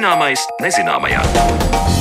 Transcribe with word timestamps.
Zināmais 0.00 0.40
nezināmajā. 0.64 1.99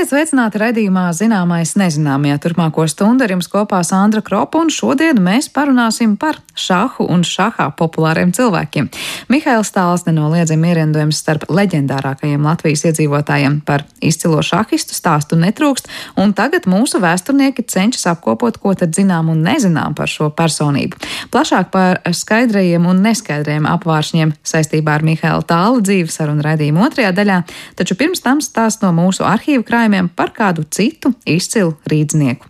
Esiet 0.00 0.14
sveicināti 0.14 0.56
raidījumā 0.56 1.02
Zināmais 1.12 1.74
nezināmajā. 1.76 2.38
Turpmāko 2.40 2.86
stundu 2.88 3.26
ar 3.26 3.34
jums 3.34 3.50
kopā 3.52 3.82
Sandra 3.84 4.22
Kropa, 4.24 4.56
un 4.62 4.70
šodien 4.72 5.18
mēs 5.20 5.50
parunāsim 5.52 6.14
par 6.16 6.38
šahu 6.56 7.04
un 7.12 7.20
šahā 7.20 7.66
populāriem 7.76 8.30
cilvēkiem. 8.32 8.88
Mihails 9.28 9.68
Stāls 9.68 10.06
nenoliedzami 10.06 10.70
ierindojums 10.70 11.20
starp 11.20 11.44
leģendārākajiem 11.52 12.46
Latvijas 12.48 12.86
iedzīvotājiem 12.88 13.58
par 13.68 13.84
izcilo 14.00 14.40
šahistu 14.40 14.96
stāstu 14.96 15.36
netrūkst, 15.36 15.92
un 16.16 16.32
tagad 16.32 16.64
mūsu 16.64 17.02
vēsturnieki 17.04 17.66
cenšas 17.68 18.08
apkopot, 18.14 18.56
ko 18.56 18.72
tad 18.72 18.96
zinām 18.96 19.28
un 19.34 19.44
nezinām 19.44 19.92
par 19.98 20.08
šo 20.08 20.30
personību. 20.32 20.96
Plašāk 21.28 21.68
par 21.76 22.00
skaidrajiem 22.08 22.88
un 22.88 23.04
neskaidrajiem 23.04 23.68
apvāršņiem 23.68 24.32
saistībā 24.48 24.96
ar 24.96 25.04
Mihaila 25.04 25.44
Tāla 25.44 25.84
dzīves 25.84 26.16
sarunu 26.22 26.48
raidījumu 26.48 26.88
otrajā 26.88 27.12
daļā, 27.20 27.38
taču 27.76 28.00
pirms 28.00 28.24
tam 28.24 28.40
stāst 28.40 28.80
no 28.80 28.96
mūsu 28.96 29.28
arhīvu 29.28 29.68
krājumiem 29.90 30.10
par 30.14 30.30
kādu 30.30 30.64
citu 30.70 31.12
izcilu 31.26 31.74
rīdznieku. 31.90 32.46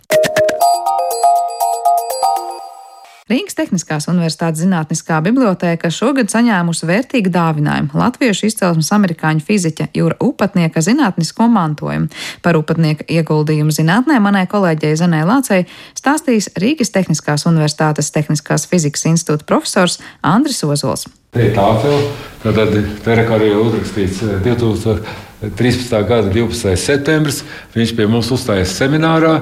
Rīgas 3.31 3.55
Tehniskās 3.55 4.09
Universitātes 4.11 4.59
Zinātniskā 4.65 5.21
bibliotēka 5.23 5.87
šogad 5.93 6.31
saņēmusi 6.33 6.87
vērtīgu 6.89 7.31
dāvinājumu 7.31 7.95
latviešu 7.95 8.49
izcelsmes 8.49 8.89
amerikāņu 8.91 9.45
fiziķa 9.47 9.87
Jūra 9.95 10.17
Upatnieka 10.25 10.83
zinātnisko 10.83 11.47
mantojumu. 11.53 12.09
Par 12.43 12.59
Upatnieka 12.59 13.07
ieguldījumu 13.07 13.71
zinātnē 13.77 14.19
manai 14.19 14.43
kolēģei 14.51 14.99
Zanē 14.99 15.23
Lācei 15.29 15.63
stāstīs 15.95 16.49
Rīgas 16.59 16.91
Tehniskās 16.91 17.47
Universitātes 17.47 18.11
Tehniskās 18.11 18.67
fizikas 18.67 19.07
institūta 19.13 19.47
profesors 19.47 20.01
Andris 20.27 20.59
Ozols. 20.67 21.07
Te 21.31 21.47
ir 21.47 21.55
tāfeli, 21.55 22.11
tad 22.43 22.79
te 23.05 23.15
ir 23.15 23.35
arī 23.37 23.53
uzrakstīts 23.55 24.25
2013. 24.43 25.99
gada 26.09 26.27
12. 26.27 26.75
septembris. 26.75 27.45
Viņš 27.77 27.95
pie 27.95 28.11
mums 28.11 28.33
uzstājās 28.35 28.75
seminārā 28.75 29.37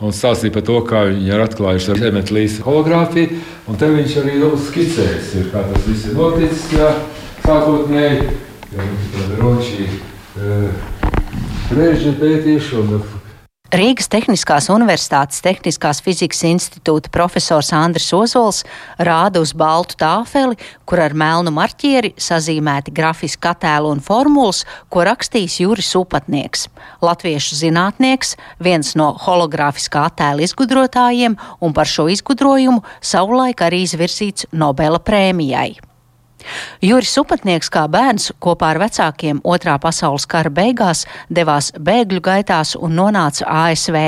un 0.00 0.12
stāstīja 0.12 0.54
par 0.56 0.64
to, 0.68 0.78
kā 0.88 1.02
viņi 1.08 1.30
ir 1.30 1.44
atklājuši 1.46 1.92
ar 1.92 2.00
zemetes 2.02 2.34
līnijas 2.36 2.58
hologrāfiju. 2.66 3.40
Un 3.66 3.78
te 3.80 3.90
viņš 3.92 4.16
arī 4.22 4.38
skicējis, 4.66 5.30
ir, 5.40 5.50
kā 5.54 5.64
tas 5.70 5.86
viss 5.88 6.08
ir 6.10 6.18
noticis. 6.18 6.66
Jā, 6.76 6.90
sākotnēji, 7.46 8.26
ja 8.74 8.88
mums 8.88 9.06
ir 9.06 9.14
tāda 9.16 9.40
ročī, 9.42 9.88
režģi 11.76 12.16
pētījuši 12.20 12.82
un 12.82 12.98
Rīgas 13.76 14.06
Tehniskās 14.08 14.70
Universitātes 14.72 15.42
Tehniskās 15.44 15.98
fizikas 16.00 16.38
institūta 16.48 17.10
profesors 17.12 17.68
Andris 17.76 18.06
Ozols 18.16 18.62
rāda 18.96 19.42
uz 19.44 19.50
baltu 19.52 19.98
tāfeli, 20.00 20.56
kur 20.88 21.02
ar 21.04 21.12
melnu 21.12 21.52
marķieri 21.52 22.14
sazīmēti 22.16 22.94
grafiski 22.96 23.50
attēli 23.50 23.90
un 23.90 24.00
formulas, 24.00 24.62
ko 24.88 25.04
rakstījis 25.04 25.58
Juris 25.60 25.90
Upatnieks, 25.98 26.70
latviešu 27.04 27.58
zinātnieks, 27.58 28.36
viens 28.64 28.94
no 28.96 29.10
hologrāfiskā 29.26 30.06
attēla 30.08 30.46
izgudrotājiem, 30.46 31.36
un 31.60 31.76
par 31.76 31.90
šo 31.90 32.06
izgudrojumu 32.14 32.80
savulaik 33.04 33.66
arī 33.66 33.82
izvirzīts 33.84 34.48
Nobela 34.56 35.02
prēmijai. 35.04 35.74
Juris 36.84 37.16
Upatnieks 37.20 37.70
kā 37.72 37.86
bērns 37.90 38.30
kopā 38.42 38.74
ar 38.74 38.82
vecākiem 38.84 39.42
otrā 39.44 39.76
pasaules 39.82 40.26
kara 40.30 40.52
beigās 40.52 41.04
devās 41.28 41.72
bēgļu 41.78 42.22
gaitās 42.30 42.76
un 42.80 42.96
nonāca 42.98 43.48
ASV. 43.66 44.00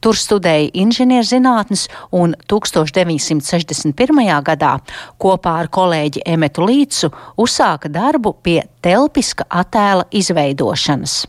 Tur 0.00 0.16
studēja 0.16 0.70
inženierzinātnes 0.80 1.86
un 2.16 2.34
1961. 2.48 4.22
gadā 4.50 4.74
kopā 5.20 5.56
ar 5.62 5.72
kolēģi 5.72 6.24
Emetu 6.26 6.64
Līcu 6.68 7.12
uzsāka 7.36 7.92
darbu 7.92 8.36
pie 8.42 8.62
telpiska 8.84 9.48
attēla 9.48 10.08
izveidošanas. 10.10 11.24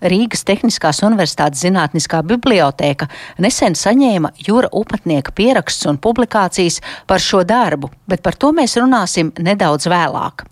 Rīgas 0.00 0.44
Tehniskās 0.48 1.02
Universitātes 1.06 1.62
Zinātniskā 1.64 2.22
bibliotēka 2.26 3.08
nesen 3.42 3.78
saņēma 3.78 4.34
Jūra 4.48 4.72
Upatnieka 4.72 5.32
pierakstus 5.36 5.88
un 5.90 6.00
publikācijas 6.02 6.82
par 7.06 7.22
šo 7.22 7.44
darbu, 7.46 7.92
bet 8.08 8.22
par 8.22 8.36
to 8.36 8.52
mēs 8.56 8.76
runāsim 8.80 9.32
nedaudz 9.38 9.88
vēlāk. 9.90 10.46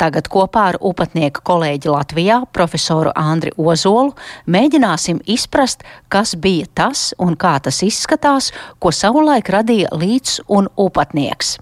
Tagad 0.00 0.28
kopā 0.32 0.64
ar 0.72 0.78
upatnieka 0.80 1.42
kolēģi 1.44 1.92
Latvijā, 1.92 2.40
profesoru 2.56 3.12
Andri 3.18 3.52
Ozolu, 3.60 4.14
mēģināsim 4.48 5.20
izprast, 5.28 5.84
kas 6.08 6.34
bija 6.34 6.66
tas 6.74 7.12
un 7.18 7.36
kā 7.36 7.58
tas 7.62 7.82
izskatās, 7.84 8.52
ko 8.80 8.94
savulaik 8.94 9.52
radīja 9.52 9.92
līdz 9.92 10.40
un 10.48 10.72
upatnieks. 10.76 11.58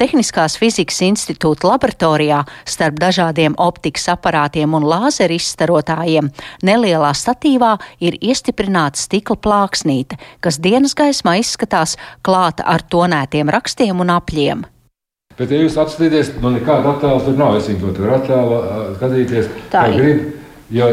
Tehniskās 0.00 0.58
fizikas 0.60 1.00
institūta 1.06 1.70
laboratorijā 1.72 2.42
starp 2.68 3.00
dažādiem 3.02 3.56
optikas 3.60 4.08
aparātiem 4.12 4.76
un 4.76 4.86
lāzeru 4.88 5.38
izstarotājiem 5.38 6.30
nelielā 6.66 7.14
statīvā 7.16 7.74
ir 8.04 8.18
iestiprināta 8.20 9.00
stikla 9.00 9.36
plāksnīte, 9.36 10.20
kas 10.44 10.60
dienas 10.62 10.94
gaismā 10.98 11.38
izskatās 11.42 11.98
klāta 12.22 12.66
ar 12.66 12.84
tonētiem 12.86 13.50
rakstiem 13.52 14.00
un 14.04 14.14
apļiem. 14.14 14.64
Bet, 15.34 15.50
ja 15.50 15.58
jūs 15.64 15.74
apskatīsieties, 15.82 16.36
man 16.42 16.54
nekāda 16.60 16.92
attēla 16.94 17.22
tur 17.26 17.38
nav. 17.38 17.56
Es 17.58 17.66
viņu 17.66 17.90
tur 17.96 18.12
attēlu 18.14 18.58
skatīties, 19.00 19.48
kā 19.72 19.88
gribu. 19.90 20.43
Jo, 20.74 20.88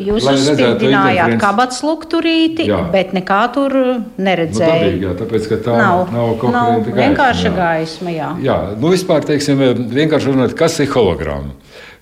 Jūs 0.00 0.24
uzspīdinājāt 0.24 1.34
kabatas 1.42 1.82
lukturīti, 1.84 2.64
jā. 2.70 2.78
bet 2.92 3.12
nekā 3.16 3.40
tur 3.52 3.74
neredzēja. 4.16 4.70
Nu, 4.72 4.86
dabīgi, 4.86 5.04
jā, 5.04 5.14
tāpēc, 5.18 5.48
ka 5.50 5.58
tā 5.66 5.74
nav, 5.76 6.04
nav 6.14 6.30
kaut 6.40 6.54
kāda. 6.56 6.94
Vienkārša 6.96 7.52
gaisma, 7.58 8.14
jā. 8.14 8.30
Jā, 8.46 8.56
nu 8.80 8.92
vispār, 8.94 9.26
teiksim, 9.28 9.60
vienkārši 9.92 10.32
runāt, 10.32 10.56
kas 10.56 10.78
ir 10.80 10.88
hologrāma. 10.94 11.52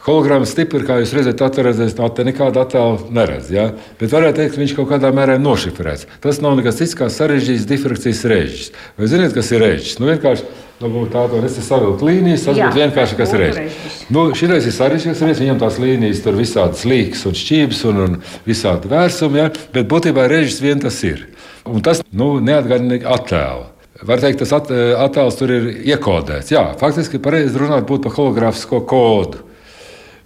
Hologrāmas 0.07 0.53
stipri, 0.55 0.85
kā 0.87 1.01
jūs 1.01 1.15
redzat, 1.17 1.41
atcerēties, 1.43 1.97
no 1.99 2.07
te 2.15 2.23
nekāda 2.27 2.63
attēla 2.63 3.09
neredz. 3.17 3.49
Ja? 3.51 3.73
Bet 3.99 4.13
varētu 4.15 4.39
teikt, 4.39 4.55
ka 4.55 4.63
viņš 4.63 4.75
kaut 4.77 4.93
kādā 4.93 5.11
mērā 5.15 5.35
ir 5.35 5.43
nošifrēts. 5.43 6.07
Tas 6.23 6.39
nav 6.45 6.55
nekas 6.61 6.79
cits 6.79 6.95
kā 6.99 7.09
sarežģīts 7.11 7.67
difrakcijas 7.67 8.23
režģis. 8.31 8.71
Vai 9.01 9.11
zināt, 9.11 9.35
kas 9.35 9.51
ir 9.51 9.65
režģis? 9.65 9.99
Nu, 9.99 10.07
vienkārši 10.13 10.47
Dabūt 10.77 11.15
tādu 11.15 11.39
nesavilkt 11.41 12.03
līnijas, 12.05 12.43
tas 12.45 12.59
būtu 12.59 12.77
vienkārši 12.77 13.17
kas 13.17 13.31
reizes. 13.41 13.77
Nu, 14.13 14.27
Šis 14.37 14.67
ir 14.69 14.75
sarežģīts 14.77 15.23
reizes, 15.25 15.41
viņam 15.41 15.61
tās 15.63 15.79
līnijas 15.81 16.21
tur 16.21 16.37
visādas 16.37 16.83
līkas 16.85 17.23
un 17.31 17.39
šķības 17.41 17.81
un, 17.89 18.03
un 18.05 18.19
visādi 18.45 18.91
vērsumi, 18.93 19.41
ja? 19.41 19.47
bet 19.73 19.89
būtībā 19.89 20.27
režģis 20.29 20.61
vien 20.61 20.85
tas 20.85 20.99
ir. 21.09 21.25
Un 21.65 21.81
tas 21.81 22.05
nu, 22.13 22.35
neatgādina 22.45 23.01
attēlu. 23.17 23.65
Var 24.05 24.21
teikt, 24.21 24.45
tas 24.45 24.53
attēls 24.53 25.41
tur 25.41 25.55
ir 25.57 25.73
iekodēts. 25.95 26.53
Jā, 26.53 26.67
faktiski 26.77 27.23
pareizi 27.25 27.57
runāt 27.57 27.89
būtu 27.89 28.05
par 28.05 28.19
hologrāfisko 28.19 28.85
kodu. 28.85 29.46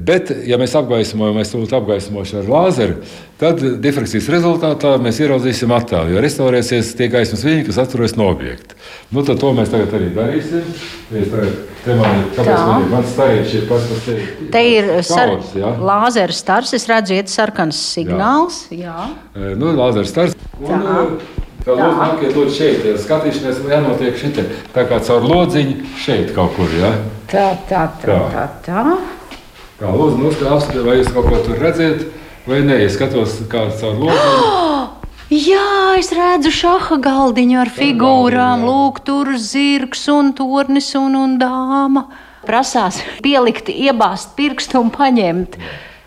Bet, 0.00 0.31
ja 0.49 0.56
mēs 0.61 0.72
apgaismojam, 0.78 1.37
mēs 1.37 1.50
to 1.53 1.61
apgaismosim 1.77 2.41
ar 2.41 2.47
lāzeru, 2.49 3.00
tad 3.41 3.61
difrakcijas 3.84 4.28
rezultātā 4.33 4.94
mēs 5.03 5.19
ieraudzīsim 5.21 5.72
attēlu. 5.77 6.15
Jo 6.15 6.22
restaurēsies 6.25 6.94
tie 6.97 7.11
gaismas 7.12 7.44
viļņi, 7.44 7.66
kas 7.69 7.81
atturas 7.83 8.16
no 8.16 8.31
objekta. 8.33 8.78
Nu, 9.12 9.25
to 9.28 9.53
mēs 9.56 9.72
tagad 9.72 9.93
arī 9.99 10.09
darīsim. 10.16 10.71
Te 11.84 11.97
man 11.97 12.22
ir, 12.22 12.41
man 12.49 12.87
ir 12.87 12.89
mans 12.93 13.12
stariņš, 13.12 13.53
ir 13.56 13.69
pats 13.69 13.91
par 13.91 14.00
sevi. 14.06 14.49
Te 14.53 14.65
ir 14.69 14.91
sar, 15.06 15.34
ja? 15.56 15.75
lāzera 15.93 16.37
stars, 16.37 16.75
es 16.77 16.89
redzu, 16.89 17.19
iet 17.21 17.33
sarkans 17.33 17.81
signāls. 17.93 18.66
Jā. 18.72 19.10
jā. 19.37 19.53
Nu, 19.60 19.75
lāzera 19.77 20.09
stars. 20.09 20.37
Un, 20.60 20.69
tā. 20.72 21.37
Tā 21.60 21.75
lūdzu, 21.77 21.97
nākiet 22.00 22.37
lūdzu 22.39 22.56
šeit, 22.56 22.84
ja 22.89 22.97
skatīšanās 22.97 23.59
jānotiek 23.69 24.16
šitie, 24.16 24.47
tā 24.72 24.87
kā 24.89 24.97
caur 25.05 25.27
lodziņu 25.28 25.91
šeit 26.00 26.33
kaut 26.33 26.55
kur, 26.56 26.72
ja? 26.72 26.94
Tā, 27.28 27.50
tā, 27.69 27.83
tā, 28.00 28.16
tā, 28.33 28.47
tā. 28.65 28.84
Kā 29.81 29.89
lūdzu, 29.97 30.19
noskatās, 30.21 30.67
vai 30.85 30.99
jūs 30.99 31.07
kaut 31.09 31.31
ko 31.31 31.39
tur 31.41 31.57
redzat, 31.57 32.03
vai 32.45 32.59
nē, 32.66 32.83
es 32.84 32.99
skatos 32.99 33.39
kā 33.49 33.63
caur 33.81 33.95
logu. 33.97 34.51
Jā, 35.31 35.97
es 35.97 36.10
redzu 36.13 36.51
šāda 36.53 36.99
galdiņu 37.01 37.57
ar 37.63 37.71
figūrām. 37.72 38.66
Lūk, 38.66 39.01
tur 39.07 39.31
zirgs 39.41 40.03
un 40.13 40.34
tornis 40.37 40.91
un, 40.99 41.16
un 41.16 41.39
dāma. 41.41 42.10
Prasās 42.45 42.99
pielikt, 43.25 43.71
iebāzt 43.72 44.34
pirkstu 44.37 44.83
un 44.83 44.93
paņemt. 44.93 45.57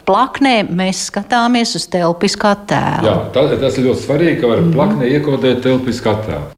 Plaknē 0.05 0.57
mēs 0.69 1.07
skatāmies 1.09 1.73
uz 1.79 1.87
telpiskā 1.89 2.53
tēla. 2.69 3.07
Jā, 3.07 3.15
tas, 3.33 3.55
tas 3.57 3.79
ir 3.79 3.87
ļoti 3.89 4.05
svarīgi, 4.05 4.41
ka 4.43 4.51
var 4.53 4.61
mm. 4.61 4.75
plaknē 4.75 5.09
iekodēt 5.15 5.63
telpiskā 5.65 6.19
tēlu. 6.27 6.51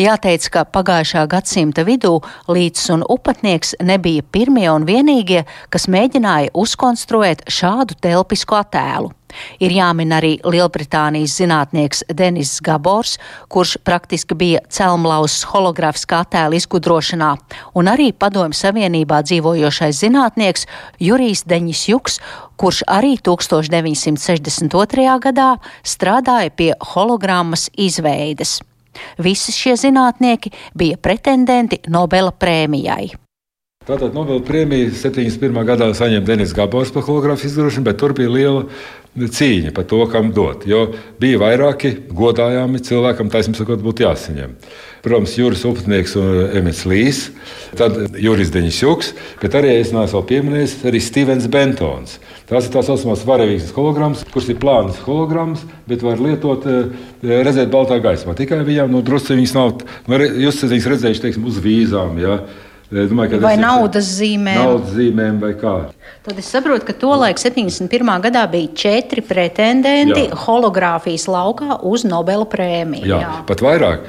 Jāteic, 0.00 0.46
ka 0.48 0.62
pagājušā 0.64 1.26
gadsimta 1.28 1.82
vidū 1.84 2.14
Līts 2.48 2.86
un 2.94 3.02
Upatnieks 3.04 3.74
nebija 3.84 4.24
pirmie 4.24 4.70
un 4.72 4.86
vienīgie, 4.88 5.42
kas 5.68 5.84
mēģināja 5.92 6.54
uzkonstruēt 6.56 7.44
šādu 7.52 7.98
telpisku 8.00 8.56
attēlu. 8.56 9.12
Ir 9.60 9.72
jāmin 9.76 10.14
arī 10.16 10.32
Lielbritānijas 10.44 11.36
zinātnieks 11.40 12.02
Denis 12.08 12.54
Gabors, 12.64 13.18
kurš 13.52 13.76
praktiski 13.84 14.36
bija 14.36 14.64
celmlauzs 14.72 15.42
hologrāfiskā 15.52 16.22
attēla 16.24 16.56
izgudrošanā, 16.56 17.30
un 17.76 17.92
arī 17.92 18.10
Padomju 18.16 18.56
Savienībā 18.56 19.20
dzīvojošais 19.28 20.02
zinātnieks 20.06 20.66
Jurijs 21.04 21.44
Deņis 21.44 21.86
Juks, 21.92 22.20
kurš 22.56 22.84
arī 22.88 23.18
1962. 23.20 25.08
gadā 25.28 25.54
strādāja 25.84 26.52
pie 26.56 26.74
hologrammas 26.92 27.68
izveides. 27.76 28.60
Visi 29.22 29.54
šie 29.54 29.76
zinātnieki 29.80 30.52
bija 30.78 31.00
pretendenti 31.00 31.82
Nobela 31.92 32.32
prēmijai. 32.32 33.12
Tātad 33.82 34.14
Nobela 34.14 34.38
prēmiju 34.46 34.92
71. 34.94 35.56
gadā 35.66 35.88
saņēma 35.98 36.26
Denis 36.26 36.52
Gabors 36.54 36.92
par 36.94 37.02
hologrāfu 37.02 37.48
izgudrošanu, 37.48 37.88
bet 37.88 37.98
tur 37.98 38.14
bija 38.14 38.30
liela 38.30 38.66
cīņa 39.18 39.72
par 39.74 39.88
to, 39.90 39.98
kam 40.12 40.30
dot. 40.36 40.68
Jo 40.70 40.84
bija 41.20 41.40
vairāki 41.42 41.90
godājami 42.14 42.78
cilvēkam, 42.86 43.32
taisnība 43.32 43.58
sakot, 43.58 43.82
būtu 43.82 44.06
jāsaņem. 44.06 44.54
Protams, 45.02 45.34
Juris 45.34 45.64
Upnieks 45.66 46.12
un 46.14 46.52
Emīls 46.54 46.84
Līs, 46.86 47.24
tad 47.74 47.96
Juris 48.22 48.52
Deņš 48.54 48.76
Juks, 48.84 49.08
bet 49.40 49.56
arī 49.58 49.72
es 49.80 49.90
neesmu 49.90 50.20
vēl 50.20 50.26
pieminējis 50.28 50.76
arī 50.86 51.00
Stevens 51.02 51.48
Bentons. 51.50 52.20
Tās 52.46 52.68
ir 52.68 52.74
tā 52.74 52.84
saucamās 52.86 53.24
varavīgas 53.26 53.72
holograms, 53.74 54.22
kuras 54.30 54.50
ir 54.52 54.60
plānas 54.62 55.00
holograms, 55.02 55.64
bet 55.90 56.04
var 56.06 56.22
lietot, 56.22 56.66
eh, 56.70 57.08
redzēt 57.42 57.72
baltā 57.72 57.98
gaismā. 58.02 58.36
Tikai 58.38 58.60
viņām 58.62 58.94
no 58.94 59.02
drusku 59.02 59.34
viņas 59.34 59.54
nav, 59.58 59.80
nu, 60.06 60.18
jūs 60.46 60.62
esat 60.62 60.92
redzējuši, 60.94 61.24
teiksim, 61.26 61.50
uz 61.50 61.58
vīzām. 61.58 62.22
Ja? 62.22 62.38
Domāju, 62.92 63.38
vai 63.40 63.54
naudas 63.56 64.04
zīmēm? 64.20 64.58
Naudas 64.58 64.90
zīmēm 64.92 65.38
vai 65.40 65.54
kā. 65.56 65.76
Tad 66.26 66.38
es 66.38 66.50
saprotu, 66.52 66.84
ka 66.84 66.92
tolaik 66.92 67.40
71. 67.40 67.88
gadā 68.26 68.42
bija 68.52 68.68
četri 68.76 69.24
pretendenti 69.24 70.26
Jā. 70.28 70.36
hologrāfijas 70.44 71.24
laukā 71.32 71.78
uz 71.88 72.04
Nobela 72.04 72.44
prēmiju. 72.44 73.08
Jā, 73.08 73.22
Jā. 73.24 73.38
pat 73.48 73.64
vairāk. 73.64 74.04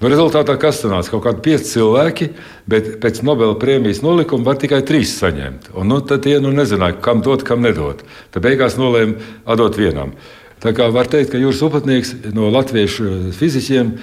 Nu, 0.00 0.08
rezultātā 0.08 0.54
kas 0.56 0.78
sanāca? 0.80 1.10
Kaut 1.12 1.26
kādi 1.26 1.42
pieci 1.44 1.74
cilvēki, 1.74 2.30
bet 2.72 2.86
pēc 3.02 3.18
Nobela 3.26 3.52
prēmijas 3.60 4.00
nolikuma 4.00 4.46
var 4.48 4.60
tikai 4.60 4.78
trīs 4.88 5.12
saņemt. 5.20 5.74
Un, 5.74 5.90
nu, 5.92 5.98
tad 6.00 6.24
tie 6.24 6.38
nu, 6.40 6.52
nezināja, 6.56 6.96
kam 7.04 7.20
dot, 7.24 7.44
kam 7.44 7.60
nedot. 7.66 8.00
Tad 8.32 8.46
beigās 8.46 8.78
nolēma 8.80 9.20
atdot 9.44 9.76
vienam. 9.76 10.14
Tā 10.60 10.72
kā 10.76 10.86
var 10.92 11.08
teikt, 11.08 11.30
ka 11.32 11.40
jūras 11.40 11.60
upatnieks 11.64 12.14
no 12.36 12.48
latviešu 12.52 13.32
fizikiem, 13.36 13.94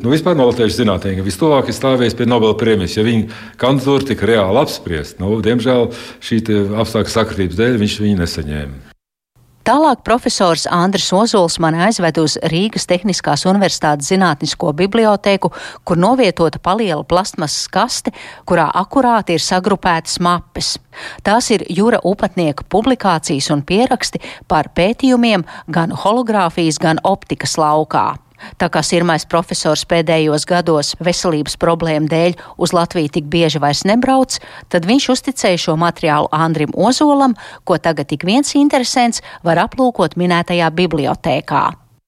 nu 0.00 0.12
vispār 0.12 0.36
no 0.36 0.46
latviešu 0.48 0.78
zinātniekiem, 0.78 1.24
vistuvāk 1.24 1.68
ir 1.68 1.76
stāvējis 1.76 2.16
pie 2.16 2.28
Nobela 2.28 2.56
prēmijas. 2.56 2.96
Ja 2.96 3.04
viņa 3.04 3.56
kandidatūra 3.60 4.10
tika 4.12 4.28
reāli 4.32 4.60
apspriesta, 4.60 5.20
nu, 5.24 5.38
diemžēl 5.44 5.88
šī 6.24 6.42
apstākļu 6.84 7.16
sakritības 7.16 7.60
dēļ 7.60 7.80
viņš 7.84 7.98
viņu 8.04 8.20
nesaņēma. 8.24 8.95
Tālāk 9.66 10.04
profesors 10.06 10.62
Andris 10.70 11.08
Ozols 11.10 11.56
man 11.58 11.74
aizved 11.88 12.20
uz 12.22 12.36
Rīgas 12.52 12.84
Tehniskās 12.86 13.42
Universitātes 13.50 14.12
Zinātnisko 14.12 14.68
bibliotēku, 14.78 15.48
kur 15.82 15.98
novietota 15.98 16.60
paliela 16.62 17.02
plastmasas 17.02 17.64
kaste, 17.74 18.12
kurā 18.46 18.68
akurāti 18.78 19.34
ir 19.34 19.42
sagrupētas 19.42 20.20
mapes. 20.22 20.76
Tās 21.26 21.50
ir 21.50 21.64
jūra 21.66 21.98
upatnieka 22.06 22.68
publikācijas 22.70 23.50
un 23.56 23.64
pieraksti 23.66 24.22
par 24.46 24.70
pētījumiem 24.70 25.42
gan 25.66 25.96
hologrāfijas, 26.04 26.78
gan 26.78 27.02
optikas 27.02 27.58
laukā. 27.58 28.12
Tā 28.60 28.68
kā 28.72 28.82
sirmais 28.86 29.26
profesors 29.28 29.84
pēdējos 29.88 30.46
gados 30.48 30.94
veselības 31.00 31.56
problēmu 31.60 32.10
dēļ 32.10 32.36
uz 32.62 32.74
Latviju 32.76 33.12
tik 33.16 33.30
bieži 33.32 33.62
vairs 33.62 33.84
nebrauc, 33.88 34.38
tad 34.72 34.88
viņš 34.88 35.08
uzticēja 35.16 35.62
šo 35.66 35.78
materiālu 35.80 36.30
Andrim 36.34 36.74
Ozolam, 36.74 37.36
ko 37.64 37.78
tagad 37.78 38.10
tik 38.12 38.26
viens 38.28 38.54
interesants 38.58 39.22
var 39.46 39.60
aplūkot 39.66 40.18
minētajā 40.20 40.70
bibliotēkā. 40.76 41.64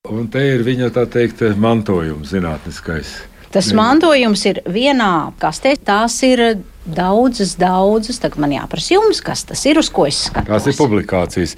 Un 0.09 0.29
te 0.33 0.45
ir 0.55 0.63
viņa 0.65 0.93
tā 0.95 1.05
teikt 1.11 1.43
mantojums 1.61 2.31
zinātniskais. 2.33 3.19
Tas 3.53 3.71
mantojums 3.73 4.43
ir 4.49 4.61
vienā 4.69 5.33
kastē, 5.41 5.73
tās 5.81 6.19
ir 6.27 6.61
daudzas, 6.85 7.55
daudzas. 7.57 8.21
Tagad 8.21 8.43
man 8.45 8.53
jāprasa 8.53 8.95
jums, 8.95 9.23
kas 9.25 9.47
tas 9.49 9.63
ir, 9.69 9.81
uz 9.81 9.89
ko 9.93 10.05
es 10.09 10.21
skatos. 10.29 10.51
Tās 10.51 10.69
ir 10.69 10.77
publikācijas. 10.77 11.55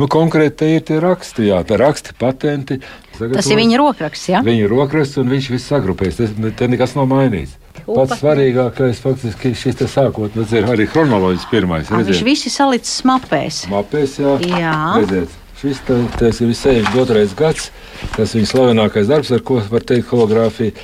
Nu, 0.00 0.08
konkrēti, 0.12 0.56
te 0.62 0.70
ir 0.78 0.86
tie 0.88 1.00
raksti, 1.02 1.50
jā, 1.50 1.60
tie 1.68 1.80
raksti, 1.80 2.16
patenti. 2.20 2.80
Sagatavos. 3.16 3.38
Tas 3.40 3.52
ir 3.52 3.60
viņa 3.60 3.78
rokraksts, 3.80 4.28
jā? 4.32 4.42
Viņa 4.46 4.68
rokraksts, 4.72 5.20
un 5.22 5.32
viņš 5.32 5.48
viss 5.54 5.70
sagrupēs. 5.72 6.20
Te 6.58 6.68
nekas 6.70 6.94
nav 6.98 7.08
mainīts. 7.10 7.56
Pats 7.86 8.18
svarīgākais 8.20 9.00
faktiski 9.02 9.52
ir 9.52 9.58
šis 9.58 9.82
sākotnēs, 9.92 10.54
arī 10.66 10.88
chronoloģiski 10.90 11.52
pirmais. 11.52 11.90
A, 11.90 12.00
viņš 12.02 12.22
visi 12.26 12.50
salicis 12.50 13.02
mapēs. 13.06 13.64
Mapēs, 13.70 14.16
jā. 14.22 14.38
jā. 14.42 14.78
Redziet. 15.02 15.42
Šis 15.56 15.78
tas 15.86 16.40
ir 16.44 16.50
72. 16.52 17.30
gads, 17.38 17.70
tas 18.12 18.34
ir 18.34 18.42
viņa 18.42 18.50
slavenākais 18.50 19.08
darbs, 19.08 19.30
ar 19.32 19.40
ko 19.40 19.62
var 19.70 19.86
teikt 19.88 20.10
hologrāfija. 20.12 20.74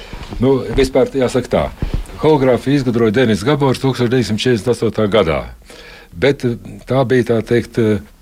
Nu, 0.41 0.55
vispār 0.79 1.13
jāsaka 1.13 1.53
tā, 1.53 1.65
hologrāfiju 2.23 2.79
izgudroja 2.79 3.13
Denis 3.19 3.45
Gabors 3.45 3.83
1948. 3.83 5.11
gadā. 5.13 5.43
Bet 6.13 6.45
tā 6.89 7.05
bija 7.09 7.31
tā 7.31 7.39
teikt, 7.47 7.79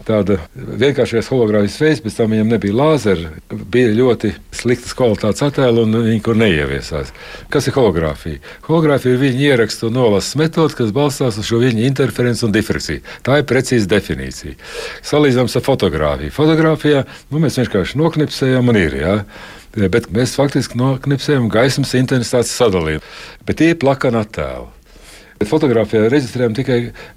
tāda 0.07 0.39
vienkāršais 0.55 1.29
hologrāfijas 1.31 1.79
veids, 1.83 2.03
pēc 2.05 2.17
tam 2.17 2.33
viņam 2.33 2.53
nebija 2.55 2.77
lāzera, 2.77 3.33
bija 3.51 3.93
ļoti 3.95 4.33
sliktas 4.57 4.95
kvalitātes 4.97 5.45
attēli 5.45 5.85
un 5.85 5.99
viņi 6.07 6.23
kur 6.25 6.39
neieviesās. 6.41 7.13
Kas 7.53 7.69
ir 7.69 7.77
hologrāfija? 7.77 8.41
Hologrāfija 8.69 9.17
ir 9.17 9.23
viņa 9.25 9.45
ierakstu 9.51 9.91
un 9.91 9.99
nolases 9.99 10.39
metode, 10.41 10.77
kas 10.79 10.95
balstās 10.97 11.39
uz 11.41 11.51
šo 11.51 11.61
viņa 11.63 11.87
interferenci 11.87 12.47
un 12.47 12.55
diferenciju. 12.57 13.05
Tā 13.27 13.41
ir 13.41 13.49
precīza 13.51 13.91
definīcija. 13.91 14.57
Salīdzinām 15.11 15.51
ar 15.51 15.67
fotografiju. 15.69 16.35
Fotogrāfijā 16.35 17.05
nu, 17.31 17.43
mēs 17.43 17.61
vienkārši 17.61 18.01
noknipsējam 18.01 18.73
un 18.73 18.81
ir. 18.81 18.99
Ja? 19.03 19.17
Bet 19.77 20.11
mēs 20.15 20.35
faktiski 20.39 20.81
noknipsējam 20.81 21.51
gaismas 21.53 21.95
intensitātes 21.99 22.57
sadalījumu. 22.59 23.05
Bet 23.47 23.61
tie 23.61 23.75
ir 23.75 23.83
plakani 23.83 24.25
attēli. 24.25 24.80
Bet 25.41 25.49
fotografijā 25.49 26.03
reģistrējam 26.13 26.53
tikai 26.53 26.75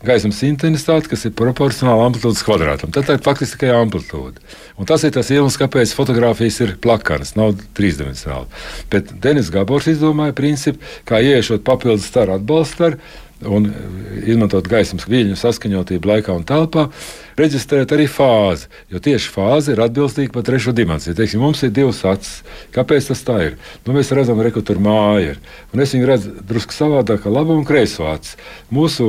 gaismas 0.08 0.38
intensitāti, 0.48 1.10
kas 1.12 1.26
ir 1.28 1.34
proporcionāla 1.36 2.06
amplitūdas 2.08 2.46
kvadrātam. 2.48 2.94
Tad 2.96 3.10
tā 3.10 3.18
ir 3.18 3.26
faktiski 3.26 3.58
tikai 3.58 3.74
amplitūda. 3.76 4.40
Un 4.80 4.88
tas 4.88 5.04
ir 5.04 5.12
tas 5.12 5.28
iemesls, 5.28 5.58
kāpēc 5.60 5.92
fotografijas 5.92 6.62
ir 6.64 6.72
plakanas, 6.80 7.34
nav 7.36 7.58
trīsdimensionāli. 7.76 8.48
Bet 8.94 9.12
Denis 9.26 9.52
Gabors 9.52 9.90
izdomāja 9.92 10.38
principu, 10.38 10.80
kā 11.04 11.20
ieiešot 11.20 11.66
papildus 11.68 12.08
staru 12.08 12.38
atbalstu 12.38 12.94
un 13.44 13.68
izmantot 14.24 14.72
gaismas 14.72 15.04
viļņu 15.12 15.36
saskaņotību 15.44 16.14
laikā 16.14 16.32
un 16.32 16.48
telpā, 16.48 16.88
reģistrēt 17.40 17.94
arī 17.96 18.08
fāzi. 18.12 18.70
Jo 18.94 19.02
tieši 19.04 19.32
fāze 19.34 19.74
ir 19.74 19.84
atbilstīga 19.84 20.34
pat 20.36 20.48
trešo 20.50 20.74
dimensiju. 20.76 21.16
Teiksim, 21.18 21.44
mums 21.44 21.64
ir 21.66 21.74
divas 21.76 22.04
acis. 22.08 22.42
Kāpēc 22.76 23.12
tas 23.12 23.24
tā 23.26 23.38
ir? 23.50 23.60
Nu, 23.86 23.96
mēs 23.98 24.14
redzam, 24.16 24.42
ka 24.44 24.66
tur 24.66 24.82
māja 24.84 25.34
ir. 25.34 25.44
Un 25.74 25.84
es 25.84 25.96
viņu 25.96 26.10
redzu 26.10 26.34
drusku 26.50 26.76
savādāk, 26.76 27.24
kā 27.24 27.34
labo 27.34 27.58
un 27.58 27.68
kreiso 27.68 28.08
acis. 28.12 28.38
Mūsu 28.74 29.08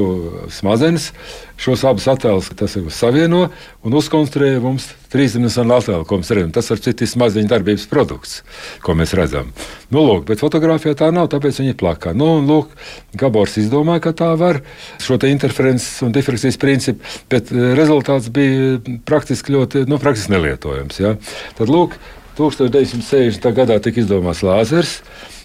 smadzenes 0.54 1.12
šos 1.60 1.84
abus 1.86 2.08
attēlus 2.10 2.50
savieno 2.90 3.46
un 3.86 3.94
uzkonstruē 3.94 4.56
mums 4.62 4.88
trīsdimensionālu 5.14 5.78
attēlu, 5.78 6.06
ko 6.08 6.18
mēs 6.18 6.32
redzam. 6.34 6.52
Tas 6.54 6.70
ir 6.74 6.82
cits 6.82 7.14
smadzeņu 7.14 7.50
darbības 7.50 7.86
produkts, 7.90 8.40
ko 8.82 8.96
mēs 8.98 9.14
redzam. 9.14 9.52
Nu, 9.94 10.02
lūk, 10.02 10.24
bet 10.26 10.42
fotografijā 10.42 10.96
tā 10.98 11.12
nav, 11.14 11.28
tāpēc 11.30 11.60
viņi 11.60 11.74
ir 11.74 11.78
plakā. 11.78 12.14
Nu, 12.18 12.32
un, 12.40 12.48
lūk, 12.50 12.72
Gabors 13.20 13.54
izdomāja, 13.60 14.02
ka 14.08 14.14
tā 14.24 14.32
var 14.40 14.62
šo 15.02 15.20
interferences 15.28 16.02
un 16.02 16.14
diferencijas 16.14 16.58
principu, 16.60 17.06
bet 17.30 17.52
eh, 17.54 17.70
rezultāts 18.14 18.32
bija 18.32 18.98
praktiski 19.04 19.54
ļoti 19.54 19.86
nu, 19.88 19.98
praktiski 19.98 20.32
nelietojams. 20.32 21.00
Ja? 21.00 21.16
Tad, 21.58 21.68
lūk, 21.68 21.96
1960. 22.38 23.54
gadā 23.54 23.80
tika 23.80 24.00
izdomāts 24.00 24.42
lāzers 24.42 25.02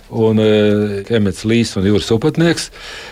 un 0.10 0.40
e, 0.42 1.04
Kemets 1.06 1.46
Līs 1.46 1.76
un 1.78 1.86
Jūras 1.86 2.10
upatnieks 2.12 2.72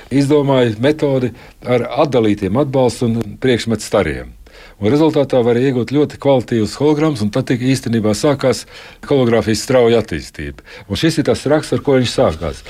izdomāja 0.09 0.75
metodi 0.81 1.33
ar 1.65 1.85
atdalītiem 2.05 2.57
atbalstu 2.57 3.07
un 3.07 3.37
priekšmetu 3.41 3.85
stariem. 3.85 4.33
Un 4.77 4.91
rezultātā 4.93 5.41
var 5.45 5.57
iegūt 5.57 5.91
ļoti 5.93 6.17
kvalitatīvus 6.21 6.75
holograms, 6.77 7.21
un 7.21 7.29
tad 7.33 7.49
īstenībā 7.49 8.13
sākās 8.17 8.65
hologrāfijas 9.05 9.63
strauja 9.65 10.01
attīstība. 10.03 10.65
Un 10.89 10.97
šis 10.97 11.17
ir 11.17 11.27
tas 11.29 11.45
raksts, 11.49 11.73
ar 11.73 11.81
ko 11.85 11.97
viņš 11.97 12.13
sākās. 12.13 12.61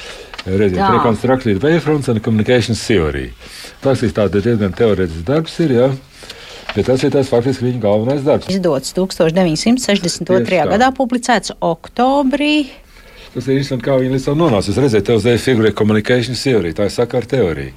Redziet, 0.48 0.80
rekonstructed 0.80 1.60
wavefronts 1.60 2.08
and 2.08 2.24
communications 2.24 2.80
theory. 2.88 3.34
Tas 3.84 4.04
ir 4.04 4.14
diezgan 4.16 4.76
teorētisks 4.76 5.28
darbs. 5.28 5.58
Ir, 5.64 5.76
ja? 5.76 5.90
Bet 6.78 6.92
tas 6.92 7.02
ir 7.02 7.14
tas 7.14 7.30
faktiski 7.34 7.66
viņa 7.72 7.80
galvenais 7.82 8.26
darbs. 8.26 8.50
Izdots 8.54 8.94
1962. 8.94 10.66
gadā, 10.70 10.92
publicēts 10.94 11.56
oktobrī 11.58 12.68
Tas 13.38 13.46
ir 13.46 13.60
interesanti, 13.60 13.84
kā 13.86 13.96
viņi 14.00 14.16
līdz 14.16 14.24
tam 14.26 14.40
nonāca. 14.42 14.72
Es 14.72 14.78
redzēju, 14.82 15.04
tev 15.06 15.20
zēja 15.22 15.40
figūrē 15.44 15.70
communication 15.78 16.34
theory, 16.40 16.72
tā 16.74 16.88
ir 16.88 16.94
sakara 16.96 17.28
teorija. 17.30 17.74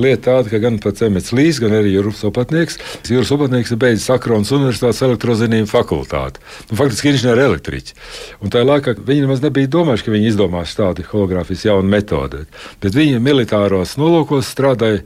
Lieta 0.00 0.24
tāda, 0.24 0.50
ka 0.50 0.58
gan 0.64 0.80
pats 0.82 1.04
Emets 1.06 1.30
Līs, 1.36 1.60
gan 1.62 1.76
arī 1.76 1.92
Jūras 1.92 2.24
opatnieks, 2.26 2.80
Jūras 3.12 3.30
opatnieks 3.36 3.70
ir 3.70 3.78
beidzis 3.84 4.08
Sakronas 4.10 4.50
Universitātes 4.56 5.04
elektrozinību 5.06 5.70
fakultāti. 5.70 6.42
Nu, 6.72 6.80
faktiski 6.80 7.12
inženieri 7.12 7.46
elektriķi. 7.46 7.94
Un 8.42 8.50
tajā 8.56 8.66
laikā 8.72 8.96
viņi 8.98 9.26
nemaz 9.28 9.44
nebija 9.44 9.70
domājuši, 9.76 10.08
ka 10.08 10.16
viņi 10.16 10.30
izdomās 10.32 10.74
tādu 10.80 11.06
hologrāfijas 11.12 11.68
jaunu 11.68 11.94
metodi. 11.94 12.42
Bet 12.82 12.98
viņi 12.98 13.22
militāros 13.22 13.94
nolūkos 14.00 14.50
strādāja 14.50 15.04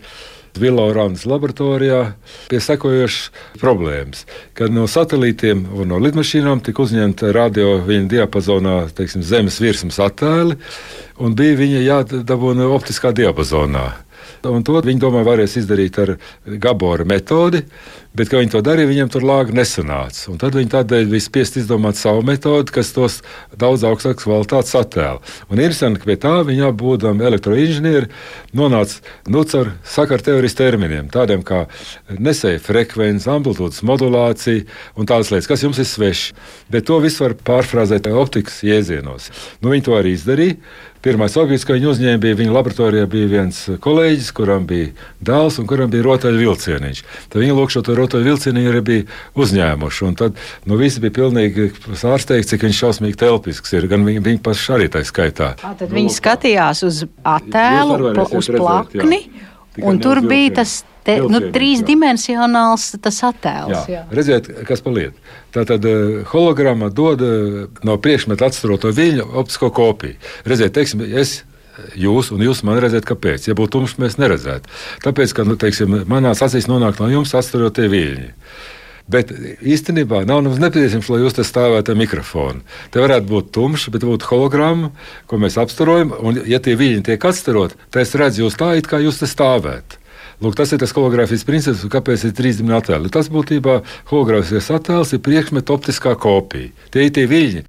Vilorānas 0.61 1.25
laboratorijā 1.29 2.01
pie 2.51 2.61
sekojošas 2.63 3.31
problēmas, 3.61 4.25
kad 4.59 4.75
no 4.75 4.87
satelītiem 4.91 5.67
un 5.75 5.93
no 5.93 6.01
lidmašīnām 6.03 6.63
tika 6.67 6.85
uzņemta 6.85 7.33
radio 7.37 7.79
viņa 7.87 8.11
diapazonā, 8.15 8.77
teiksim, 8.99 9.23
zemes 9.27 9.61
virsmas 9.63 10.01
attēli, 10.03 10.59
un 11.23 11.39
bija 11.39 11.59
viņa 11.63 11.87
jādabūna 11.87 12.69
optiskā 12.75 13.15
diapazonā. 13.17 13.87
Un 14.47 14.63
to 14.63 14.77
viņi 14.85 15.01
domāja, 15.03 15.27
varēs 15.27 15.57
izdarīt 15.59 15.97
ar 15.99 16.13
Gabora 16.63 17.07
metodi, 17.09 17.65
Bet, 18.19 18.33
kad 18.33 18.41
viņi 18.41 18.51
to 18.51 18.61
darīja, 18.67 18.89
viņiem 18.91 19.11
tur 19.15 19.23
lāga 19.23 19.55
nesanāca. 19.55 20.25
Un 20.33 20.41
tad 20.43 20.57
viņi 20.59 20.73
tādēļ 20.73 21.05
bija 21.13 21.23
spiest 21.23 21.59
izdomāt 21.61 22.01
savu 22.01 22.25
metodi, 22.27 22.73
kas 22.75 22.91
tos 22.97 23.21
daudz 23.55 23.85
augstākas 23.87 24.27
kvalitātes 24.27 24.75
attēlu. 24.75 25.23
Un 25.47 25.61
interesanti, 25.61 26.01
ka 26.03 26.09
pie 26.11 26.17
tā 26.25 26.33
viņa 26.49 26.73
būdami 26.81 27.29
elektroinženieri 27.29 28.11
nonāca 28.59 28.99
nu, 29.31 29.45
ar 29.61 29.71
sakaru 29.87 30.27
teorijas 30.27 30.59
terminiem, 30.59 31.13
tādiem 31.15 31.47
kā 31.47 31.69
nesēja 32.11 32.59
frekvence, 32.65 33.31
amplitūdas 33.31 33.85
modulācija 33.87 34.67
un 34.99 35.07
tādas 35.07 35.31
lietas, 35.31 35.51
kas 35.53 35.63
jums 35.63 35.79
ir 35.79 35.87
sveši. 35.87 36.35
Bet 36.75 36.91
to 36.91 36.99
visu 37.05 37.23
var 37.23 37.39
pārfrāzēt 37.39 38.11
optikas 38.11 38.65
jēzienos. 38.67 39.31
Nu, 39.63 39.71
viņi 39.71 39.87
to 39.87 39.95
arī 39.95 40.19
izdarīja. 40.19 40.59
Pirmais 40.99 41.37
objekts, 41.39 41.63
ko 41.63 41.77
viņi 41.77 41.87
uzņēma, 41.93 42.19
bija 42.19 42.37
viņa 42.41 42.55
laboratorijā. 42.57 43.07
Bija 43.11 43.29
viens 43.31 43.61
kolēģis, 43.85 44.33
kuram 44.35 44.65
bija 44.67 44.89
dēls 45.23 45.61
un 45.63 45.69
kuram 45.71 45.93
bija 45.93 46.03
rotaļvilcieniņš. 46.09 47.03
Tad 47.31 47.39
viņi 47.39 47.55
lūk 47.55 47.71
šo 47.71 47.85
rotaļvilcieniņu 48.09 48.73
arī 48.73 48.83
bija 48.85 49.07
uzņēmuši. 49.39 50.05
Un 50.09 50.19
tad 50.19 50.39
nu, 50.69 50.79
visi 50.81 51.03
bija 51.05 51.17
pilnīgi 51.21 51.71
pārsteigti, 51.93 52.55
cik 52.55 52.67
viņš 52.69 52.83
šausmīgi 52.83 53.21
telpisks 53.21 53.75
ir. 53.77 53.89
Gan 53.91 54.07
viņi, 54.09 54.25
viņi 54.25 54.45
paši 54.45 54.77
arī 54.79 54.91
tā 54.93 55.05
skaitā. 55.07 55.55
Tā 55.61 55.75
tad 55.79 55.89
nu, 55.89 56.01
viņi 56.01 56.15
skatījās 56.17 56.85
uz 56.89 57.03
attēlu, 57.23 58.15
uz 58.27 58.53
plakni, 58.55 59.25
redzēt, 59.29 59.83
un 59.85 60.01
tur 60.05 60.25
bija 60.27 60.63
tas 60.63 60.81
Te, 61.09 61.15
nu, 61.25 61.39
trīsdimensionāls 61.55 62.91
tas 63.01 63.23
attēls. 63.25 63.87
Jā. 63.89 63.95
Jā. 63.95 64.01
Redziet, 64.13 64.51
kas 64.69 64.83
paliek. 64.85 65.15
Tā 65.57 65.63
tad 65.65 65.87
uh, 65.89 66.19
hologramma 66.29 66.91
dod 66.93 67.23
uh, 67.25 67.63
no 67.87 67.95
priekšmeta 68.05 68.51
atstaroto 68.51 68.93
viļņu 68.93 69.25
optisko 69.41 69.71
kopiju. 69.73 70.19
Redziet, 70.45 70.75
teiksim, 70.77 71.07
es 71.09 71.39
jūs, 71.99 72.33
un 72.35 72.43
jūs 72.45 72.65
man 72.67 72.81
redzat, 72.83 73.07
kāpēc. 73.09 73.49
Ja 73.49 73.57
būtu 73.59 73.79
tumšs, 73.79 73.99
mēs 74.03 74.19
neredzētu. 74.21 74.73
Tāpēc, 75.05 75.35
ka 75.37 75.47
nu, 75.49 75.59
teiksim, 75.61 76.03
manās 76.11 76.43
acīs 76.45 76.69
nonāk 76.71 77.01
no 77.03 77.11
jums 77.13 77.35
atstarotie 77.39 77.89
viļņi. 77.93 78.33
Bet 79.09 79.31
īstenībā 79.65 80.21
nav 80.29 80.45
nepieciešams, 80.45 81.09
lai 81.09 81.23
jūs 81.23 81.39
te 81.39 81.45
stāvētu 81.47 81.95
ar 81.95 81.97
mikrofonu. 81.97 82.61
Te 82.93 83.01
varētu 83.01 83.31
būt 83.31 83.55
tumšs, 83.57 83.89
bet 83.95 84.05
būtu 84.05 84.29
hologramma, 84.29 84.91
ko 85.31 85.39
mēs 85.41 85.57
apstarojam. 85.61 86.13
Un, 86.21 86.43
ja 86.45 86.61
tie 86.61 86.77
viļņi 86.77 87.07
tiek 87.09 87.25
atstaroti, 87.31 87.79
tad 87.89 88.05
es 88.05 88.13
redzu 88.21 88.45
jūs 88.45 88.59
tā, 88.61 88.75
it 88.77 88.91
kā 88.91 89.01
jūs 89.01 89.23
te 89.23 89.31
stāvētu. 89.31 90.03
Lūk, 90.45 90.55
tas 90.55 90.71
ir 90.71 90.79
tas 90.79 90.93
hologrāfijas 90.95 91.43
princips, 91.49 91.87
kāpēc 91.91 92.29
ir 92.29 92.37
trīsdimensionāli 92.39 92.85
attēli. 92.85 93.11
Tas 93.15 93.33
būtībā 93.33 93.81
hologrāfijas 94.13 94.69
attēls 94.77 95.17
ir 95.17 95.25
priekšmeta 95.25 95.75
optiskā 95.75 96.13
kopija. 96.21 96.71
Tie 96.95 97.09
ir 97.09 97.17
tie 97.17 97.25
viļņi. 97.31 97.65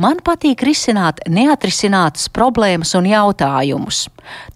Man 0.00 0.22
patīk 0.24 0.62
risināt 0.64 1.18
neatrisinātas 1.28 2.30
problēmas 2.32 2.94
un 2.96 3.04
jautājumus. 3.10 4.06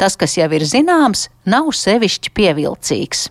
Tas, 0.00 0.16
kas 0.16 0.38
jau 0.38 0.46
ir 0.56 0.64
zināms, 0.64 1.26
nav 1.44 1.68
sevišķi 1.76 2.32
pievilcīgs. 2.32 3.26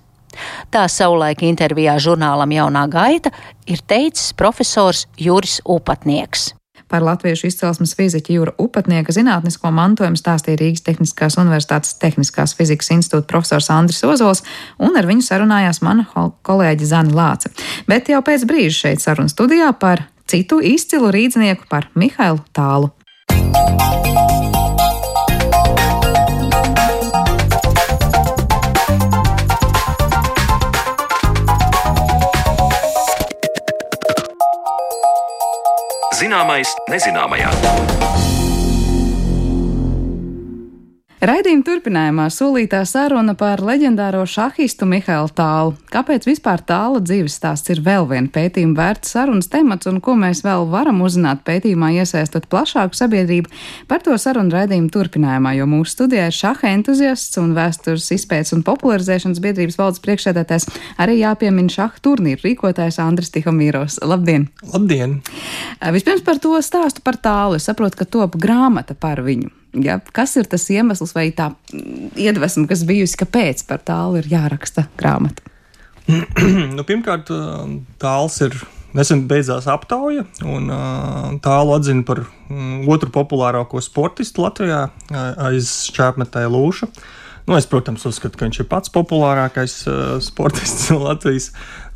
Tā 0.74 0.84
savulaik 0.90 1.42
intervijā 1.48 1.96
žurnālam 2.02 2.54
Jaunā 2.54 2.84
gaita 2.90 3.34
ir 3.66 3.82
teicis 3.90 4.30
profesors 4.38 5.08
Juris 5.18 5.58
Upatnieks. 5.66 6.52
Par 6.94 7.02
latviešu 7.02 7.48
izcelsmes 7.50 7.96
fiziķu 7.98 8.36
Jūra 8.36 8.54
Upatnieka 8.62 9.14
zinātnisko 9.16 9.74
mantojumu 9.74 10.20
stāstīja 10.20 10.60
Rīgas 10.62 10.86
Tehniskās 10.86 11.40
Universitātes 11.42 11.98
Tehniskās 11.98 12.54
fizikas 12.54 12.94
institūta 12.94 13.26
profesors 13.32 13.72
Andris 13.74 14.04
Ozols, 14.06 14.44
un 14.78 14.94
ar 15.00 15.10
viņu 15.10 15.26
sarunājās 15.26 15.82
mana 15.82 16.06
kolēģe 16.46 16.94
Zana 16.94 17.18
Lāce. 17.18 17.50
Bet 17.90 18.14
jau 18.14 18.22
pēc 18.22 18.46
brīža 18.46 18.84
šeit 18.84 19.02
sarunu 19.02 19.34
studijā 19.34 19.74
par 19.74 20.06
citu 20.28 20.60
izcilu 20.64 21.12
rīznieku 21.14 21.68
par 21.70 21.90
Mihailu 21.96 22.44
Tālu. 22.56 22.92
Zināmais 36.24 36.70
nezināmajā. 36.88 38.03
Raidījuma 41.24 41.64
turpinājumā 41.64 42.24
solītā 42.36 42.82
saruna 42.84 43.32
par 43.40 43.62
leģendāro 43.64 44.26
šahistu 44.28 44.84
Mihālu 44.92 45.30
Tālu. 45.32 45.78
Kāpēc 45.88 46.26
vispār 46.28 46.60
tāla 46.68 47.00
dzīves 47.00 47.38
stāsts 47.40 47.72
ir 47.72 47.80
vēl 47.86 48.10
viena 48.10 48.28
pētījuma 48.28 48.76
vērts 48.76 49.14
sarunas 49.16 49.48
temats 49.48 49.88
un 49.88 50.02
ko 50.04 50.18
mēs 50.20 50.42
vēl 50.44 50.68
varam 50.74 51.00
uzzināt 51.06 51.46
pētījumā 51.48 51.94
iesaistot 52.02 52.50
plašāku 52.52 53.00
sabiedrību? 53.00 53.54
Par 53.88 54.04
to 54.04 54.18
sarunu 54.20 54.52
raidījuma 54.52 54.92
turpinājumā, 54.92 55.56
jo 55.62 55.70
mūsu 55.78 55.96
studijā 55.96 56.28
ir 56.28 56.36
šaha 56.36 56.74
entuziasts 56.74 57.40
un 57.40 57.56
vēstures 57.56 58.12
izpētes 58.18 58.52
un 58.60 58.68
popularizēšanas 58.68 59.40
biedrības 59.48 59.80
valdes 59.80 60.04
priekšsēdētājs, 60.04 60.68
arī 61.00 61.22
jāpiemina 61.22 61.72
šaha 61.72 62.04
turnīru 62.04 62.50
rīkotājs 62.50 63.00
Andris 63.00 63.32
Tihomīros. 63.32 64.02
Labdien! 64.04 64.52
Labdien! 64.76 65.22
Vispirms 65.96 66.28
par 66.28 66.44
to 66.44 66.60
stāstu 66.60 67.00
par 67.00 67.16
tālu. 67.16 67.64
Es 67.64 67.72
saprotu, 67.72 68.04
ka 68.04 68.12
top 68.20 68.36
grāmata 68.36 68.92
par 68.92 69.24
viņu. 69.24 69.63
Ja, 69.74 69.98
kas 70.14 70.36
ir 70.38 70.46
tas 70.50 70.68
iemesls 70.70 71.16
vai 71.16 71.32
tā 71.34 71.50
iedvesma, 72.20 72.68
kas 72.70 72.84
bijusi, 72.86 73.18
kāpēc 73.24 73.66
par 73.70 73.82
tālu 73.86 74.22
ir 74.22 74.30
jāraksta 74.30 74.86
grāmata? 75.00 75.42
nu, 76.78 76.84
pirmkārt, 76.86 77.32
tāls 78.02 78.38
ir 78.46 78.58
nesen 78.94 79.24
beidzās 79.30 79.66
aptauja, 79.72 80.28
un 80.46 80.70
tālu 81.42 81.74
atzina 81.74 82.06
par 82.06 82.26
otru 82.94 83.10
populārāko 83.16 83.82
sportistu 83.82 84.46
Latvijā 84.46 84.86
aiz 85.50 85.74
šķēpmetēja 85.90 86.54
Lūša. 86.54 86.92
Nu, 87.44 87.58
es, 87.58 87.66
protams, 87.68 88.06
uzskatu, 88.08 88.38
ka 88.40 88.48
viņš 88.48 88.62
ir 88.62 88.68
pats 88.72 88.92
populārākais 88.94 89.74
uh, 89.90 89.96
sportists 90.24 90.88
Latvijas, 91.08 91.50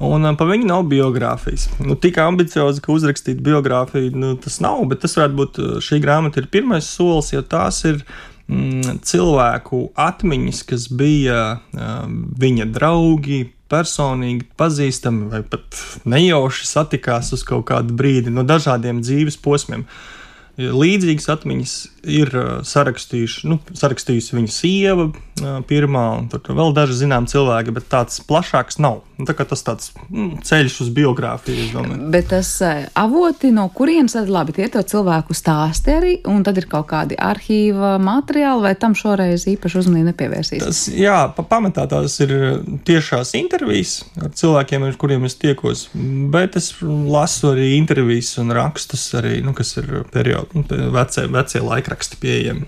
un 0.04 0.30
uh, 0.30 0.38
par 0.38 0.52
viņu 0.52 0.70
nav 0.70 0.88
biogrāfijas. 0.92 1.68
Nu, 1.84 1.98
tik 2.00 2.20
ambiciozi, 2.22 2.84
ka 2.84 2.94
uzrakstīt 2.96 3.44
biogrāfiju, 3.46 4.14
nu, 4.18 4.34
tas 4.42 4.62
nav, 4.64 4.84
bet 4.92 5.04
tas 5.06 5.18
varētu 5.18 5.38
būt 5.42 5.62
šī 5.86 6.02
grāmata 6.04 6.42
ir 6.42 6.50
pirmais 6.54 6.88
solis, 6.88 7.34
jo 7.34 7.44
tās 7.46 7.84
ir 7.90 8.02
mm, 8.48 9.04
cilvēku 9.08 9.88
atmiņas, 10.08 10.64
kas 10.70 10.90
bija 10.94 11.44
uh, 11.58 12.02
viņa 12.42 12.72
draugi, 12.78 13.46
personīgi 13.72 14.48
pazīstami 14.60 15.28
vai 15.32 15.42
pat 15.44 15.80
nejauši 16.08 16.68
satikās 16.70 17.34
uz 17.36 17.44
kaut 17.48 17.68
kādu 17.72 17.96
brīdi 18.00 18.34
no 18.34 18.46
dažādiem 18.48 19.02
dzīves 19.04 19.40
posmiem. 19.44 19.86
Līdzīgas 20.58 21.28
atmiņas 21.36 21.74
ir 22.08 22.32
sarakstījuši, 22.68 23.48
nu, 23.52 23.60
sarakstījusi 23.78 24.38
viņa 24.38 24.54
sieva, 24.54 25.10
pirmā, 25.68 26.06
un 26.20 26.30
tur 26.32 26.42
vēl 26.58 26.74
daži 26.76 27.04
zinām 27.04 27.28
cilvēki, 27.30 27.74
bet 27.76 27.90
tāds 27.92 28.22
plašāks 28.26 28.80
nav. 28.82 29.04
Nu, 29.18 29.26
tā 29.26 29.34
tas 29.50 29.64
tāds 29.66 29.90
mm, 30.12 30.44
ceļš 30.46 30.76
uz 30.84 30.90
biogrāfiju. 30.94 31.82
Bet 32.14 32.30
tas 32.30 32.52
avoti, 32.98 33.50
no 33.54 33.66
kurienes 33.74 34.14
tad 34.14 34.30
labi 34.30 34.54
tie 34.54 34.68
to 34.70 34.84
cilvēku 34.86 35.34
stāsti 35.38 35.94
arī, 35.94 36.12
un 36.30 36.44
tad 36.46 36.60
ir 36.62 36.68
kaut 36.70 36.86
kādi 36.92 37.18
arhīva 37.18 37.96
materiāli, 38.02 38.68
vai 38.68 38.76
tam 38.78 38.94
šoreiz 38.98 39.48
īpaši 39.50 39.80
uzmanību 39.82 40.12
nepievērsīs? 40.12 40.62
Tas, 40.62 40.84
jā, 40.94 41.18
pa, 41.34 41.46
pamatā 41.50 41.88
tās 41.90 42.20
ir 42.22 42.36
tiešās 42.86 43.34
intervijas 43.42 44.04
ar 44.22 44.36
cilvēkiem, 44.38 44.86
ar 44.86 45.00
kuriem 45.02 45.26
es 45.26 45.38
tiekos, 45.42 45.88
bet 46.34 46.60
es 46.62 46.76
lasu 46.84 47.56
arī 47.56 47.72
intervijas 47.80 48.36
un 48.38 48.54
rakstus 48.54 49.08
arī, 49.18 49.40
nu, 49.46 49.56
kas 49.58 49.80
ir 49.82 50.04
periodu, 50.14 50.62
nu, 50.62 50.92
vecie, 50.94 51.26
vecie 51.34 51.66
laikraksti 51.66 51.97
raksti 51.98 52.22
pieejami. 52.22 52.68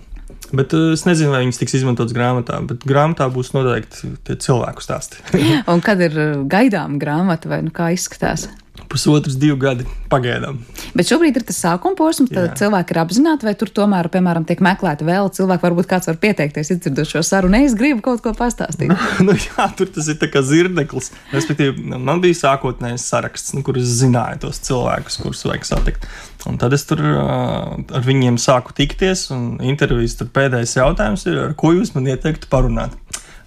Bet 0.50 0.74
uh, 0.74 0.92
es 0.96 1.06
nezinu, 1.06 1.30
vai 1.30 1.44
viņas 1.44 1.62
tiks 1.62 1.78
izmantotas 1.78 2.16
grāmatā, 2.18 2.58
bet 2.66 2.82
grāmatā 2.90 3.28
būs 3.30 3.54
noteikti 3.54 4.16
tie 4.26 4.38
cilvēku 4.42 4.82
stāsti. 4.82 5.22
Un 5.72 5.84
kad 5.86 6.02
ir 6.02 6.18
uh, 6.18 6.32
gaidāma 6.50 6.98
grāmata, 7.02 7.52
vai 7.52 7.62
nu 7.68 7.74
kā 7.76 7.92
izskatās? 7.94 8.48
pusotrs, 8.90 9.38
divi 9.38 9.58
gadi 9.60 9.86
pagaidām. 10.10 10.60
Bet 10.98 11.10
šobrīd 11.10 11.38
ir 11.38 11.46
tas 11.46 11.60
sākuma 11.62 11.98
posms, 11.98 12.32
tad 12.32 12.52
Jā. 12.52 12.56
cilvēki 12.64 12.96
ir 12.96 13.00
apzināti, 13.04 13.48
vai 13.48 13.54
tur 13.60 13.72
tomēr, 13.74 14.10
piemēram, 14.14 14.46
tiek 14.50 14.64
meklēti 14.66 15.06
vēl 15.08 15.30
cilvēki, 15.36 15.66
varbūt 15.68 15.90
kāds 15.90 16.10
var 16.10 16.18
pieteikties, 16.22 16.72
izdzirdot 16.76 17.10
šo 17.10 17.24
sarunu. 17.26 17.60
Es 17.66 17.76
gribu 17.78 18.02
kaut 18.06 18.24
ko 18.26 18.34
pastāstīt. 18.38 18.94
nu, 19.28 19.36
jā, 19.36 19.68
tur 19.78 19.92
tas 19.94 20.10
ir 20.10 20.20
kā 20.34 20.44
zirdeklis. 20.46 21.12
Respektīvi, 21.36 21.86
man 21.98 22.24
bija 22.24 22.40
sākotnējais 22.42 23.06
saraksts, 23.12 23.54
nu, 23.58 23.64
kur 23.66 23.78
es 23.82 23.94
zināju 24.02 24.46
tos 24.48 24.62
cilvēkus, 24.66 25.22
kurus 25.24 25.46
vajag 25.50 25.70
satikt. 25.70 26.10
Un 26.48 26.60
tad 26.62 26.74
es 26.76 26.86
tur 26.88 27.02
uh, 27.04 27.76
ar 27.80 28.06
viņiem 28.06 28.38
sāku 28.40 28.72
tikties, 28.78 29.28
un 29.36 29.58
intervijas 29.66 30.16
pēdējais 30.22 30.78
jautājums 30.78 31.26
ir, 31.28 31.40
ar 31.50 31.56
ko 31.60 31.74
jūs 31.76 31.92
man 31.98 32.08
ieteiktu 32.08 32.48
parunāt. 32.52 32.96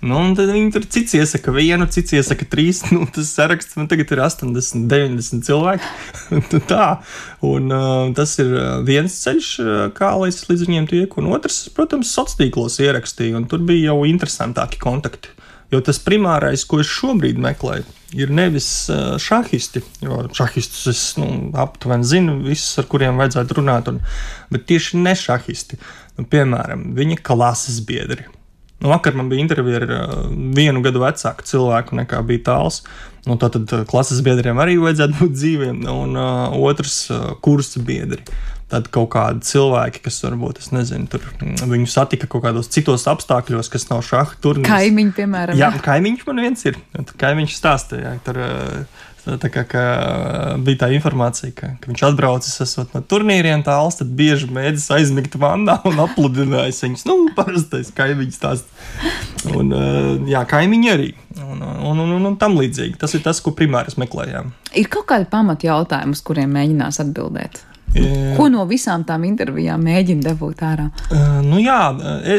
Nu, 0.03 0.17
un 0.19 0.33
tad 0.35 0.51
viņi 0.51 0.73
tur 0.75 0.85
cits 0.91 1.15
iesaka 1.15 1.53
vienu, 1.55 1.87
cits 1.95 2.13
iesaka 2.19 2.47
trīs. 2.51 2.83
Nu, 2.93 3.07
tas 3.07 3.31
saraksts 3.37 3.79
man 3.79 3.87
tagad 3.89 4.11
ir 4.13 4.23
80, 4.25 4.89
90 4.91 5.47
cilvēki. 5.47 5.93
Nu, 6.35 6.61
tā, 6.69 6.89
un 7.47 7.71
uh, 7.73 8.11
tas 8.19 8.35
ir 8.43 8.51
viens 8.89 9.21
ceļš, 9.25 9.53
kā 9.97 10.11
lai 10.19 10.33
es 10.33 10.43
līdz 10.51 10.67
viņiem 10.67 10.91
tieku. 10.91 11.23
Un 11.23 11.31
otrs, 11.37 11.63
protams, 11.77 12.11
sociālos 12.11 12.41
tīklos 12.41 12.81
ierakstīju, 12.83 13.39
un 13.39 13.47
tur 13.49 13.63
bija 13.69 13.93
jau 13.93 14.03
interesantāki 14.11 14.83
kontakti. 14.83 15.33
Jo 15.73 15.81
tas 15.81 16.01
primārais, 16.05 16.67
ko 16.69 16.83
es 16.83 16.91
šobrīd 16.93 17.39
meklēju, 17.41 17.87
ir 18.21 18.33
nevis 18.35 18.67
šahisti, 19.25 19.81
jo 20.05 20.19
šahistus 20.37 20.85
es 20.93 21.01
nu, 21.17 21.31
aptuveni 21.63 22.05
zinu, 22.05 22.37
visus, 22.45 22.75
ar 22.83 22.91
kuriem 22.93 23.17
vajadzētu 23.21 23.57
runāt, 23.57 23.89
un, 23.89 24.03
bet 24.53 24.69
tieši 24.69 25.01
ne 25.01 25.17
šahisti. 25.17 25.81
Nu, 26.19 26.29
piemēram, 26.29 26.91
viņa 26.99 27.23
klases 27.25 27.81
biedri 27.89 28.29
Nu, 28.83 28.91
vakar 28.91 29.15
man 29.15 29.29
bija 29.31 29.45
intervija 29.45 29.79
ar 29.79 29.91
uh, 29.95 30.15
vienu 30.57 30.83
gadu 30.83 31.05
vecāku 31.05 31.47
cilvēku 31.47 31.99
nekā 32.03 32.23
bija 32.27 32.47
tāls. 32.51 32.83
Nu, 33.29 33.37
Tātad 33.39 33.71
klases 33.91 34.23
biedriem 34.27 34.59
arī 34.59 34.75
vajadzētu 34.83 35.21
būt 35.21 35.37
dzīviem, 35.37 35.85
un 35.93 36.19
uh, 36.19 36.57
otrs 36.67 37.05
uh, 37.15 37.37
kursa 37.45 37.83
biedri. 37.87 38.25
Tad 38.73 38.89
kaut 38.89 39.11
kādi 39.13 39.45
cilvēki, 39.45 40.01
kas 40.07 40.17
varbūt, 40.25 40.63
es 40.65 40.71
nezinu, 40.73 41.05
tur 41.13 41.23
mm, 41.29 41.61
viņu 41.69 41.91
satika 41.93 42.27
kaut 42.27 42.47
kādos 42.47 42.73
citos 42.73 43.05
apstākļos, 43.11 43.69
kas 43.71 43.85
nav 43.91 44.01
šāda 44.09 44.39
turnīra. 44.43 44.81
Kaimiņi, 44.81 45.13
piemēram. 45.19 45.61
Jā, 45.61 45.69
kaimiņš 45.85 46.25
man 46.31 46.41
viens 46.43 46.65
ir. 46.67 46.79
Kaimiņš 47.21 47.59
stāstīja, 47.59 48.17
tur 48.25 48.41
uh, 48.41 49.03
Tā 49.23 49.49
kā, 49.55 49.63
kā 49.71 49.83
bija 50.67 50.81
tā 50.81 50.89
informācija, 50.97 51.53
ka, 51.55 51.69
ka 51.79 51.91
viņš 51.93 52.03
atbraucis 52.09 52.75
no 52.79 53.03
turnīriem, 53.07 53.63
tāls, 53.63 54.01
tad 54.01 54.11
bieži 54.19 54.49
mēģinājis 54.51 54.89
aizmigt 54.97 55.37
vannā 55.39 55.77
un 55.87 56.03
apludinājis 56.03 56.83
viņus. 56.83 57.05
Nu, 57.07 57.17
parastais 57.37 57.93
kaimiņš 57.95 58.41
tās. 58.43 58.65
Un, 59.55 59.71
jā, 60.27 60.43
kaimiņi 60.51 60.91
arī. 60.91 61.13
Un, 61.39 61.63
un, 61.63 62.03
un, 62.03 62.17
un, 62.19 62.31
un 62.33 62.39
tam 62.41 62.59
līdzīgi. 62.59 62.99
Tas 62.99 63.15
ir 63.15 63.23
tas, 63.23 63.39
ko 63.45 63.55
primāri 63.55 63.95
meklējām. 64.03 64.51
Ir 64.75 64.91
kaut 64.91 65.07
kādi 65.13 65.31
pamatjautājumi, 65.31 66.19
uz 66.19 66.25
kuriem 66.27 66.59
mēģinās 66.59 66.99
atbildēt. 67.07 67.63
Ko 67.93 68.49
no 68.53 68.65
visām 68.69 69.05
tām 69.09 69.27
intervijām 69.29 69.83
mēģina 69.85 70.25
dabūt 70.31 70.63
ārā? 70.65 70.89
Uh, 71.13 71.41
nu 71.45 71.61
jā, 71.61 71.79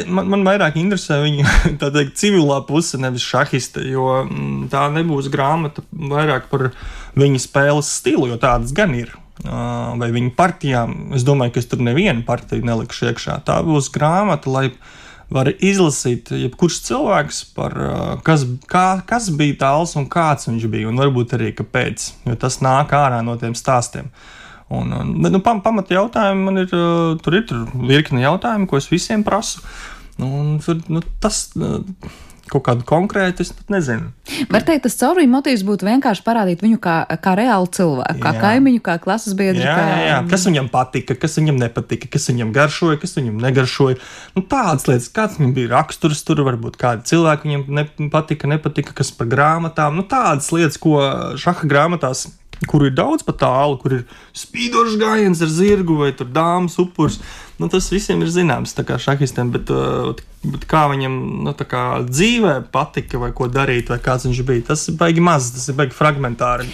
man, 0.09 0.31
man 0.33 0.45
vairāk 0.47 0.79
interesē 0.81 1.19
viņa 1.23 1.57
teikt, 1.83 2.15
civilā 2.19 2.61
puse, 2.67 2.97
nevis 3.01 3.25
šahista, 3.25 3.83
jo 3.85 4.23
mm, 4.23 4.69
tā 4.73 4.87
nebūs 4.93 5.29
grāmata 5.33 5.85
vairāk 5.91 6.49
par 6.51 6.71
viņa 7.19 7.43
spēles 7.45 7.91
stilu, 7.99 8.27
jo 8.31 8.39
tādas 8.41 8.73
gan 8.75 8.95
ir. 8.97 9.13
Uh, 9.43 9.93
vai 9.99 10.11
viņa 10.13 10.35
partijām. 10.37 10.91
Es 11.17 11.25
domāju, 11.25 11.55
ka 11.55 11.61
es 11.63 11.67
tur 11.67 11.81
nevienu 11.83 12.21
partiju 12.25 12.63
nelikšu 12.65 13.09
iekšā. 13.09 13.39
Tā 13.47 13.57
būs 13.65 13.89
grāmata, 13.93 14.51
lai 14.53 14.67
var 15.33 15.49
izlasīt 15.51 16.29
jebkurš 16.37 16.77
cilvēks 16.85 17.39
par 17.57 17.73
kas, 18.25 18.45
kā, 18.69 19.01
kas 19.09 19.31
bija 19.33 19.57
tāls 19.65 19.95
un 19.97 20.05
kāds 20.11 20.45
viņš 20.47 20.67
bija, 20.69 20.91
un 20.91 21.01
varbūt 21.01 21.33
arī 21.39 21.49
kāpēc, 21.57 22.05
jo 22.29 22.37
tas 22.37 22.59
nāk 22.61 22.93
ārā 22.93 23.23
no 23.25 23.33
tiem 23.41 23.57
stāstiem. 23.57 24.11
Uh, 24.13 24.42
Un, 24.73 25.15
bet, 25.21 25.33
nu, 25.35 25.41
pam, 25.43 25.61
pamata 25.65 25.97
jautājumi 25.97 26.45
man 26.47 26.61
ir, 26.63 26.69
uh, 26.73 27.15
tur 27.23 27.39
ir 27.39 27.47
tur 27.49 27.65
virkni 27.89 28.23
jautājumu, 28.25 28.69
ko 28.69 28.79
es 28.81 28.89
visiem 28.91 29.25
prasu. 29.25 29.63
Un, 30.21 30.57
nu, 30.93 31.01
tas 31.21 31.47
uh, 31.57 31.81
kaut 32.51 32.63
kādu 32.67 32.85
konkrētu, 32.87 33.43
es 33.45 33.51
nezinu. 33.71 34.11
Var 34.51 34.65
teikt, 34.67 34.83
tas 34.85 34.97
caurvīm 34.99 35.31
motīvs 35.33 35.63
būtu 35.65 35.87
vienkārši 35.87 36.23
parādīt 36.25 36.63
viņu 36.63 36.79
kā, 36.83 36.97
kā 37.23 37.35
reālu 37.39 37.69
cilvēku, 37.73 38.19
kā 38.21 38.33
jā. 38.35 38.41
kaimiņu, 38.43 38.81
kā 38.83 38.97
klases 39.03 39.35
biedru. 39.37 39.63
Jā, 39.63 39.77
jā, 39.77 39.97
jā. 40.09 40.19
Kas 40.31 40.45
viņam 40.49 40.69
patika, 40.73 41.17
kas 41.19 41.39
viņam 41.39 41.61
nepatika, 41.63 42.11
kas 42.13 42.29
viņam 42.29 42.53
garšoja, 42.55 42.99
kas 43.01 43.17
viņam 43.17 43.39
negaršoja. 43.43 43.99
Nu, 44.35 44.45
tādas 44.53 44.87
lietas, 44.89 45.09
kāds 45.15 45.39
viņam 45.39 45.55
bija 45.57 45.73
raksturs, 45.77 46.23
tur 46.27 46.43
varbūt 46.45 46.77
kādi 46.81 47.07
cilvēki 47.13 47.49
viņam 47.49 47.83
nepatika, 48.09 48.51
nepatika, 48.51 48.95
kas 49.01 49.13
par 49.15 49.31
grāmatām. 49.31 49.97
Nu, 49.97 50.05
tādas 50.07 50.51
lietas, 50.53 50.79
ko 50.81 50.99
šaha 51.39 51.69
grāmatās 51.69 52.27
kur 52.69 52.87
ir 52.87 52.95
daudz 52.95 53.25
pa 53.25 53.35
tālu, 53.37 53.77
kur 53.81 53.97
ir 53.99 54.03
spīdošs 54.37 54.99
gājiens 55.01 55.43
ar 55.43 55.51
zirgu 55.51 55.99
vai 56.01 56.11
dāmas 56.13 56.79
upurs. 56.81 57.19
Nu, 57.63 57.69
tas 57.71 57.85
visiem 57.87 58.19
ir 58.25 58.27
zināms, 58.27 58.73
kā 58.83 58.97
šahistiem, 58.99 59.47
bet, 59.53 59.69
uh, 59.71 60.09
bet 60.43 60.65
kā 60.67 60.81
viņam 60.91 61.13
nu, 61.45 61.53
kā 61.55 61.83
dzīvē 62.03 62.57
patika, 62.73 63.21
vai 63.21 63.29
ko 63.31 63.47
darīt, 63.47 63.87
vai 63.87 64.01
kāds 64.03 64.27
viņš 64.27 64.41
bija, 64.49 64.65
tas 64.73 64.83
ir 64.91 64.97
baigi 64.99 65.23
maz, 65.23 65.47
tas 65.55 65.69
ir 65.71 65.77
baigi 65.77 65.95
fragmentāri. 65.95 66.67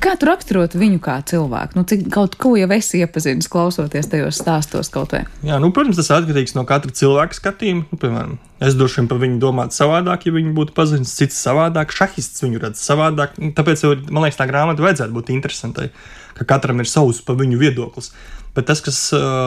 Kā 0.00 0.14
tu 0.16 0.30
raksturot 0.30 0.72
viņu 0.80 1.02
kā 1.04 1.18
cilvēku? 1.28 1.76
Nu, 1.76 1.84
cik 1.84 2.08
kaut 2.14 2.38
ko 2.40 2.54
jau 2.56 2.70
esi 2.72 3.02
iepazinis, 3.04 3.50
klausoties 3.52 4.08
tajos 4.08 4.40
stāstos 4.40 4.88
kaut 4.94 5.12
vai? 5.12 5.26
Jā, 5.44 5.60
nu, 5.60 5.68
protams, 5.76 6.00
tas 6.00 6.08
atkarīgs 6.16 6.56
no 6.56 6.64
katra 6.64 6.96
cilvēka 6.96 7.36
skatījuma. 7.36 7.84
Nu, 7.92 8.00
piemēram, 8.00 8.36
es 8.64 8.78
droši 8.78 9.02
vien 9.02 9.12
par 9.12 9.20
viņu 9.20 9.40
domātu 9.42 9.76
savādāk, 9.76 10.24
ja 10.30 10.36
viņi 10.40 10.56
būtu 10.56 10.72
pazinis 10.78 11.12
cits 11.18 11.44
savādāk. 11.44 11.92
Šahists 11.92 12.40
viņu 12.46 12.64
redz 12.64 12.80
savādāk. 12.80 13.36
Tāpēc, 13.58 13.84
man 14.08 14.24
liekas, 14.24 14.40
tā 14.40 14.48
grāmata 14.48 14.86
vajadzētu 14.86 15.18
būt 15.18 15.34
interesantai, 15.36 15.90
ka 16.38 16.48
katram 16.56 16.80
ir 16.80 16.88
savs 16.88 17.20
pa 17.26 17.36
viņu 17.36 17.60
viedoklis. 17.60 18.14
Bet 18.52 18.66
tas, 18.68 18.82
kas 18.84 18.98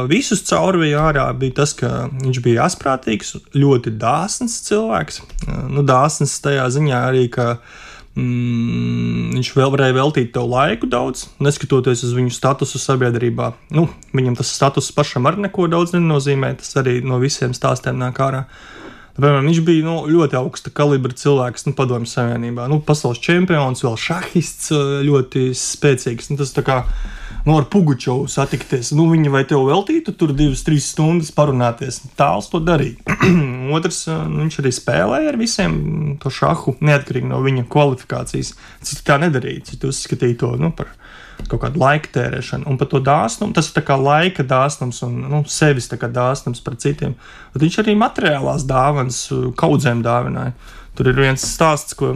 visus 0.09 0.41
caurvīja 0.49 1.03
ārā, 1.11 1.25
bija 1.37 1.59
tas, 1.61 1.75
ka 1.77 2.07
viņš 2.09 2.39
bija 2.41 2.63
asprātīgs, 2.65 3.35
ļoti 3.53 3.93
dāsns 4.01 4.63
cilvēks. 4.65 5.21
Nu, 5.69 5.83
dāsns 5.85 6.39
tajā 6.41 6.65
ziņā 6.73 7.03
arī, 7.11 7.27
ka 7.33 7.51
Mm, 8.15 9.33
viņš 9.35 9.49
vēl 9.57 9.73
varēja 9.73 9.95
veltīt 9.97 10.29
tev 10.31 10.45
laiku 10.47 10.87
daudz, 10.87 11.25
neskatoties 11.43 12.05
uz 12.07 12.13
viņu 12.15 12.31
statusu 12.31 12.79
sabiedrībā. 12.79 13.49
Nu, 13.75 13.89
viņam 14.15 14.37
tas 14.39 14.53
status 14.55 14.87
pašam 14.95 15.27
arī 15.27 15.43
neko 15.43 15.67
daudz 15.71 15.91
nenozīmē. 15.97 16.53
Tas 16.61 16.77
arī 16.79 17.01
no 17.03 17.19
visiem 17.19 17.51
stāstiem 17.55 17.99
nāk 17.99 18.21
ārā. 18.23 18.45
Piemēram, 19.17 19.47
viņš 19.47 19.59
bija 19.67 19.83
nu, 19.83 19.97
ļoti 20.11 20.39
augsta 20.39 20.71
kalibra 20.75 21.15
cilvēks, 21.15 21.67
nu, 21.67 21.75
padomju 21.75 22.07
savienībā. 22.11 22.69
Nu, 22.71 22.79
pasaules 22.83 23.19
čempions, 23.23 23.83
vēl 23.83 23.99
šahists, 23.99 24.71
ļoti 25.07 25.49
spēcīgs. 25.55 26.31
Nu, 26.31 26.39
tas 26.39 26.55
tā 26.55 26.63
kā 26.67 26.81
nu, 27.45 27.57
ar 27.57 27.67
Pugučovu 27.69 28.27
satikties. 28.31 28.89
Nu, 28.97 29.05
viņi 29.11 29.31
vai 29.33 29.43
tev 29.47 29.67
veltītu 29.69 30.15
tur 30.17 30.33
divas, 30.37 30.63
trīs 30.65 30.87
stundas 30.93 31.31
parunāties. 31.35 32.01
Tāls 32.17 32.49
to 32.49 32.61
darīja. 32.63 32.97
Otrs, 33.75 34.05
nu, 34.09 34.43
viņš 34.43 34.59
arī 34.63 34.73
spēlēja 34.73 35.31
ar 35.31 35.39
visiem 35.39 35.75
to 36.21 36.31
šahu, 36.33 36.77
neatkarīgi 36.85 37.29
no 37.29 37.41
viņa 37.45 37.67
kvalifikācijas. 37.71 38.55
Citi 38.85 39.05
tā 39.05 39.19
nedarīja, 39.21 39.67
citi 39.71 39.89
uzskatīja 39.91 40.41
to 40.41 40.53
nu, 40.61 40.71
par 40.75 40.89
kaut 41.49 41.61
kādu 41.65 41.81
laika 41.81 42.09
tērēšanu. 42.15 42.65
Un 42.71 42.79
par 42.81 42.89
to 42.89 43.01
dāsnumu, 43.03 43.53
tas 43.53 43.69
ir 43.69 43.85
kā 43.85 43.97
laika 43.99 44.45
dāsnums 44.47 45.03
un 45.05 45.19
nu, 45.29 45.43
sevis 45.51 45.91
dāsnums 45.91 46.63
par 46.65 46.79
citiem. 46.81 47.13
Bet 47.53 47.65
viņš 47.65 47.81
arī 47.83 47.97
materiālās 47.99 48.65
dāvanas 48.65 49.27
kaudzēm 49.59 50.01
dāvināja. 50.05 50.55
Tur 50.95 51.11
ir 51.11 51.19
viens 51.19 51.43
stāsts, 51.43 51.93
ko, 51.99 52.13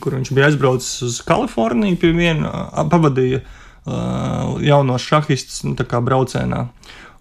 kur 0.00 0.14
viņš 0.14 0.30
bija 0.36 0.46
aizbraucis 0.46 1.02
uz 1.02 1.18
Kaliforniju 1.26 1.98
pie 1.98 2.12
viena, 2.14 2.68
pavadīja 2.90 3.42
jaunos 3.84 5.04
šahistus 5.04 5.64
nu, 5.66 5.74
braucienā. 5.76 6.68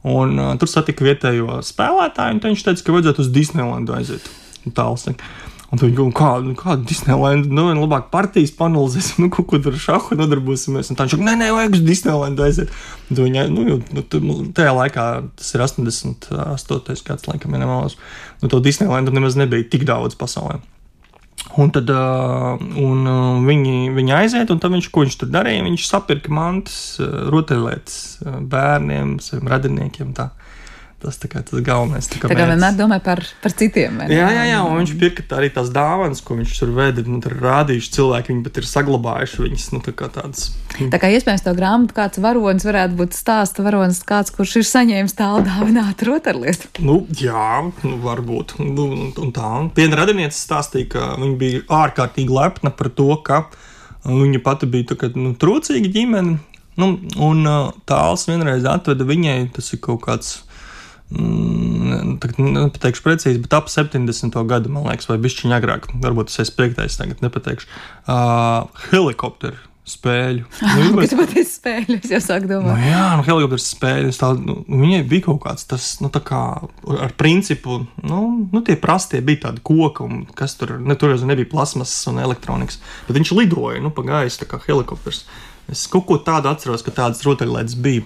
Un, 0.03 0.35
uh, 0.35 0.51
tur 0.59 0.67
satika 0.67 1.05
vietējo 1.05 1.61
spēlētāju, 1.63 2.35
un 2.35 2.43
viņš 2.43 2.65
teica, 2.65 2.83
ka 2.83 2.95
vajadzētu 2.97 3.23
uz 3.23 3.31
Disneylandu 3.31 3.95
aiziet. 3.95 4.25
Tālāk. 4.75 5.23
Un 5.73 5.79
viņi 5.81 5.95
domā, 5.97 6.13
kāda 6.13 6.51
kā 6.53 6.75
Disneylanda, 6.85 7.49
nu, 7.49 7.63
labāk 7.79 8.11
partijas 8.13 8.51
panelizēsim, 8.53 9.23
nu, 9.23 9.29
kaut 9.33 9.47
ko 9.49 9.57
tur 9.63 9.79
šāhu 9.81 10.13
nodarbosimies. 10.19 10.91
Un 10.91 10.99
tā 10.99 11.07
viņš 11.07 11.15
saka, 11.15 11.25
nē, 11.25 11.33
nē, 11.39 11.47
vajag 11.55 11.79
uz 11.79 11.81
Disneylandu 11.87 12.45
aiziet. 12.45 12.75
Un 13.09 13.21
viņa, 13.23 13.47
nu, 13.49 13.79
nu, 13.97 14.35
tajā 14.53 14.75
laikā, 14.77 15.07
tas 15.39 15.49
ir 15.55 15.63
88. 15.65 17.01
gads, 17.07 17.25
laikam, 17.31 17.55
ja 17.55 17.63
nemaldos, 17.63 17.97
nu, 18.43 18.51
to 18.53 18.61
Disneylandu 18.61 19.15
nemaz 19.15 19.39
nebija 19.39 19.65
tik 19.73 19.87
daudz 19.89 20.19
pasaulē. 20.19 20.59
Un 21.59 21.69
tad 21.69 21.89
uh, 21.91 22.55
un, 22.81 23.03
uh, 23.05 23.41
viņi, 23.45 23.91
viņi 23.93 24.13
aiziet, 24.17 24.49
un 24.53 24.61
viņš, 24.63 24.87
ko 24.93 25.03
viņš 25.03 25.17
tur 25.21 25.29
darīja? 25.33 25.65
Viņš 25.67 25.85
sapirka 25.85 26.33
mantas, 26.33 26.77
uh, 27.03 27.27
rotaļlietas 27.33 27.97
bērniem, 28.49 29.17
saviem 29.21 29.51
radiniekiem. 29.51 30.15
Tā. 30.17 30.31
Tas 31.03 31.17
tā 31.19 31.27
kā 31.27 31.41
tas 31.43 31.59
galvenais. 31.59 32.05
Tā 32.07 32.15
kā, 32.21 32.29
tā 32.31 32.35
kā 32.37 32.45
vienmēr 32.47 32.75
domā 32.77 32.95
par, 33.03 33.19
par 33.43 33.51
citiem. 33.59 33.97
Jā, 34.07 34.27
jā, 34.31 34.43
jā, 34.47 34.59
un 34.63 34.77
viņš 34.79 34.91
pirka 35.01 35.25
arī 35.35 35.49
tās 35.51 35.67
dāvanas, 35.75 36.21
ko 36.23 36.37
viņš 36.37 36.53
tur 36.61 36.69
veda. 36.77 37.03
Nu, 37.03 37.17
tur 37.23 37.35
ir 37.35 37.43
rādījuši 37.43 37.89
cilvēki, 37.97 38.31
viņi 38.31 38.45
pat 38.45 38.59
ir 38.61 38.67
saglabājuši 38.69 39.41
viņas. 39.43 39.65
Nu, 39.75 39.81
tā 39.83 39.91
kā 39.99 40.07
tādas. 40.15 40.45
Tā 40.93 40.99
kā 41.01 41.09
iespējams 41.11 41.43
to 41.43 41.53
grāmatu 41.57 41.97
kāds 41.97 42.21
varonis 42.23 42.63
varētu 42.63 42.95
būt 43.01 43.17
stāsta 43.17 43.65
varonis, 43.65 43.99
kāds, 44.07 44.31
kurš 44.31 44.55
ir 44.61 44.69
saņēmis 44.69 45.17
tālu 45.19 45.43
dāvinātu 45.49 46.07
rotaļlietu. 46.07 46.71
Nu, 46.87 47.01
jā, 47.19 47.49
nu, 47.83 47.97
varbūt. 48.05 48.55
Nu, 48.63 48.87
un 49.11 49.35
tā. 49.35 49.51
Viena 49.75 49.99
radiniece 49.99 50.39
stāstīja, 50.39 50.87
ka 50.95 51.09
viņa 51.19 51.37
bija 51.43 51.65
ārkārtīgi 51.83 52.31
lepna 52.31 52.71
par 52.71 52.93
to, 52.95 53.09
ka 53.27 53.43
viņa 54.07 54.39
pati 54.47 54.71
bija 54.71 54.93
tā, 54.93 54.99
ka, 55.03 55.11
nu, 55.19 55.35
trūcīga 55.35 55.91
ģimene. 55.99 56.39
Nu, 56.79 56.95
un 57.21 57.43
tāls 57.85 58.23
vienreiz 58.31 58.63
atveda 58.65 59.05
viņai, 59.05 59.37
tas 59.53 59.67
ir 59.75 59.83
kaut 59.83 60.01
kāds 60.07 60.31
nepateikšu 61.13 63.03
precīzi, 63.05 63.41
bet 63.43 63.53
ap 63.57 63.69
70. 63.71 64.39
gadu, 64.49 64.71
man 64.73 64.87
liekas, 64.89 65.09
vai 65.11 65.19
bišķiņa 65.21 65.59
agrāk. 65.59 65.91
Varbūt 66.03 66.31
tas 66.31 66.41
ir 66.41 66.55
piektais, 66.57 66.97
tagad 66.99 67.21
nepateikšu. 67.25 67.69
Uh, 68.07 68.71
helikopteru 68.89 69.59
spēļu. 69.83 70.45
Nu, 70.79 70.95
bet... 70.95 71.11
Kāpēc 71.11 71.49
spēļu? 71.57 71.97
Es 71.99 72.11
jau 72.13 72.21
sāku 72.23 72.47
domāt. 72.49 72.77
Nu, 72.79 72.87
jā, 72.87 73.03
nu, 73.19 73.25
helikopteru 73.27 73.63
spēļu. 73.63 74.13
Tā, 74.15 74.31
nu, 74.39 74.57
viņai 74.69 75.01
bija 75.11 75.27
kaut 75.27 75.41
kāds 75.45 75.67
tas, 75.69 75.87
nu, 76.03 76.09
tā 76.13 76.21
kā 76.23 76.41
ar 76.63 77.15
principu, 77.19 77.81
nu, 78.01 78.21
nu 78.47 78.63
tie 78.65 78.77
prastie 78.79 79.21
bija 79.25 79.49
tādi 79.49 79.63
koki, 79.65 80.05
un 80.07 80.23
kas 80.39 80.55
tur, 80.59 80.77
ne, 80.79 80.95
tur 80.99 81.13
jau 81.13 81.27
nebija 81.27 81.51
plasmas 81.51 81.93
un 82.11 82.21
elektronikas, 82.23 82.79
bet 83.07 83.19
viņš 83.19 83.35
lidoja, 83.37 83.83
nu, 83.83 83.91
pa 83.93 84.05
gaisu, 84.07 84.43
tā 84.43 84.49
kā 84.53 84.61
helikopters. 84.67 85.25
Es 85.71 85.85
kaut 85.91 86.05
ko 86.09 86.19
tādu 86.19 86.51
atceros, 86.51 86.83
ka 86.83 86.91
tādas 86.95 87.23
rotaļlietas 87.23 87.77
bija 87.79 88.03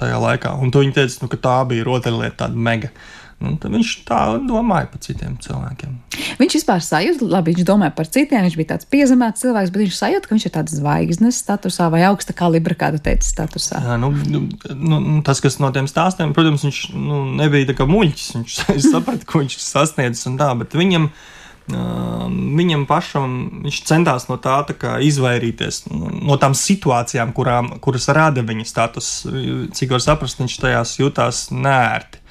tajā 0.00 0.18
laikā. 0.22 0.56
Un 0.58 0.74
viņi 0.74 0.96
teica, 0.96 1.22
nu, 1.22 1.30
ka 1.30 1.40
tā 1.44 1.56
bija 1.70 1.86
rotaļlieta, 1.86 2.36
tāda 2.44 2.68
mega. 2.68 2.92
Nu, 3.38 3.52
viņš 3.54 3.90
tā 4.02 4.18
domāja 4.42 4.88
par 4.90 4.98
citiem 5.04 5.36
cilvēkiem. 5.38 5.92
Viņš 6.40 6.56
vispār 6.58 6.82
sajūta, 6.82 7.28
labi, 7.30 7.52
viņš 7.54 7.68
domāja 7.68 7.94
par 7.94 8.10
citiem, 8.10 8.42
viņš 8.42 8.56
bija 8.58 8.72
tāds 8.72 8.88
piezemēts 8.90 9.44
cilvēks, 9.44 9.70
bet 9.70 9.84
viņš 9.84 10.00
sajūta, 10.00 10.26
ka 10.26 10.34
viņš 10.34 10.46
ir 10.48 10.54
tāds 10.56 10.74
zvaigznes 10.80 11.38
statusā 11.44 11.86
vai 11.94 12.02
augsta 12.08 12.34
kalibra, 12.34 12.74
kā 12.74 12.90
tu 12.96 12.98
teici, 12.98 13.30
statusā. 13.30 13.78
Jā, 13.78 14.00
nu, 14.02 14.10
nu, 14.10 14.42
nu, 14.74 15.14
tas, 15.22 15.38
kas 15.44 15.60
no 15.62 15.70
tiem 15.70 15.86
stāstiem, 15.86 16.34
protams, 16.34 16.66
viņš 16.66 16.82
nu, 16.98 17.22
nebija 17.38 17.70
tā 17.70 17.78
kā 17.78 17.86
muļķis. 17.86 18.28
Viņš 18.40 18.60
saprata, 18.90 19.22
ko 19.22 19.44
viņš 19.44 19.60
sasniedzis 19.62 20.26
un 20.32 20.40
tā, 20.42 20.50
bet 20.58 20.74
viņam. 20.74 21.12
Uh, 21.12 21.26
viņam 21.68 22.86
pašam 22.88 23.34
viņš 23.64 23.80
centās 23.88 24.28
no 24.30 24.38
tā, 24.40 24.60
tā 24.68 24.94
izvairīties 25.04 25.82
no 25.92 26.38
tām 26.40 26.56
situācijām, 26.56 27.34
kurām, 27.36 27.74
kuras 27.84 28.08
rada 28.08 28.44
viņa 28.46 28.64
status. 28.68 29.10
Cik 29.76 29.92
var 29.92 30.04
saprast, 30.04 30.40
viņš 30.40 30.56
tajās 30.64 30.96
jutās 31.02 31.48
nērti 31.52 32.24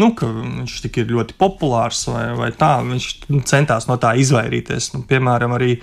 nu, 0.00 0.10
viņš 0.16 0.80
tik 0.86 1.00
ir 1.02 1.10
ļoti 1.12 1.36
populārs 1.40 2.06
vai, 2.08 2.30
vai 2.38 2.50
tā. 2.56 2.78
Viņš 2.86 3.08
centās 3.48 3.88
no 3.90 3.98
tā 4.00 4.14
izvairīties. 4.20 4.92
Nu, 4.94 5.02
piemēram, 5.08 5.54
arī 5.56 5.74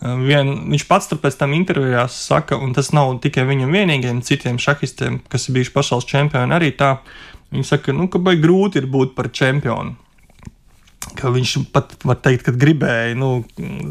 vien, 0.00 0.54
viņš 0.72 0.86
pats 0.88 1.12
pēc 1.12 1.38
tam 1.40 1.54
intervijās 1.56 2.16
saka, 2.28 2.56
un 2.56 2.74
tas 2.76 2.92
nav 2.96 3.16
tikai 3.24 3.44
viņam 3.48 3.74
vienīgajiem, 3.74 4.24
citiem 4.24 4.60
šahistiem, 4.62 5.20
kas 5.28 5.48
ir 5.48 5.58
bijuši 5.58 5.74
pasaules 5.74 6.08
čempioni, 6.08 6.54
arī 6.54 6.72
tā. 6.78 6.98
Viņi 7.52 7.64
saka, 7.64 7.94
nu, 7.96 8.08
ka 8.12 8.20
baigi 8.20 8.44
grūti 8.44 8.82
ir 8.82 8.88
būt 8.92 9.16
par 9.16 9.30
čempionu 9.32 9.96
ka 11.18 11.30
viņš 11.32 11.52
pat 11.72 11.94
var 12.06 12.18
teikt, 12.22 12.44
ka 12.46 12.52
gribēja 12.54 13.14
nu, 13.18 13.42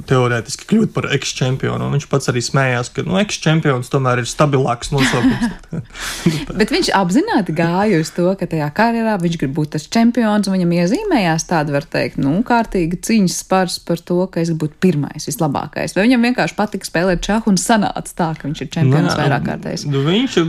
teorētiski 0.07 0.67
kļūt 0.69 0.93
par 0.95 1.07
ekstrempionu. 1.15 1.89
Viņš 1.93 2.07
pats 2.11 2.29
arī 2.31 2.43
smējās, 2.43 2.91
ka 2.93 3.05
nu, 3.07 3.17
ekstrempions 3.21 3.91
tomēr 3.91 4.21
ir 4.21 4.29
stabilāks 4.29 4.91
nosaukums. 4.93 5.77
Bet 6.59 6.73
viņš 6.73 6.91
apzināti 6.97 7.55
gāja 7.57 8.01
uz 8.03 8.11
to, 8.15 8.27
ka 8.39 8.47
tajā 8.49 8.67
karjerā 8.75 9.17
viņš 9.21 9.39
grib 9.41 9.55
būt 9.57 9.73
tas 9.75 9.87
čempions, 9.91 10.49
un 10.49 10.57
viņam 10.57 10.75
iezīmējās 10.81 11.47
tāda, 11.49 11.75
var 11.77 11.87
teikt, 11.87 12.19
nu, 12.21 12.35
kārtīga 12.47 12.99
cīņas 13.07 13.39
spars 13.43 13.79
par 13.87 14.03
to, 14.03 14.19
ka 14.31 14.43
es 14.43 14.51
gribu 14.51 14.67
būt 14.67 14.77
pirmais, 14.83 15.27
vislabākais. 15.29 15.95
Vai 15.97 16.07
viņam 16.07 16.29
vienkārši 16.29 16.57
patika 16.59 16.89
spēlēt 16.89 17.23
čahu 17.25 17.53
un 17.53 17.61
sanāca 17.61 18.15
tā, 18.19 18.29
ka 18.37 18.49
viņš 18.49 18.63
ir 18.65 18.71
čempions 18.73 19.11
Nā, 19.13 19.17
vairāk 19.21 19.47
kārtējs? 19.47 19.87
Nu, 19.89 20.03
viņš, 20.05 20.39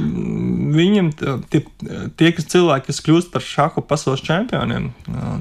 viņam 0.74 1.10
tie, 1.52 1.62
tie 2.18 2.32
kas 2.34 2.50
cilvēki, 2.50 2.90
kas 2.90 3.02
kļūst 3.06 3.32
par 3.34 3.44
šahu 3.44 3.84
pasaules 3.88 4.24
čempioniem, 4.26 4.90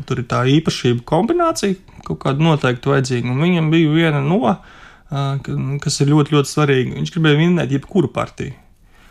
tur 0.09 0.21
ir 0.21 0.29
tā 0.29 0.43
īpašība 0.57 1.06
kombinācija, 1.07 1.77
kaut 2.07 2.21
kāda 2.23 2.43
noteikti 2.43 2.91
vajadzīga. 2.91 3.31
Un 3.33 3.43
viņam 3.43 3.71
bija 3.73 3.91
viena 3.93 4.21
no, 4.23 4.41
kas 5.83 6.01
ir 6.03 6.11
ļoti, 6.11 6.35
ļoti 6.35 6.51
svarīga. 6.51 6.95
Viņš 6.99 7.13
gribēja 7.15 7.41
vinnēt 7.41 7.75
jebkuru 7.75 8.11
partiju, 8.13 8.55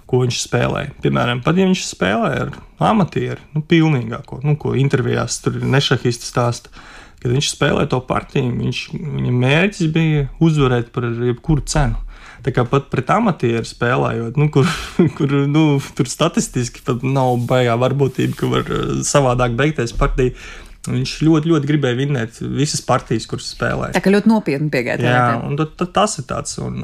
ko 0.07 0.23
viņš 0.25 0.41
spēlēja. 0.45 0.95
Piemēram, 1.05 1.43
pat 1.45 1.59
ja 1.59 1.69
viņš 1.69 1.85
spēlēja 1.89 2.47
ar 2.47 2.57
amatieru, 2.93 3.41
nu, 3.57 3.65
pilnīgāko, 3.67 4.43
nu, 4.47 4.57
ko 4.61 4.77
intervijās 4.79 5.41
tur 5.45 5.61
nešahisti 5.65 6.29
stāsta. 6.29 6.73
Kad 7.17 7.33
viņš 7.33 7.55
spēlēja 7.55 7.91
to 7.95 8.03
partiju, 8.07 8.53
viņš, 8.61 8.81
viņa 8.93 9.31
mērķis 9.41 9.95
bija 9.95 10.27
uzvarēt 10.45 10.93
par 10.95 11.09
jebkuru 11.09 11.65
cenu. 11.67 12.03
Tā 12.45 12.53
kā 12.55 12.63
pat 12.69 12.91
pret 12.93 13.09
amatieru 13.11 13.67
spēlējot, 13.67 14.37
nu, 14.39 14.47
kur, 14.55 14.69
kur 15.19 15.33
nu, 15.51 15.65
tur 15.99 16.11
statistiski 16.11 16.85
nav 17.03 17.41
baigā 17.49 17.75
varbūtība, 17.81 18.37
ka 18.39 18.51
var 18.53 18.71
savādāk 19.09 19.57
beigties 19.59 19.97
partija. 19.97 20.37
Viņš 20.91 21.15
ļoti, 21.27 21.53
ļoti 21.53 21.71
gribēja 21.71 21.99
vinnēt 21.99 22.41
visas 22.41 22.83
partijas, 22.87 23.29
kuras 23.31 23.49
spēlēja. 23.55 23.95
Tā 23.97 24.03
kā 24.05 24.13
ļoti 24.15 24.31
nopietni 24.31 24.71
piegāja. 24.73 25.01
Jā, 25.03 25.25
un 25.47 25.59
tad, 25.59 25.75
tad 25.81 25.95
tas 25.97 26.19
ir 26.21 26.29
tāds. 26.31 26.59
Un, 26.63 26.83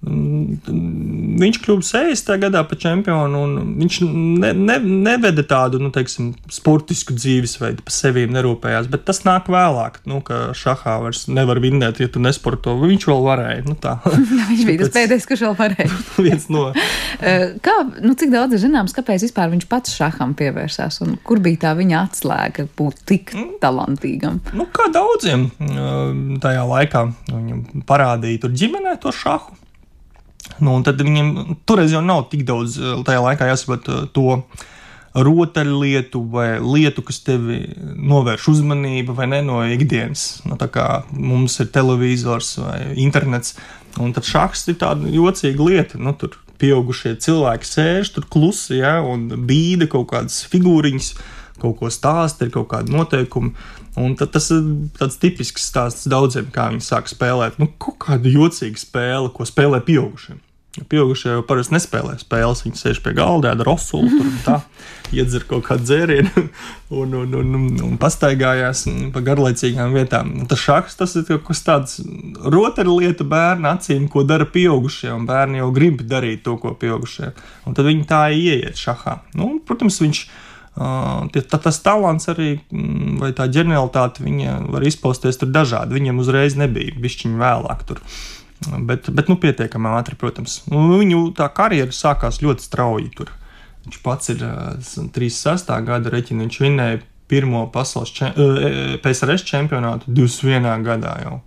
Viņš 0.00 1.58
kļuva 1.60 1.84
60. 1.84 2.30
gadā 2.40 2.62
par 2.64 2.78
čempionu, 2.80 3.42
un 3.44 3.74
viņš 3.82 3.98
ne, 4.40 4.54
ne, 4.56 4.78
neveda 4.80 5.44
tādu, 5.44 5.76
nu, 5.82 5.90
teiksim, 5.92 6.30
sportisku 6.48 7.12
dzīvesveidu, 7.18 7.84
par 7.84 7.92
sevi 7.92 8.24
nerūpējās. 8.32 8.88
Bet 8.92 9.04
tas 9.10 9.20
nāk 9.28 9.50
vēlāk, 9.52 10.00
nu, 10.08 10.22
ka 10.24 10.54
šahā 10.56 10.96
vairs 11.04 11.26
nevar 11.28 11.60
vinnēt, 11.60 12.00
ja 12.00 12.08
tu 12.08 12.22
nesporto. 12.24 12.78
Viņš 12.80 13.06
vēl 13.10 13.22
varēja. 13.28 13.66
Nu, 13.68 13.76
viņš 14.50 14.64
bija 14.70 14.80
tas 14.86 14.94
pēdējais, 14.96 15.28
kurš 15.28 15.44
vēl 15.50 15.58
varēja. 15.60 16.00
viens 16.26 16.48
no. 16.52 16.70
Eh, 17.20 17.58
kā, 17.60 17.74
nu, 18.00 18.14
cik 18.16 18.30
daudz 18.32 18.54
ir 18.56 18.62
zināms, 18.62 18.94
kāpēc 18.96 19.26
vispār 19.26 19.50
viņš 19.52 19.66
pats 19.68 19.92
šaham 19.92 20.30
pievērsās, 20.38 21.02
un 21.04 21.18
kur 21.26 21.42
bija 21.44 21.66
tā 21.66 21.72
viņa 21.76 21.98
atslēga 22.06 22.64
būt 22.78 23.02
tik 23.10 23.34
mm. 23.36 23.58
talantīgam? 23.60 24.38
Nu, 24.56 24.64
kā 24.72 24.86
daudziem 24.94 25.50
eh, 25.50 26.38
tajā 26.40 26.64
laikā 26.70 27.02
viņam 27.28 27.84
parādīja 27.84 28.46
tur 28.46 28.56
ģimenē 28.56 28.96
to 29.04 29.12
šahu. 29.12 29.59
Nu, 30.60 30.76
tad 30.84 31.00
viņiem 31.00 31.56
toreiz 31.68 31.94
jau 31.94 32.02
nav 32.04 32.26
tik 32.32 32.44
daudz 32.48 32.76
eh, 32.80 32.98
tajā 33.06 33.24
laikā 33.24 33.48
jāsaprot 33.50 33.88
eh, 33.88 34.04
to 34.14 34.40
rotaļlietu 35.10 36.20
vai 36.30 36.60
lietu, 36.62 37.02
kas 37.02 37.18
tevi 37.26 37.64
novērš 37.98 38.46
uzmanību 38.52 39.16
vai 39.18 39.26
ne 39.32 39.40
no 39.42 39.58
ikdienas. 39.66 40.44
Nu, 40.46 40.58
tā 40.60 40.68
kā 40.70 40.86
mums 41.10 41.58
ir 41.62 41.72
televizors 41.74 42.52
vai 42.60 42.78
internets, 43.02 43.56
un 43.98 44.14
tad 44.14 44.28
šachs 44.28 44.68
ir 44.70 44.78
tāda 44.82 45.10
jocīga 45.10 45.66
lieta. 45.66 45.98
Nu, 45.98 46.14
tur 46.14 46.38
pieaugušie 46.60 47.16
cilvēki 47.24 47.66
sēž 47.66 48.14
tur 48.14 48.28
klusi, 48.30 48.78
ja, 48.82 48.98
un 49.02 49.28
bīda 49.48 49.88
kaut 49.90 50.10
kādas 50.12 50.42
figūriņas, 50.52 51.14
kaut 51.60 51.78
ko 51.80 51.90
stāsta, 51.92 52.46
ir 52.46 52.54
kaut 52.54 52.70
kādi 52.70 52.94
noteikumi. 52.94 53.54
Un 53.98 54.14
tas 54.14 54.46
ir 54.54 54.68
tāds 55.00 55.18
tipisks 55.18 55.64
stāsts 55.66 56.06
daudziem, 56.08 56.52
kā 56.54 56.68
viņi 56.70 56.84
sāk 56.86 57.10
spēlēt. 57.10 57.58
Nu, 57.58 57.66
kaut 57.82 57.98
kāda 58.06 58.30
jocīga 58.30 58.78
spēle, 58.78 59.32
ko 59.34 59.48
spēlē 59.48 59.82
pieaugušie. 59.88 60.38
Pieaugušie 60.70 61.32
jau 61.32 61.42
parasti 61.42 61.74
nespēlē 61.74 62.12
spēles. 62.20 62.60
Viņi 62.62 62.78
sēž 62.78 63.00
pie 63.02 63.10
galda, 63.18 63.50
ēda 63.56 63.64
rosulu, 63.66 64.22
tā, 64.44 64.60
iedzer 65.18 65.42
kaut 65.50 65.64
kādu 65.66 65.88
dzērienu 65.88 66.44
un, 67.00 67.16
un, 67.22 67.34
un, 67.40 67.56
un, 67.58 67.64
un 67.88 67.96
pastaigājās 68.00 68.84
pa 69.14 69.22
garlaicīgām 69.26 69.96
vietām. 69.98 70.30
Tas 70.50 70.62
šachs 70.62 71.00
tas 71.00 71.16
ir 71.18 71.26
kaut 71.26 71.48
kas 71.48 71.64
tāds 71.66 71.96
rotaļlietu 72.54 73.26
bērnu 73.30 73.66
acīm, 73.72 74.06
ko 74.12 74.22
dara 74.28 74.46
pieaugušie, 74.46 75.10
bērni 75.26 75.58
jau 75.58 75.72
grib 75.74 76.04
darīt 76.06 76.46
to, 76.46 76.54
ko 76.62 76.76
pieaugušie. 76.78 77.32
Un 77.66 77.74
tad 77.74 77.90
viņi 77.90 78.06
tā 78.10 78.28
ieiet 78.30 78.78
šahā. 78.78 79.18
Nu, 79.34 79.56
protams, 79.66 79.98
viņš 80.04 80.22
ir 80.22 80.38
Uh, 80.80 81.26
tas 81.50 81.80
talants 81.82 82.28
arī, 82.30 82.60
mm, 82.70 83.16
vai 83.20 83.32
tā 83.34 83.48
ģenialitāte, 83.50 84.22
viņa 84.22 84.52
var 84.70 84.84
izpausties 84.86 85.36
tur 85.40 85.50
dažādi. 85.50 85.98
Viņam 85.98 86.22
uzreiz 86.22 86.54
nebija, 86.56 86.94
bišķiņi 86.94 87.40
vēlāk 87.40 87.82
tur. 87.88 87.98
Bet, 88.60 89.08
bet 89.08 89.30
nu, 89.32 89.38
pietiekami 89.40 89.92
ātri, 89.96 90.18
protams. 90.20 90.58
Nu, 90.68 90.98
viņu 91.00 91.30
tā 91.38 91.46
karjera 91.56 91.94
sākās 91.96 92.42
ļoti 92.44 92.66
strauji. 92.66 93.12
Tur. 93.16 93.30
Viņš 93.86 94.00
pats 94.04 94.32
ir 94.34 94.42
uh, 94.44 94.74
36. 95.16 95.70
gada 95.86 96.12
reķina, 96.12 96.44
viņš 96.44 96.58
vinēja 96.60 97.00
pirmo 97.30 97.62
pasaules 97.72 98.10
čem, 98.10 98.34
PSRS 99.00 99.46
čempionātu 99.46 100.10
21. 100.10 100.84
gadā 100.84 101.14
jau 101.22 101.38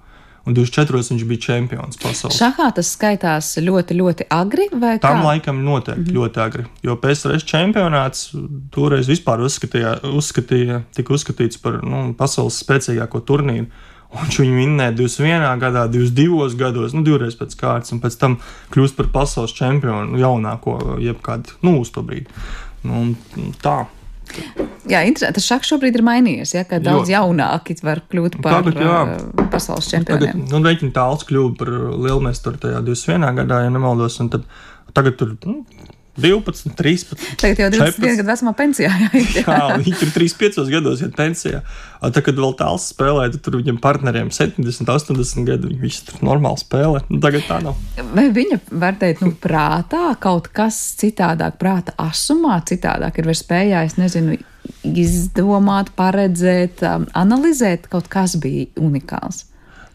un 0.44 0.56
24. 0.56 1.00
viņš 1.10 1.24
bija 1.28 1.42
čempions 1.46 2.00
pasaules. 2.02 2.36
Šahā 2.36 2.70
tas 2.76 2.90
skaitās 2.96 3.54
ļoti, 3.64 3.96
ļoti 4.00 4.28
agri. 4.34 4.68
Tam 4.74 5.22
kā? 5.22 5.24
laikam 5.24 5.62
noteikti 5.64 6.02
mm 6.02 6.08
-hmm. 6.08 6.18
ļoti 6.18 6.42
agri. 6.44 6.66
Jo 6.84 6.98
PSRS 7.00 7.48
čempionāts 7.48 8.34
toreiz 8.72 9.08
vispār 9.08 9.40
uzskatīja, 9.40 10.02
uzskatīja, 10.04 10.82
tika 10.96 11.14
uzskatīts 11.14 11.62
par 11.62 11.80
nu, 11.84 12.14
pasaules 12.14 12.60
spēcīgāko 12.66 13.24
turnīru. 13.24 13.68
Un 14.14 14.28
viņš 14.28 14.40
viņu 14.44 14.60
vinnēja 14.60 14.94
21. 14.94 15.48
gadā, 15.62 15.88
22 15.90 16.60
gados, 16.60 16.94
nu, 16.94 17.02
divreiz 17.06 17.34
pēc 17.40 17.56
kārtas, 17.58 17.96
un 17.96 18.02
pēc 18.04 18.18
tam 18.22 18.38
kļūst 18.74 18.98
par 19.00 19.10
pasaules 19.16 19.56
čempionu, 19.58 20.20
jaunāko, 20.22 20.78
jebkādu, 21.02 21.58
nu, 21.66 21.80
uz 21.82 21.90
to 21.96 22.06
brīdi. 22.06 22.30
Nu, 22.86 23.16
tā. 23.64 23.84
Jā, 24.90 25.02
interesanti. 25.08 25.38
Tas 25.38 25.48
šachs 25.48 25.72
šobrīd 25.72 25.98
ir 25.98 26.04
mainījies. 26.06 26.54
Ja, 26.56 26.64
daudz 26.68 27.10
jo. 27.12 27.16
jaunāki 27.18 27.76
var 27.86 28.04
kļūt 28.12 28.38
par 28.44 28.60
Tagad, 28.60 28.80
jā. 28.84 29.00
Uh, 29.16 29.50
pasaules 29.54 29.90
čempioniem. 29.92 30.44
Tagad, 30.44 30.54
nu, 30.54 30.62
Reķina 30.68 30.96
tāls 30.96 31.26
kļuva 31.30 31.54
par 31.60 31.74
lielmeistaru 32.06 32.62
tajā 32.64 32.84
21. 32.86 33.28
gadā, 33.42 33.64
ja 33.66 33.74
nemaldos. 33.74 34.20
Tagad 34.94 35.18
tur 35.20 35.36
nu, 35.48 35.62
12, 36.16 36.76
13. 36.78 37.16
Tagad 37.42 37.60
jau 37.60 37.70
21 37.74 38.20
gadu 38.20 38.28
vecumā 38.28 38.54
pensijā. 38.58 38.92
Jā, 39.38 39.44
jā 39.48 39.78
viņi 39.82 39.94
tur 39.98 40.12
35 40.14 40.70
gados 40.70 41.02
iet 41.02 41.16
pensijā. 41.18 41.64
Tad, 42.04 42.20
kad 42.26 42.38
vēl 42.38 42.54
tāls 42.60 42.90
spēlē, 42.92 43.30
tad 43.34 43.42
tur 43.46 43.58
viņam 43.62 43.80
partneriem 43.82 44.30
70, 44.34 44.90
80 44.92 45.48
gadu 45.48 45.72
visi 45.82 46.04
tur 46.06 46.20
normāli 46.28 46.62
spēlē. 46.62 47.02
Nu, 47.10 47.22
tagad 47.24 47.48
tā 47.48 47.62
nav. 47.64 47.80
Vai 48.14 48.28
viņa 48.36 48.60
var 48.84 48.98
teikt, 49.02 49.24
nu, 49.26 49.34
prātā 49.42 50.12
kaut 50.22 50.52
kas 50.54 50.82
citādāk, 51.00 51.58
prāta 51.62 51.96
asumā 52.02 52.60
citādāk 52.68 53.22
ir 53.24 53.32
spējājis, 53.40 53.98
nezinu, 54.02 54.38
izdomāt, 54.84 55.94
paredzēt, 55.98 56.84
um, 56.88 57.08
analizēt, 57.18 57.90
kaut 57.92 58.12
kas 58.12 58.38
bija 58.44 58.68
unikāls. 58.84 59.46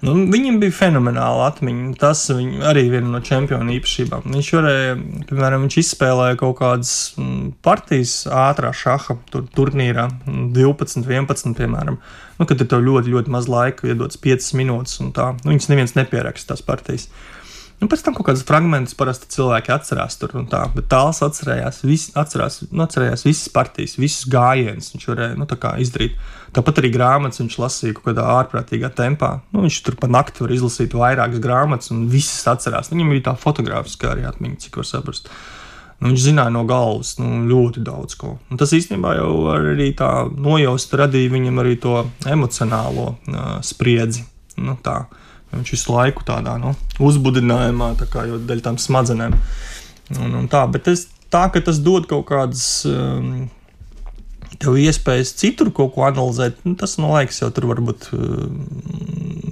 Nu, 0.07 0.13
viņam 0.31 0.61
bija 0.63 0.75
fenomenāla 0.77 1.49
atmiņa. 1.51 1.89
Tas 1.99 2.21
arī 2.31 2.85
ir 2.87 2.93
viena 2.93 3.11
no 3.11 3.21
čempionu 3.25 3.75
īpašībām. 3.75 4.29
Viņš 4.31 4.51
varēja, 4.55 4.93
piemēram, 5.31 5.65
viņš 5.67 5.79
izspēlēja 5.83 6.39
kaut 6.39 6.55
kādas 6.61 6.93
mm, 7.19 7.49
partijas 7.67 8.21
ātrā 8.31 8.71
šaha 8.77 9.19
tur, 9.33 9.49
turnīrā, 9.59 10.07
12, 10.55 11.03
11, 11.03 11.57
piemēram. 11.59 11.99
Nu, 12.39 12.47
kad 12.47 12.63
ir 12.63 12.71
ļoti, 12.71 13.11
ļoti 13.17 13.35
maz 13.35 13.51
laika, 13.51 13.91
iedodas 13.91 14.21
5 14.23 14.53
minūtes, 14.61 15.01
un 15.03 15.11
tā. 15.17 15.33
Nu, 15.43 15.51
viņas 15.51 15.71
neviens 15.73 15.97
nepieraksta 15.99 16.55
tās 16.55 16.63
partijas. 16.63 17.09
Nu, 17.79 17.87
pēc 17.87 18.01
tam 18.03 18.15
kaut 18.17 18.27
kādas 18.27 18.43
fragmentus 18.43 18.97
parasti 18.99 19.29
cilvēki 19.31 19.71
atcerās 19.71 20.17
tur 20.19 20.33
tā, 20.51 20.65
bet 20.75 20.89
tāls 20.91 21.21
atcerējās, 21.23 21.85
vis, 21.87 22.09
atcerās, 22.19 22.65
nu, 22.73 22.83
atcerējās 22.83 23.23
visas 23.23 23.53
partijas, 23.55 23.95
visas 24.03 24.25
gājienas 24.31 24.91
viņš 24.97 25.05
varēja 25.13 25.37
nu, 25.39 25.47
izdarīt. 25.85 26.17
Tāpat 26.57 26.81
arī 26.83 26.91
grāmatas 26.91 27.39
viņš 27.39 27.59
lasīja 27.63 27.95
kaut 27.95 28.09
kādā 28.09 28.25
ārprātīgā 28.35 28.91
tempā. 28.99 29.31
Nu, 29.55 29.63
viņš 29.63 29.79
tur 29.87 29.99
pa 30.01 30.11
nakti 30.11 30.43
var 30.43 30.57
izlasīt 30.57 30.97
vairākas 30.99 31.45
grāmatas 31.45 31.93
un 31.95 32.09
visas 32.11 32.43
atcerās. 32.51 32.91
Viņam 32.91 33.15
bija 33.15 33.29
tā 33.29 33.37
fotografiskā 33.39 34.11
arī 34.11 34.27
atmiņa, 34.27 34.59
cik 34.65 34.81
var 34.81 34.89
saprast. 34.89 35.31
Nu, 36.01 36.11
viņš 36.11 36.25
zināja 36.25 36.55
no 36.55 36.65
galvas 36.67 37.15
nu, 37.23 37.45
ļoti 37.47 37.85
daudz 37.87 38.19
ko. 38.19 38.35
Un 38.51 38.59
tas 38.59 38.75
īstenībā 38.75 39.15
jau 39.21 39.31
arī 39.55 39.93
tā 39.99 40.11
nojaust 40.35 40.99
radīja 40.99 41.31
viņam 41.31 41.63
arī 41.63 41.79
to 41.83 42.03
emocionālo 42.27 43.13
uh, 43.15 43.49
spriedzi. 43.67 44.27
Nu, 44.59 44.75
tā. 44.83 45.05
Viņš 45.53 45.75
visu 45.75 45.95
laiku 45.95 46.25
tādā 46.29 46.57
nu, 46.61 46.75
uzbudinājumā, 47.03 47.95
tā 48.01 48.09
kā 48.11 48.27
jau 48.29 48.41
dēļ 48.49 48.65
tam 48.65 48.81
smadzenēm. 48.81 49.37
Un, 50.19 50.35
un 50.43 50.51
tā, 50.51 50.65
bet 50.73 50.91
es, 50.93 51.07
tā, 51.33 51.47
ka 51.53 51.63
tas 51.65 51.81
dod 51.85 52.09
kaut 52.11 52.29
kādas. 52.33 52.67
Um, 52.89 53.49
Tev 54.59 54.79
iespējas 54.81 55.35
citur 55.39 55.69
kaut 55.77 55.93
ko 55.95 56.07
analizēt, 56.07 56.57
nu, 56.65 56.73
tas 56.81 56.97
no 56.99 57.13
laikas 57.13 57.37
jau 57.43 57.51
tur 57.55 57.67
varbūt 57.69 58.09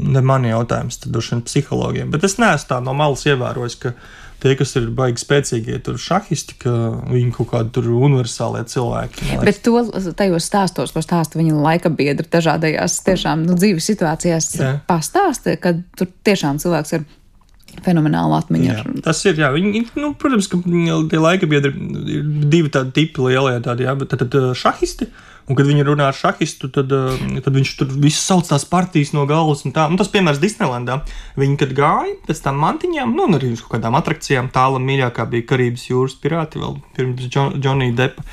ne 0.08 0.22
mani 0.24 0.48
jautājums, 0.48 0.96
tad 0.98 1.12
droši 1.14 1.34
vien 1.34 1.42
psihologiem. 1.46 2.08
Bet 2.10 2.24
es 2.26 2.38
neesmu 2.40 2.70
tā 2.70 2.78
no 2.82 2.94
malas 2.96 3.22
ievērojis, 3.28 3.76
ka 3.82 3.92
uh, 3.92 4.08
tie, 4.42 4.54
kas 4.58 4.74
ir 4.78 4.88
baigi 4.96 5.22
spēcīgie, 5.22 5.78
tur 5.84 5.98
šahisti, 6.00 6.56
ka 6.62 6.72
viņi 7.10 7.34
kaut 7.36 7.50
kādi 7.52 7.74
tur 7.76 7.90
universālie 7.94 8.64
cilvēki. 8.70 9.36
Bet 9.42 9.60
to 9.66 9.82
tajos 10.18 10.48
stāstos, 10.48 10.94
ko 10.94 11.02
stāsta 11.04 11.40
viņa 11.40 11.60
laika 11.66 11.92
biedri 11.92 12.26
dažādajās 12.32 12.98
tiešām 13.06 13.46
nu, 13.48 13.58
dzīves 13.58 13.92
situācijās, 13.92 14.50
pastāsta, 14.88 15.56
ka 15.60 15.76
tur 15.98 16.10
tiešām 16.26 16.62
cilvēks 16.62 16.98
ir. 16.98 17.06
Fenomenāla 17.84 18.38
atmiņa. 18.40 18.66
Jā, 18.72 18.82
tas 19.04 19.18
ir. 19.26 19.34
Jā, 19.36 19.50
viņi, 19.52 19.82
nu, 20.00 20.14
protams, 20.16 20.46
ka 20.48 20.56
tie 20.64 21.18
laika 21.20 21.48
biedri 21.50 21.74
ir 22.08 22.22
divi 22.48 22.70
tādi 22.72 22.94
tipi 22.96 23.26
lielie, 23.26 23.58
tādi, 23.60 23.84
jā, 23.84 23.92
bet 24.00 24.14
tad, 24.14 24.22
tad 24.32 24.54
šahisti. 24.56 25.10
Uh, 25.10 25.35
Un, 25.46 25.54
kad 25.54 25.68
viņi 25.68 25.84
runā 25.86 26.08
ar 26.10 26.16
šahistu, 26.16 26.66
tad, 26.74 26.90
eh, 26.90 27.40
tad 27.44 27.54
viņš 27.54 27.72
tur 27.78 27.90
visu 28.02 28.18
sauc 28.18 28.48
tās 28.48 28.64
partijas 28.66 29.12
no 29.14 29.26
galvas. 29.30 29.62
Un 29.64 29.74
tā. 29.76 29.86
un 29.86 29.96
tas, 29.96 30.10
piemēram, 30.10 30.40
Disneylandā. 30.42 31.00
Viņi, 31.38 31.58
kad 31.60 31.74
gāja 31.76 32.16
pēc 32.26 32.42
tam 32.42 32.58
mantiņām, 32.64 33.14
nu, 33.14 33.28
arī 33.38 33.52
uz 33.54 33.62
kādām 33.62 33.94
atrakcijām, 33.94 34.50
tālāk 34.50 34.82
mīļākā 34.82 35.28
bija 35.30 35.46
Karības 35.46 35.86
jūras 35.90 36.18
pirāti 36.18 36.58
vēl 36.58 36.80
pirms 36.96 37.30
Džonija 37.30 37.94
Depa. 37.94 38.26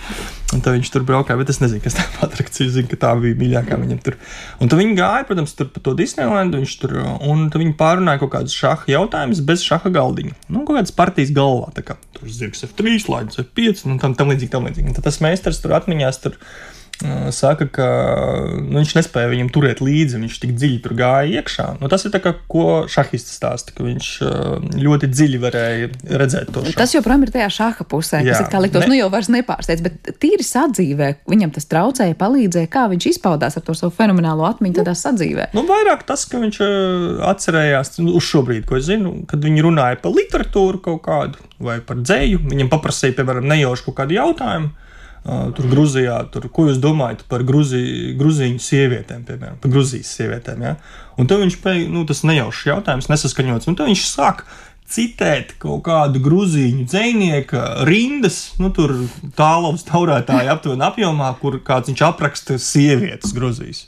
Un 0.53 0.61
tad 0.61 0.75
viņš 0.75 0.89
tur 0.93 1.05
braukāja, 1.05 1.37
bet 1.39 1.49
es 1.49 1.59
nezinu, 1.61 1.81
kas 1.81 1.95
tā 1.97 2.05
bija 2.09 2.25
atrakcija. 2.29 2.67
Es 2.67 2.75
zinu, 2.77 2.89
ka 2.89 2.99
tā 3.05 3.13
bija 3.21 3.37
mīļākā 3.37 3.77
viņam 3.81 4.01
tur. 4.05 4.17
Un 4.61 4.73
tad 4.73 4.81
viņi 4.81 4.97
gāja, 4.97 5.23
protams, 5.29 5.53
tur 5.57 5.69
pa 5.73 5.85
to 5.85 5.93
Disneylandu. 5.97 6.61
Viņš 6.61 6.75
tur, 6.81 6.97
un 7.29 7.47
tad 7.53 7.61
viņi 7.61 7.77
pārunāja 7.77 8.21
kaut 8.21 8.33
kādus 8.35 8.57
šaha 8.57 8.89
jautājumus 8.89 9.41
bez 9.45 9.65
šaha 9.65 9.93
galdiņa. 9.93 10.35
Nu, 10.49 10.65
kaut 10.65 10.77
kādas 10.79 10.93
partijas 10.97 11.33
galvā. 11.33 11.69
Kā, 11.85 11.97
tur 12.17 12.29
zirgs 12.29 12.65
F3, 12.69 13.01
laids 13.09 13.41
F5 13.41 13.85
un 13.89 14.01
tam, 14.01 14.17
tam 14.17 14.33
līdzīgi. 14.33 14.53
Tam 14.53 14.69
līdzīgi. 14.69 14.91
Un 14.91 14.97
tad 14.97 15.09
tas 15.09 15.21
meistars 15.25 15.61
tur 15.63 15.73
atmiņās. 15.77 16.21
Tur, 16.25 16.37
saka, 17.33 17.65
ka 17.73 17.87
nu, 18.61 18.77
viņš 18.77 18.93
nespēja 18.95 19.31
viņam 19.31 19.49
turēt 19.53 19.81
līdzi, 19.83 20.19
viņš 20.21 20.37
tik 20.43 20.53
dziļi 20.55 20.79
tur 20.85 20.93
gāja 20.97 21.41
iekšā. 21.41 21.65
Nu, 21.81 21.89
tas 21.91 22.05
ir 22.05 22.13
kā, 22.23 22.33
ko 22.51 22.83
šahists 22.91 23.33
stāsta, 23.39 23.73
ka 23.75 23.85
viņš 23.85 24.09
ļoti 24.79 25.09
dziļi 25.11 25.39
varēja 25.43 25.89
redzēt 26.21 26.53
to. 26.53 26.63
Šahu. 26.63 26.77
Tas 26.79 26.93
joprojām 26.95 27.25
ir 27.25 27.33
tajā 27.33 27.49
šaha 27.57 27.87
pusē, 27.89 28.21
Jā, 28.23 28.35
kas 28.37 28.45
ir 28.45 28.51
tā 28.53 28.61
liktos, 28.63 28.85
ne... 28.85 28.93
nu 28.93 28.99
jau 28.99 29.09
vairs 29.13 29.31
nepārsteidz, 29.33 29.83
bet 29.83 30.13
tīri 30.23 30.45
sadzīvē 30.47 31.09
viņam 31.29 31.55
tas 31.57 31.67
traucēja, 31.71 32.17
palīdzēja, 32.19 32.71
kā 32.71 32.85
viņš 32.93 33.09
izpaudās 33.15 33.59
ar 33.59 33.65
to 33.65 33.75
savu 33.77 33.95
fenomenālo 33.97 34.47
atmiņu 34.47 34.75
nu, 34.75 34.79
tādā 34.79 34.95
sadzīvē. 34.97 35.49
Nu, 35.57 35.65
vairāk 35.67 36.05
tas, 36.07 36.27
ka 36.29 36.39
viņš 36.43 36.61
atcerējās 37.33 37.97
nu, 38.03 38.13
uz 38.19 38.29
šo 38.29 38.45
brīdi, 38.47 38.67
ko 38.69 38.79
es 38.79 38.87
zinu, 38.87 39.17
kad 39.29 39.43
viņi 39.43 39.65
runāja 39.65 39.99
par 40.03 40.15
literatūru 40.15 40.83
kaut 40.85 41.03
kādu 41.09 41.51
vai 41.63 41.79
par 41.83 41.99
dzēju, 42.03 42.45
viņam 42.51 42.71
paprasīja, 42.71 43.17
piemēram, 43.19 43.47
nejauši 43.49 43.87
kaut 43.87 44.01
kādu 44.01 44.17
jautājumu 44.17 44.71
tur 45.23 45.69
Grūzijā, 45.71 46.17
tur, 46.33 46.49
ko 46.51 46.67
jūs 46.67 46.81
domājat 46.83 47.23
par 47.31 47.45
Gruzī, 47.47 48.11
Grūzīņu 48.19 48.59
sievietēm, 48.63 49.23
piemēram, 49.27 49.55
par 49.63 49.71
Grūzijas 49.71 50.11
sievietēm. 50.17 50.65
Ja? 50.67 50.75
Un 51.15 51.29
tad 51.31 51.43
viņš 51.43 51.57
pēkšņi, 51.63 51.89
nu, 51.93 52.03
tas 52.09 52.25
nejaušs 52.27 52.67
jautājums, 52.73 53.09
nesaskaņots, 53.11 53.69
un 53.71 53.79
tad 53.79 53.91
viņš 53.91 54.03
sāk 54.09 54.43
citēt 54.93 55.55
kaut 55.63 55.85
kādu 55.87 56.19
grūzīņu 56.23 56.83
dzinieku 56.91 57.61
rindas, 57.87 58.41
nu, 58.59 58.69
tur 58.75 58.93
tālākas 59.37 59.87
taurētāja 59.87 60.57
aptuveni 60.57 60.85
apjomā, 60.89 61.31
kur 61.39 61.57
kāds 61.65 61.89
viņš 61.91 62.03
apraksta 62.09 62.59
sievietes 62.61 63.33
Grūzijas. 63.35 63.87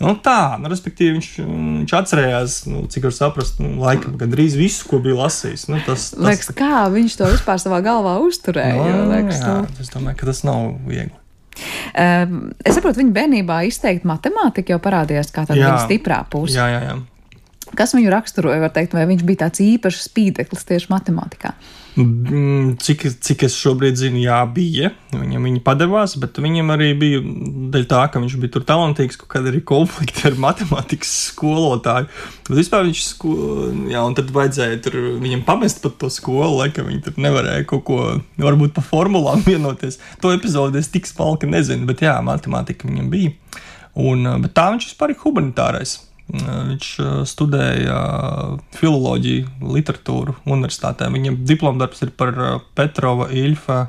Nu, 0.00 0.14
tā, 0.16 0.56
nu, 0.56 0.70
respektīvi, 0.72 1.18
viņš, 1.18 1.26
viņš 1.44 1.92
atcerējās, 1.98 2.54
nu, 2.72 2.86
cik 2.88 3.04
var 3.04 3.12
saprast, 3.12 3.58
nu, 3.60 3.74
laikam, 3.82 4.14
gandrīz 4.20 4.56
visu, 4.56 4.86
ko 4.88 4.96
bija 5.04 5.18
lasījis. 5.18 5.66
Nu, 5.68 5.76
tas, 5.84 6.06
tas, 6.14 6.22
liekas, 6.24 6.48
tā... 6.48 6.54
kā 6.56 6.86
viņš 6.94 7.18
to 7.20 7.28
vispār 7.28 7.60
savā 7.60 7.82
galvā 7.84 8.14
uzturēja. 8.24 8.78
No, 8.78 8.86
nu, 8.94 9.10
liekas, 9.12 9.42
jā, 9.42 9.58
nu... 9.60 9.82
Es 9.84 9.92
domāju, 9.92 10.16
ka 10.22 10.30
tas 10.30 10.40
nav 10.48 10.70
viegli. 10.88 11.12
Um, 11.92 12.38
es 12.64 12.78
saprotu, 12.78 13.02
viņa 13.02 13.12
bērnībā 13.18 13.58
izteikti 13.68 14.08
matemātika 14.08 14.72
jau 14.72 14.80
parādījās 14.80 15.34
kā 15.36 15.44
tāda 15.50 15.74
stiprā 15.84 16.22
puse. 16.32 16.56
Jā, 16.56 16.70
jā, 16.72 16.80
jā. 16.88 16.96
Kas 17.76 17.92
viņu 17.94 18.14
raksturoja, 18.14 18.62
var 18.64 18.72
teikt, 18.72 18.96
vai 18.96 19.04
viņš 19.10 19.26
bija 19.28 19.44
tāds 19.44 19.60
īpašs 19.62 20.08
spīdeklis 20.08 20.64
tieši 20.66 20.88
matemātikā? 20.94 21.52
Mm, 21.52 21.79
cik, 21.94 23.04
cik 23.24 23.44
es 23.46 23.56
šobrīd 23.58 23.98
zinu, 23.98 24.20
jā, 24.22 24.38
bija. 24.54 24.92
Viņam 25.14 25.46
viņa 25.48 25.62
padevās, 25.66 26.14
bet 26.22 26.38
viņam 26.42 26.72
arī 26.74 26.90
bija 26.98 27.22
dēļ 27.74 27.86
tā, 27.90 28.02
ka 28.12 28.22
viņš 28.22 28.36
bija 28.42 28.54
tur 28.54 28.64
talantīgs, 28.68 29.18
kāda 29.20 29.50
arī 29.50 29.62
konflikti 29.66 30.28
ar 30.30 30.38
matemātikas 30.40 31.12
skolotāju. 31.30 32.10
Bet 32.48 32.60
vispār 32.60 32.86
viņš, 32.88 33.04
sko... 33.12 33.34
jā, 33.90 34.04
un 34.04 34.18
tad 34.18 34.30
vajadzēja 34.34 34.82
tur 34.86 34.98
viņam 35.22 35.46
pamest 35.48 35.82
pat 35.84 35.98
to 36.00 36.12
skolu, 36.12 36.60
lai 36.60 36.70
ka 36.74 36.86
viņi 36.86 37.02
tur 37.08 37.18
nevarēja 37.20 37.66
kaut 37.70 37.86
ko, 37.88 38.02
varbūt 38.40 38.76
pa 38.76 38.84
formulām 38.86 39.42
vienoties. 39.48 39.98
To 40.22 40.34
epizodi 40.36 40.82
es 40.82 40.92
tik 40.92 41.10
smalki 41.10 41.50
nezinu, 41.50 41.88
bet 41.90 42.06
jā, 42.06 42.16
matemātika 42.24 42.88
viņam 42.90 43.10
bija. 43.12 43.34
Un, 43.98 44.22
bet 44.44 44.54
tā 44.54 44.70
viņš 44.70 44.92
vispār 44.92 45.12
ir 45.14 45.20
humanitārais. 45.24 45.98
Viņš 46.30 46.88
studēja 47.26 47.96
filoloģiju, 48.76 49.48
literatūru 49.74 50.36
universitātē. 50.46 51.08
Viņam 51.10 51.40
diplomdarbs 51.48 52.04
ir 52.06 52.12
par 52.14 52.36
Petrova 52.78 53.26
Ilfa 53.34 53.82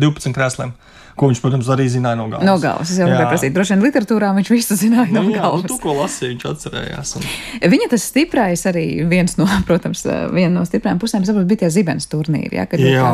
12 0.00 0.36
krēsliem. 0.36 0.74
Ko 1.18 1.28
viņš, 1.30 1.40
protams, 1.42 1.68
arī 1.74 1.88
zināja 1.90 2.18
no 2.20 2.28
galvas. 2.30 2.46
No 2.46 2.54
galvas. 2.62 2.92
Es 2.92 3.00
jau 3.00 3.08
gribēju 3.08 3.30
prasīt, 3.32 3.54
droši 3.56 3.74
vien 3.74 3.84
literatūrā 3.86 4.30
viņš 4.36 4.50
visu 4.52 4.76
zināja 4.78 5.10
no 5.10 5.24
nu, 5.26 5.32
jā, 5.34 5.42
galvas. 5.42 5.64
Nu, 5.64 5.70
tu, 5.72 5.78
ko 5.82 5.96
lasīja, 5.98 6.30
viņš 6.34 6.46
atcerējās. 6.52 7.12
Un... 7.18 7.26
Viņa 7.74 7.90
tas 7.94 8.06
stiprais 8.12 8.64
arī 8.70 8.84
viens 9.10 9.34
no, 9.40 9.48
protams, 9.68 10.04
viena 10.34 10.52
no 10.54 10.64
stiprām 10.68 11.02
pusēm, 11.02 11.26
saprot, 11.26 11.48
bija 11.50 11.64
tie 11.64 11.72
zibens 11.74 12.08
turnīri. 12.12 12.58
Jā, 12.58 12.68
jā, 12.78 13.12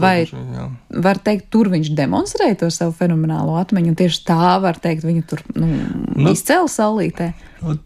vai 0.00 0.16
jā. 0.24 0.66
var 1.04 1.20
teikt, 1.22 1.50
tur 1.52 1.70
viņš 1.72 1.92
demonstrēja 1.98 2.62
to 2.64 2.72
savu 2.74 2.96
fenomenālo 2.96 3.58
atmiņu, 3.60 3.92
un 3.92 4.00
tieši 4.00 4.24
tā 4.32 4.56
var 4.62 4.80
teikt, 4.82 5.06
viņu 5.08 5.24
tur 5.28 5.44
nu, 5.52 5.70
nu, 6.16 6.32
izcēla 6.32 6.70
saulītē. 6.72 7.32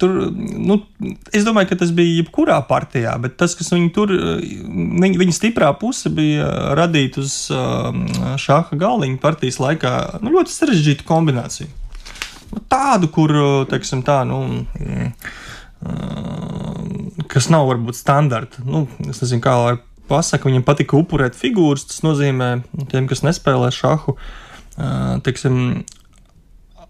Tur, 0.00 0.12
nu, 0.40 0.78
es 1.36 1.44
domāju, 1.44 1.68
ka 1.68 1.76
tas 1.82 1.90
bija 1.92 2.22
jebkurā 2.22 2.56
partijā, 2.68 3.12
bet 3.20 3.34
tas, 3.40 3.52
kas 3.58 3.68
viņa 3.74 3.90
tur, 3.92 4.12
viņa, 4.14 5.18
viņa 5.20 5.34
stiprā 5.36 5.68
puse 5.76 6.08
bija 6.16 6.46
radīt 6.78 7.18
uz 7.20 7.34
um, 7.52 8.06
šāda 8.40 8.78
galdiņa 8.80 9.20
partijas 9.20 9.55
laikā 9.62 9.92
nu, 10.24 10.32
ļoti 10.36 10.50
sarežģītu 10.52 11.06
kombināciju. 11.08 11.68
Nu, 12.52 12.62
tādu, 12.70 13.10
kur, 13.12 13.32
teiksim, 13.70 14.02
tā, 14.06 14.22
nu, 14.28 14.38
mm, 14.78 15.12
kas 17.30 17.50
nav 17.52 17.66
varbūt 17.70 17.98
standarta. 17.98 18.64
Nu, 18.66 18.86
es 19.10 19.20
nezinu, 19.22 19.42
kā 19.44 19.54
lai 19.60 19.74
pasakā, 20.10 20.48
viņam 20.50 20.64
patika 20.66 20.98
upurēt 20.98 21.38
figūras. 21.38 21.86
Tas 21.90 22.02
nozīmē, 22.06 22.50
tiem, 22.92 23.08
kas 23.10 23.24
nespēlē 23.26 23.70
šāhu, 23.74 24.16
teiksim, 25.26 25.84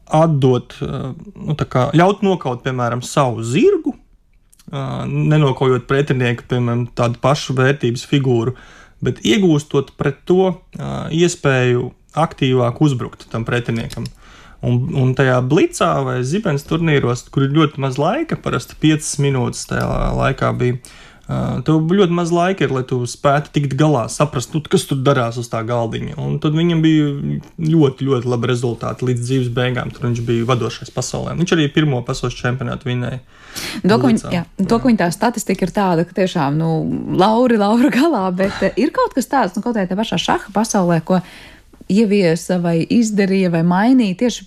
atdot, 0.06 0.76
nu, 0.82 1.56
kā, 1.56 1.88
ļaut 1.96 2.22
nokaut, 2.26 2.62
piemēram, 2.66 3.02
savu 3.06 3.44
zirgu, 3.46 3.96
nenokaujot 4.70 5.86
pretinieku, 5.90 6.46
piemēram, 6.50 6.86
tādu 6.98 7.20
pašu 7.22 7.56
vērtības 7.58 8.06
figūru, 8.10 8.56
bet 9.04 9.20
iegūstot 9.26 9.94
pret 9.98 10.22
to 10.28 10.52
iespēju 11.14 11.90
aktīvāk 12.18 12.80
uzbrukt 12.84 13.26
tam 13.32 13.46
pretiniekam. 13.48 14.06
Un, 14.66 14.78
un 14.96 15.12
tajā 15.14 15.40
blicā 15.44 15.90
vai 16.06 16.20
zibens 16.26 16.64
turnīros, 16.66 17.26
kur 17.30 17.44
ir 17.44 17.52
ļoti 17.54 17.82
maz 17.84 17.98
laika, 18.00 18.38
parasti 18.40 18.78
5 18.82 19.10
minūtes 19.22 19.68
tajā 19.68 20.14
laikā 20.16 20.52
bija 20.56 20.80
Tev 21.26 21.90
ļoti 21.90 22.14
maz 22.14 22.30
laika 22.30 22.62
ir, 22.62 22.70
lai 22.70 22.84
tu 22.86 23.00
spētu 23.10 23.50
tikt 23.56 23.72
galā, 23.78 24.04
saprast, 24.12 24.52
nu, 24.54 24.60
kas 24.62 24.84
tur 24.86 25.00
darās 25.02 25.34
uz 25.40 25.48
tā 25.50 25.58
galdiņa. 25.66 26.14
Un 26.22 26.36
tad 26.42 26.54
viņam 26.54 26.84
bija 26.84 27.08
ļoti, 27.58 28.06
ļoti 28.06 28.30
labi 28.30 28.50
rezultāti 28.52 29.08
līdz 29.08 29.24
dzīves 29.24 29.48
beigām. 29.56 29.90
Tur 29.90 30.06
viņš 30.06 30.20
bija 30.28 30.46
vadošais 30.46 30.94
pasaulē. 30.94 31.34
Viņš 31.40 31.56
arī 31.56 31.66
pirmo 31.74 31.98
pasaules 32.06 32.38
čempionātu 32.38 32.92
vinēja. 32.92 33.18
To, 33.82 33.96
ka, 33.96 34.04
viņa, 34.04 34.32
jā, 34.36 34.44
to, 34.60 34.78
ka 34.78 34.86
viņa 34.86 35.02
tā 35.02 35.10
statistika 35.16 35.66
ir 35.66 35.74
tāda, 35.74 36.06
ka 36.06 36.14
tiešām, 36.14 36.60
nu, 36.62 36.70
lauri, 37.18 37.58
laura 37.58 37.90
galā, 37.90 38.28
bet 38.30 38.62
ir 38.78 38.94
kaut 38.94 39.18
kas 39.18 39.26
tāds, 39.32 39.58
nu, 39.58 39.66
kaut 39.66 39.74
kādā 39.80 39.98
pašā 39.98 40.22
šaha 40.28 40.54
pasaulē, 40.54 41.00
ko 41.02 41.24
ieviesa 41.92 42.60
vai 42.62 42.80
izdarīja 42.82 43.52
vai 43.54 43.62
mainīja 43.66 44.20
tieši 44.24 44.46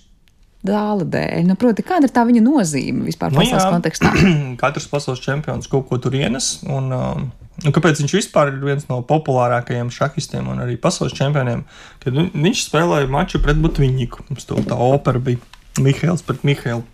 dāla 0.66 1.06
dēļ. 1.08 1.44
Nu, 1.48 1.56
proti, 1.60 1.84
kāda 1.86 2.08
ir 2.08 2.14
tā 2.14 2.26
viņa 2.28 2.42
nozīme 2.44 3.06
vispār 3.08 3.32
nu 3.32 3.40
pasaules 3.40 3.64
nu, 3.64 3.74
kontekstā? 3.76 4.14
Katrs 4.60 4.88
pasaules 4.92 5.22
čempions 5.24 5.70
kaut 5.72 5.88
ko 5.88 6.00
tur 6.02 6.16
ienes. 6.18 6.58
Un, 6.68 6.90
uh, 6.94 7.28
Un 7.60 7.74
kāpēc 7.76 7.98
viņš 8.00 8.12
vispār 8.14 8.54
ir 8.54 8.62
viens 8.64 8.86
no 8.88 9.02
populārākajiem 9.04 9.90
šahistiem 9.92 10.46
un 10.48 10.62
arī 10.64 10.78
pasaules 10.80 11.12
čempioniem? 11.16 11.66
Kad 12.00 12.16
viņš 12.16 12.62
spēlēja 12.70 13.10
maču 13.12 13.40
pret 13.44 13.60
Butviņiku. 13.60 14.24
Mums 14.30 14.48
to 14.48 14.62
tā 14.64 14.78
opera 14.80 15.20
bija 15.20 15.42
Mihails 15.80 16.24
pret 16.24 16.46
Mihailu. 16.46 16.86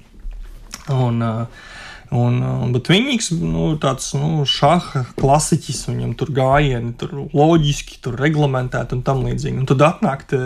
Un, 0.90 1.22
uh, 1.22 1.70
Un, 2.14 2.38
bet 2.70 2.86
viņīgs 2.90 3.32
nu, 3.40 3.72
tāds 3.82 4.12
nu, 4.14 4.44
šaha 4.46 5.02
klasiķis, 5.18 5.86
viņam 5.90 6.14
tur 6.18 6.30
gājieni, 6.36 6.94
tur 7.00 7.14
loģiski, 7.34 7.98
tur 8.04 8.18
reglamentēti 8.20 8.94
un 8.94 9.04
tam 9.06 9.24
līdzīgi. 9.26 9.58
Un 9.62 9.68
tad 9.68 9.82
atnāk 9.88 10.26
te, 10.30 10.40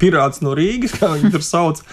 pirāts 0.00 0.42
no 0.44 0.52
Rīgas, 0.56 0.96
kā 1.00 1.14
viņi 1.14 1.32
tur 1.32 1.46
sauc. 1.46 1.84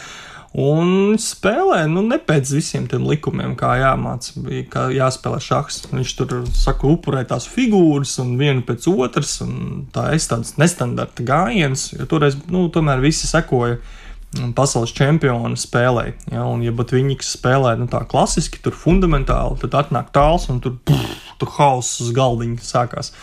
Un 0.58 1.18
spēlē, 1.22 1.84
nu, 1.92 2.02
ne 2.08 2.18
pēc 2.24 2.50
visiem 2.56 2.88
tiem 2.90 3.06
likumiem, 3.06 3.54
kā 3.60 3.76
jāmācās, 3.82 4.34
kā 4.72 4.88
jāspēlē 4.96 5.40
šachs. 5.44 5.84
Viņš 5.92 6.14
tur 6.18 6.34
saka, 6.56 6.90
upurē 6.90 7.22
tās 7.30 7.46
figūras, 7.52 8.16
un 8.24 8.36
vienu 8.40 8.64
pēc 8.66 8.88
otras, 8.92 9.38
un 9.46 9.86
tā 9.94 10.10
ir 10.16 10.24
tāds 10.32 10.56
nestandarta 10.60 11.24
gājiens, 11.28 11.92
jo 11.94 12.10
toreiz, 12.10 12.40
nu, 12.52 12.66
tomēr 12.74 13.04
visi 13.04 13.30
sekoja 13.30 13.78
pasaules 14.58 14.94
čempioni 14.96 15.58
spēlē. 15.60 16.06
Ja, 16.34 16.46
un, 16.46 16.64
ja 16.66 16.74
pat 16.76 16.94
viņi 16.96 17.18
spēlē 17.24 17.76
nu, 17.80 17.88
tā 17.92 18.04
klasiski, 18.10 18.62
tur 18.64 18.76
fundamentāli, 18.78 19.60
tad 19.64 19.78
atnāk 19.86 20.14
tāls 20.16 20.50
un 20.52 20.62
tur, 20.64 20.78
pff, 20.88 21.36
tur 21.42 21.54
hauss 21.58 22.02
uz 22.04 22.14
galdiņa 22.16 22.64
sākās. 22.66 23.14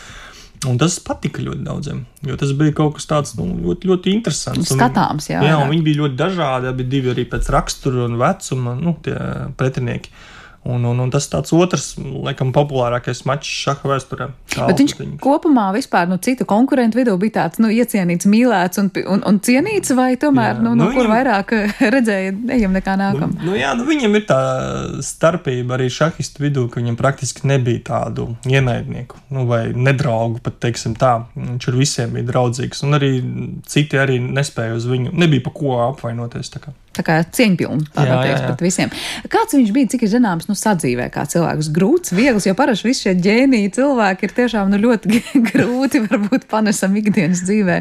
Un 0.65 0.79
tas 0.81 0.95
patika 1.03 1.43
ļoti 1.45 1.61
daudziem, 1.65 2.05
jo 2.25 2.35
tas 2.41 2.53
bija 2.57 2.73
kaut 2.73 2.95
kas 2.97 3.05
tāds 3.09 3.35
nu, 3.37 3.51
ļoti, 3.67 3.89
ļoti 3.91 4.13
interesants. 4.15 4.71
Skatāms, 4.71 5.27
jā. 5.29 5.43
Jā, 5.45 5.59
un 5.61 5.69
viņi 5.69 5.83
bija 5.85 5.99
ļoti 5.99 6.17
dažādi, 6.17 6.71
abi 6.71 6.87
divi 6.89 7.11
arī 7.13 7.27
pēc 7.29 7.51
rakstura 7.53 8.07
un 8.07 8.15
vecuma, 8.17 8.73
nu, 8.79 8.95
tie 9.05 9.19
pretinieki. 9.59 10.09
Uh, 10.09 10.34
Un, 10.65 10.81
un, 10.89 10.97
un 10.97 11.11
tas 11.13 11.27
tāds 11.29 11.53
otrs, 11.53 11.91
laikam, 12.01 12.49
populārākais 12.55 13.19
mačs 13.29 13.51
šaha 13.65 13.85
vēsturē. 13.91 14.27
Bet 14.55 14.79
viņš 14.81 14.93
viņu. 14.97 15.17
kopumā 15.21 15.67
vispār 15.75 16.07
no 16.09 16.17
nu, 16.17 16.23
citu 16.25 16.47
konkurentu 16.49 16.97
vidū 16.97 17.13
bija 17.21 17.35
tāds 17.35 17.61
nu, 17.61 17.69
iecienīts, 17.69 18.25
mīlēts 18.25 18.81
un, 18.81 18.89
un, 19.13 19.21
un 19.29 19.37
cienīts, 19.45 19.93
vai 19.97 20.15
tomēr, 20.17 20.55
jā, 20.55 20.63
nu, 20.65 20.71
no 20.73 20.87
nu, 20.87 20.95
kur 20.95 21.03
viņam, 21.05 21.13
vairāk 21.13 21.53
redzēja, 21.95 22.33
ejam 22.55 22.73
nekā 22.73 22.95
nākam? 22.97 23.35
Nu, 23.37 23.51
nu, 23.51 23.57
jā, 23.59 23.75
nu, 23.77 23.85
viņam 23.85 24.17
ir 24.17 24.25
tā 24.31 24.39
starpība 25.05 25.77
arī 25.77 25.91
šahistu 25.93 26.47
vidū, 26.47 26.65
ka 26.73 26.81
viņam 26.81 26.97
praktiski 26.97 27.45
nebija 27.51 27.83
tādu 27.91 28.31
ienaidnieku, 28.49 29.21
nu, 29.37 29.45
vai 29.51 29.67
nedraugu, 29.69 30.41
pat 30.45 30.57
teiksim 30.65 30.97
tā. 30.97 31.13
Viņš 31.37 31.69
ar 31.69 31.77
visiem 31.77 32.17
bija 32.17 32.31
draudzīgs, 32.31 32.81
un 32.87 32.97
arī 32.97 33.11
citi 33.69 34.01
arī 34.01 34.17
nespēja 34.23 34.79
uz 34.79 34.89
viņu, 34.89 35.13
nebija 35.13 35.45
pa 35.45 35.53
ko 35.53 35.77
apvainoties. 35.91 36.49
Tā 36.55 36.63
kā, 36.63 36.73
tā 36.95 37.03
kā 37.05 37.17
cieņpilni, 37.35 37.89
tā 37.95 38.05
jā, 38.07 38.17
teiks, 38.23 38.43
pret 38.45 38.63
visiem. 38.63 38.93
Kāds 39.31 39.55
viņš 39.57 39.71
bija, 39.75 39.89
cik 39.91 40.05
ir 40.05 40.11
zināms, 40.15 40.47
nu, 40.49 40.55
sadzīvē 40.59 41.07
kā 41.13 41.25
cilvēks. 41.29 41.69
Grūts, 41.75 42.13
viegls, 42.15 42.47
jo 42.47 42.55
parasti 42.57 42.89
visi 42.89 43.07
šie 43.07 43.15
ģēniji 43.25 43.73
cilvēki 43.77 44.27
ir 44.27 44.35
tiešām 44.39 44.71
nu, 44.71 44.79
ļoti 44.85 45.21
grūti 45.49 46.03
varbūt 46.05 46.47
panesam 46.51 46.95
ikdienas 46.99 47.43
dzīvē. 47.47 47.77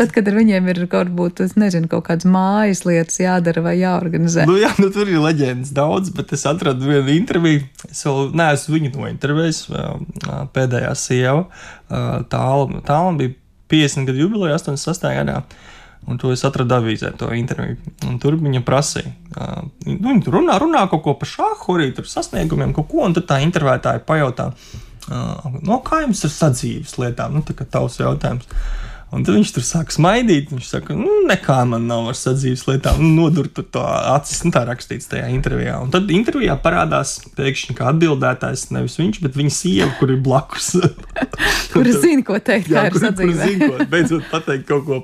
Tad, 0.00 0.12
kad 0.14 0.30
ar 0.30 0.38
viņiem 0.38 0.70
ir 0.74 0.82
kaut, 0.90 1.12
būt, 1.14 1.44
nezinu, 1.60 1.90
kaut 1.90 2.06
kādas 2.10 2.28
mājas 2.28 2.84
lietas 2.88 3.20
jādara 3.22 3.64
vai 3.64 3.76
jāorganizē. 3.80 4.46
Nu, 4.50 4.58
jā, 4.60 4.72
nu, 4.82 4.90
tur 4.94 5.10
ir 5.10 5.22
leģendas 5.22 5.72
daudz, 5.76 6.12
bet 6.16 6.34
es 6.36 6.46
atradu 6.48 6.88
vienu 6.90 7.14
interviju. 7.14 7.64
Es 7.90 8.04
vēl 8.06 8.32
neesmu 8.38 8.78
viņu 8.78 8.94
nointervējis. 8.96 9.64
Pēdējā 10.54 10.94
sieva, 10.98 11.46
tāla, 12.32 12.82
tāla 12.86 13.16
bija 13.18 13.36
50 13.68 14.08
gadu 14.08 14.24
jubileja 14.24 14.58
86. 14.58 15.10
gadā. 15.20 15.42
Un 16.08 16.16
to 16.20 16.30
es 16.32 16.44
atradu 16.46 16.76
avīzē, 16.78 17.10
to 17.20 17.28
interviju. 17.36 17.76
Un 18.08 18.18
tur 18.22 18.38
viņa 18.40 18.62
prasīja, 18.64 19.10
uh, 19.36 19.64
nu, 19.84 19.98
viņa 20.06 20.22
tur 20.24 20.38
runā, 20.38 20.58
runā 20.62 20.84
kaut 20.88 21.02
ko 21.04 21.16
par 21.20 21.28
šāhu, 21.28 21.74
arī 21.76 21.90
tur 21.96 22.08
sasniegumiem, 22.08 22.72
kaut 22.76 22.88
ko. 22.92 23.02
Un 23.04 23.16
tad 23.16 23.26
tā 23.28 23.40
intervētāja 23.44 24.00
pajautā, 24.08 24.50
uh, 25.10 25.58
no 25.66 25.80
kā 25.84 26.02
jums 26.06 26.24
ir 26.24 26.32
sadzīves 26.32 26.96
lietām, 27.02 27.36
nu, 27.36 27.44
tā 27.44 27.56
kā 27.58 27.68
tavs 27.68 28.00
jautājums. 28.00 28.48
Un 29.08 29.22
tad 29.24 29.38
viņš 29.38 29.50
tur 29.56 29.64
sāk 29.64 29.92
smaidīt. 29.94 30.50
Viņš 30.52 30.66
saka, 30.68 30.92
nu, 30.96 31.08
nekā 31.28 31.62
man 31.68 31.86
nav 31.88 32.10
ar 32.10 32.16
sadzīves 32.18 32.66
lietām. 32.68 33.00
Nu, 33.00 33.24
nodur 33.24 33.48
tur 33.52 33.64
to 33.72 33.80
acis, 33.84 34.42
nu, 34.44 34.52
tā 34.52 34.66
rakstīts 34.68 35.08
tajā 35.08 35.30
intervijā. 35.32 35.78
Un 35.80 35.92
tad 35.94 36.12
intervijā 36.12 36.58
parādās 36.60 37.14
pēkšņi 37.38 37.76
kā 37.78 37.88
atbildētājs 37.94 38.66
nevis 38.76 38.98
viņš, 39.00 39.22
bet 39.24 39.38
viņa 39.40 39.54
sieva, 39.56 39.88
kur 40.00 40.12
ir 40.12 40.20
blakus. 40.24 40.74
kur 41.72 41.88
zina, 41.88 42.20
ko 42.28 42.36
teikt, 42.36 42.68
jā, 42.74 42.84
sadzīve. 42.92 43.32
Kur 43.32 43.40
zina, 43.40 43.72
ko 43.72 43.88
beidzot 43.96 44.28
pateikt 44.32 44.68
kaut 44.68 44.84
ko, 44.88 45.00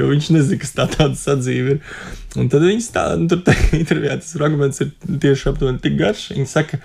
jo 0.00 0.10
viņš 0.10 0.34
nezina, 0.34 0.60
kas 0.64 0.74
tā 0.74 0.90
tāda 0.90 1.18
sadzīve 1.20 1.76
ir. 1.76 1.98
Un 2.34 2.50
tad 2.50 2.66
viņas 2.66 2.90
tā, 2.90 3.06
nu, 3.20 3.30
tur 3.30 3.44
tajā 3.46 3.70
intervijā 3.78 4.18
tas 4.18 4.34
fragments 4.34 4.82
ir 4.82 4.90
tieši 5.06 5.52
aptuveni 5.52 5.82
tik 5.84 5.94
garš. 6.00 6.32
Viņa 6.34 6.50
saka, 6.50 6.82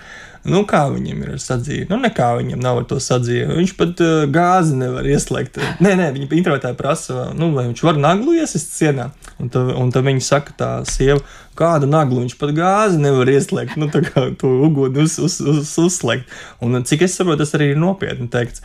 Nu, 0.48 0.62
kā 0.64 0.86
viņam 0.88 1.20
ir 1.20 1.32
ar 1.34 1.40
sadzīvi? 1.42 1.86
Nu, 1.90 1.98
nekā 2.00 2.30
viņam 2.38 2.62
nav 2.64 2.78
ar 2.80 2.86
to 2.88 2.96
sadzīvi. 3.02 3.58
Viņš 3.58 3.74
pat 3.76 4.00
uh, 4.04 4.22
gāzi 4.32 4.78
nevar 4.80 5.04
ieslēgt. 5.04 5.58
Nē, 5.84 5.92
nē, 6.00 6.06
viņa 6.16 6.28
intervētāja 6.38 6.78
prasa, 6.78 7.26
nu, 7.36 7.50
vai 7.56 7.66
viņš 7.68 7.82
var 7.84 8.00
naglu 8.00 8.38
iesist 8.40 8.72
sienā. 8.78 9.10
Un 9.40 9.52
tad, 9.52 9.74
un 9.76 9.92
tad 9.92 10.06
viņa 10.08 10.24
saka, 10.24 10.56
tā 10.56 10.70
sieva, 10.88 11.20
kādu 11.60 11.90
naglu 11.90 12.22
viņš 12.22 12.38
pat 12.40 12.54
gāzi 12.56 13.02
nevar 13.02 13.28
ieslēgt, 13.28 13.76
nu, 13.80 13.90
tā 13.92 14.00
kā 14.06 14.30
to 14.40 14.54
uguni 14.64 15.04
uz, 15.04 15.18
uz, 15.20 15.36
uz, 15.44 15.74
uzslēgt. 15.84 16.32
Un 16.64 16.80
cik 16.88 17.04
es 17.04 17.18
saprotu, 17.20 17.42
tas 17.44 17.52
arī 17.58 17.74
ir 17.74 17.82
nopietni 17.82 18.30
teikts. 18.32 18.64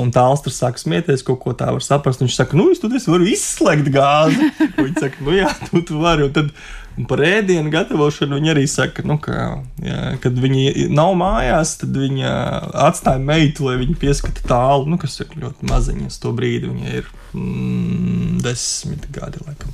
Un 0.00 0.12
tāls 0.14 0.40
tur 0.44 0.54
sāk 0.54 0.78
smieties, 0.80 1.24
kaut 1.26 1.42
ko 1.42 1.52
tā 1.56 1.68
var 1.74 1.84
saprast. 1.84 2.22
Viņš 2.22 2.36
saka, 2.38 2.56
nu, 2.56 2.70
es 2.72 2.80
tur 2.80 2.92
varu 2.92 3.26
izslēgt 3.28 3.90
gāzi. 3.92 4.52
Viņš 4.78 5.02
saka, 5.02 5.26
nu, 5.26 5.34
jā, 5.36 5.50
tu, 5.66 5.82
tu 5.88 6.00
vari. 6.00 6.28
Un 6.28 6.36
tad, 6.36 6.54
Un 6.92 7.06
par 7.08 7.22
ēdienu 7.24 7.70
gatavošanu 7.72 8.36
viņi 8.36 8.50
arī 8.52 8.66
saka, 8.68 9.04
nu, 9.08 9.16
ka, 9.22 9.36
jā, 9.80 10.00
kad 10.20 10.36
viņi 10.36 10.90
nav 10.92 11.14
mājās, 11.16 11.78
tad 11.80 11.96
viņi 11.96 12.26
atstāja 12.28 13.22
meitu, 13.22 13.64
lai 13.68 13.78
viņi 13.80 13.96
pieskata 14.02 14.44
tālu, 14.44 14.90
nu, 14.92 14.98
kas 15.00 15.16
ir 15.24 15.32
ļoti 15.40 15.70
maziņa. 15.70 16.10
Uz 16.12 16.18
to 16.20 16.34
brīdi 16.36 16.68
viņai 16.68 16.98
ir 17.00 17.08
mm, 17.32 18.42
desmit 18.44 19.08
gadi, 19.14 19.40
laikam, 19.46 19.72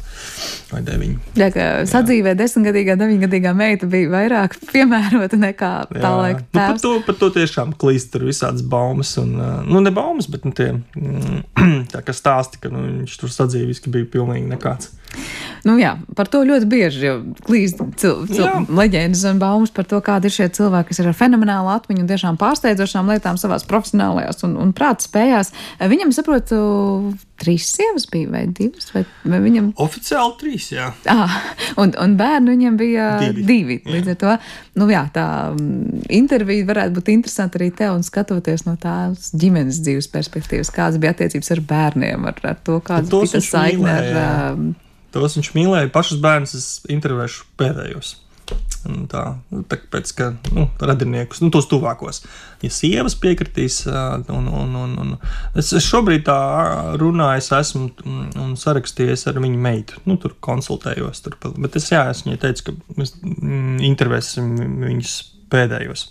vai 0.73 0.83
deviņi. 0.85 1.17
Jā, 1.39 1.49
ka 1.55 1.67
sadzīvē 1.89 2.35
desmitgadīgā, 2.39 2.99
deviņgadīgā 3.01 3.55
meita 3.57 3.89
bija 3.91 4.11
vairāk 4.13 4.59
piemērota 4.73 5.41
nekā 5.41 5.73
tā 5.95 6.13
laika. 6.17 6.45
Nu, 6.53 6.61
par, 6.61 6.83
to, 6.83 6.95
par 7.07 7.19
to 7.21 7.31
tiešām 7.39 7.75
klīst 7.81 8.13
tur 8.15 8.27
visādas 8.29 8.65
baumas, 8.67 9.15
un, 9.21 9.35
nu, 9.69 9.83
ne 9.85 9.95
baumas, 9.95 10.29
bet 10.31 10.47
nu, 10.49 10.55
tie, 10.57 10.75
mm, 10.77 11.43
tā 11.95 12.05
kā 12.05 12.17
stāsti, 12.17 12.63
ka 12.63 12.73
nu, 12.73 12.85
viņš 13.03 13.19
tur 13.23 13.35
sadzīvis, 13.35 13.83
ka 13.85 13.95
bija 13.95 14.11
pilnīgi 14.19 14.49
nekāds. 14.53 14.93
Nu, 15.67 15.75
jā, 15.81 15.95
par 16.17 16.29
to 16.31 16.41
ļoti 16.47 16.69
bieži 16.71 17.13
klīst 17.45 17.81
cil, 18.01 18.23
cil, 18.31 18.69
leģendas 18.77 19.25
un 19.29 19.41
baumas 19.41 19.73
par 19.75 19.89
to, 19.89 19.99
kādi 20.05 20.29
ir 20.29 20.35
šie 20.35 20.47
cilvēki, 20.55 20.93
kas 20.93 21.01
ir 21.03 21.09
ar 21.11 21.17
fenomenālu 21.17 21.73
atmiņu 21.73 22.05
un 22.05 22.11
tiešām 22.11 22.39
pārsteidzošām 22.41 23.11
lietām 23.13 23.41
savās 23.41 23.67
profesionālajās 23.69 24.45
un, 24.47 24.55
un 24.61 24.75
prāta 24.77 25.09
spējās. 25.09 25.53
Viņam, 25.81 26.13
saprotu, 26.15 26.61
trīs 27.43 27.69
sievas 27.75 28.07
bija 28.11 28.31
vai 28.33 28.45
divas? 28.47 28.91
Vai, 28.95 29.05
vai 29.29 29.41
viņam... 29.45 29.73
Oficiāli 29.83 30.18
trīs, 30.41 30.71
jā. 30.75 30.91
Ah, 31.11 31.37
un, 31.81 31.95
un 32.01 32.17
bērnu 32.19 32.55
viņam 32.55 32.81
bija 32.81 33.09
divi. 33.23 33.45
divi. 33.49 33.79
Līdz 33.89 34.13
ar 34.15 34.19
to 34.23 34.35
nu, 34.81 34.89
jā, 34.93 35.05
tā 35.15 35.29
mm, 35.53 36.09
intervija 36.19 36.67
varētu 36.69 36.99
būt 36.99 37.13
interesanta 37.15 37.61
arī 37.61 37.71
tev 37.77 37.97
un 37.99 38.05
skatoties 38.07 38.67
no 38.69 38.77
tās 38.81 39.31
ģimenes 39.37 39.81
dzīves 39.85 40.11
perspektīvas, 40.13 40.73
kādas 40.75 41.01
bija 41.03 41.15
attiecības 41.17 41.55
ar 41.55 41.65
bērniem, 41.73 42.29
ar, 42.33 42.45
ar 42.55 42.61
to, 42.67 42.83
kādas 42.85 43.13
bija 43.15 43.33
tas 43.39 43.51
saikne 43.55 43.95
ar. 43.95 44.13
Jā 44.13 44.29
tos 45.15 45.39
viņš 45.39 45.53
mīlēja. 45.57 45.93
Pašus 45.93 46.21
bērnus 46.23 46.55
es 46.59 46.67
intervēšu 46.93 47.47
pēdējos. 47.61 48.17
Tā, 49.11 49.23
nu, 49.53 49.65
tāpēc, 49.69 50.11
ka 50.17 50.29
nu, 50.55 50.69
radiniekus, 50.81 51.43
nu, 51.43 51.51
tos 51.53 51.67
tuvākos, 51.69 52.23
ja 52.65 52.71
sievas 52.73 53.17
piekritīs, 53.21 53.83
un, 53.91 54.47
un, 54.49 54.77
un, 54.79 54.95
un 55.03 55.11
es, 55.59 55.73
es 55.77 55.85
šobrīd 55.85 56.25
tā 56.29 56.37
runāju, 57.01 57.43
es 57.43 57.51
esmu 57.59 57.89
un 58.39 58.55
sarakstījies 58.57 59.27
ar 59.29 59.41
viņu 59.43 59.61
meitu, 59.67 59.99
nu, 60.09 60.17
tur 60.23 60.37
konsultējos, 60.45 61.25
tur, 61.27 61.37
bet 61.59 61.77
es, 61.81 61.91
jā, 61.93 62.07
es 62.13 62.23
viņai 62.25 62.41
teicu, 62.47 62.69
ka 62.69 63.01
mēs 63.01 63.17
mm, 63.19 63.83
intervēsim 63.91 64.55
viņus 64.87 65.19
pēdējos. 65.53 66.07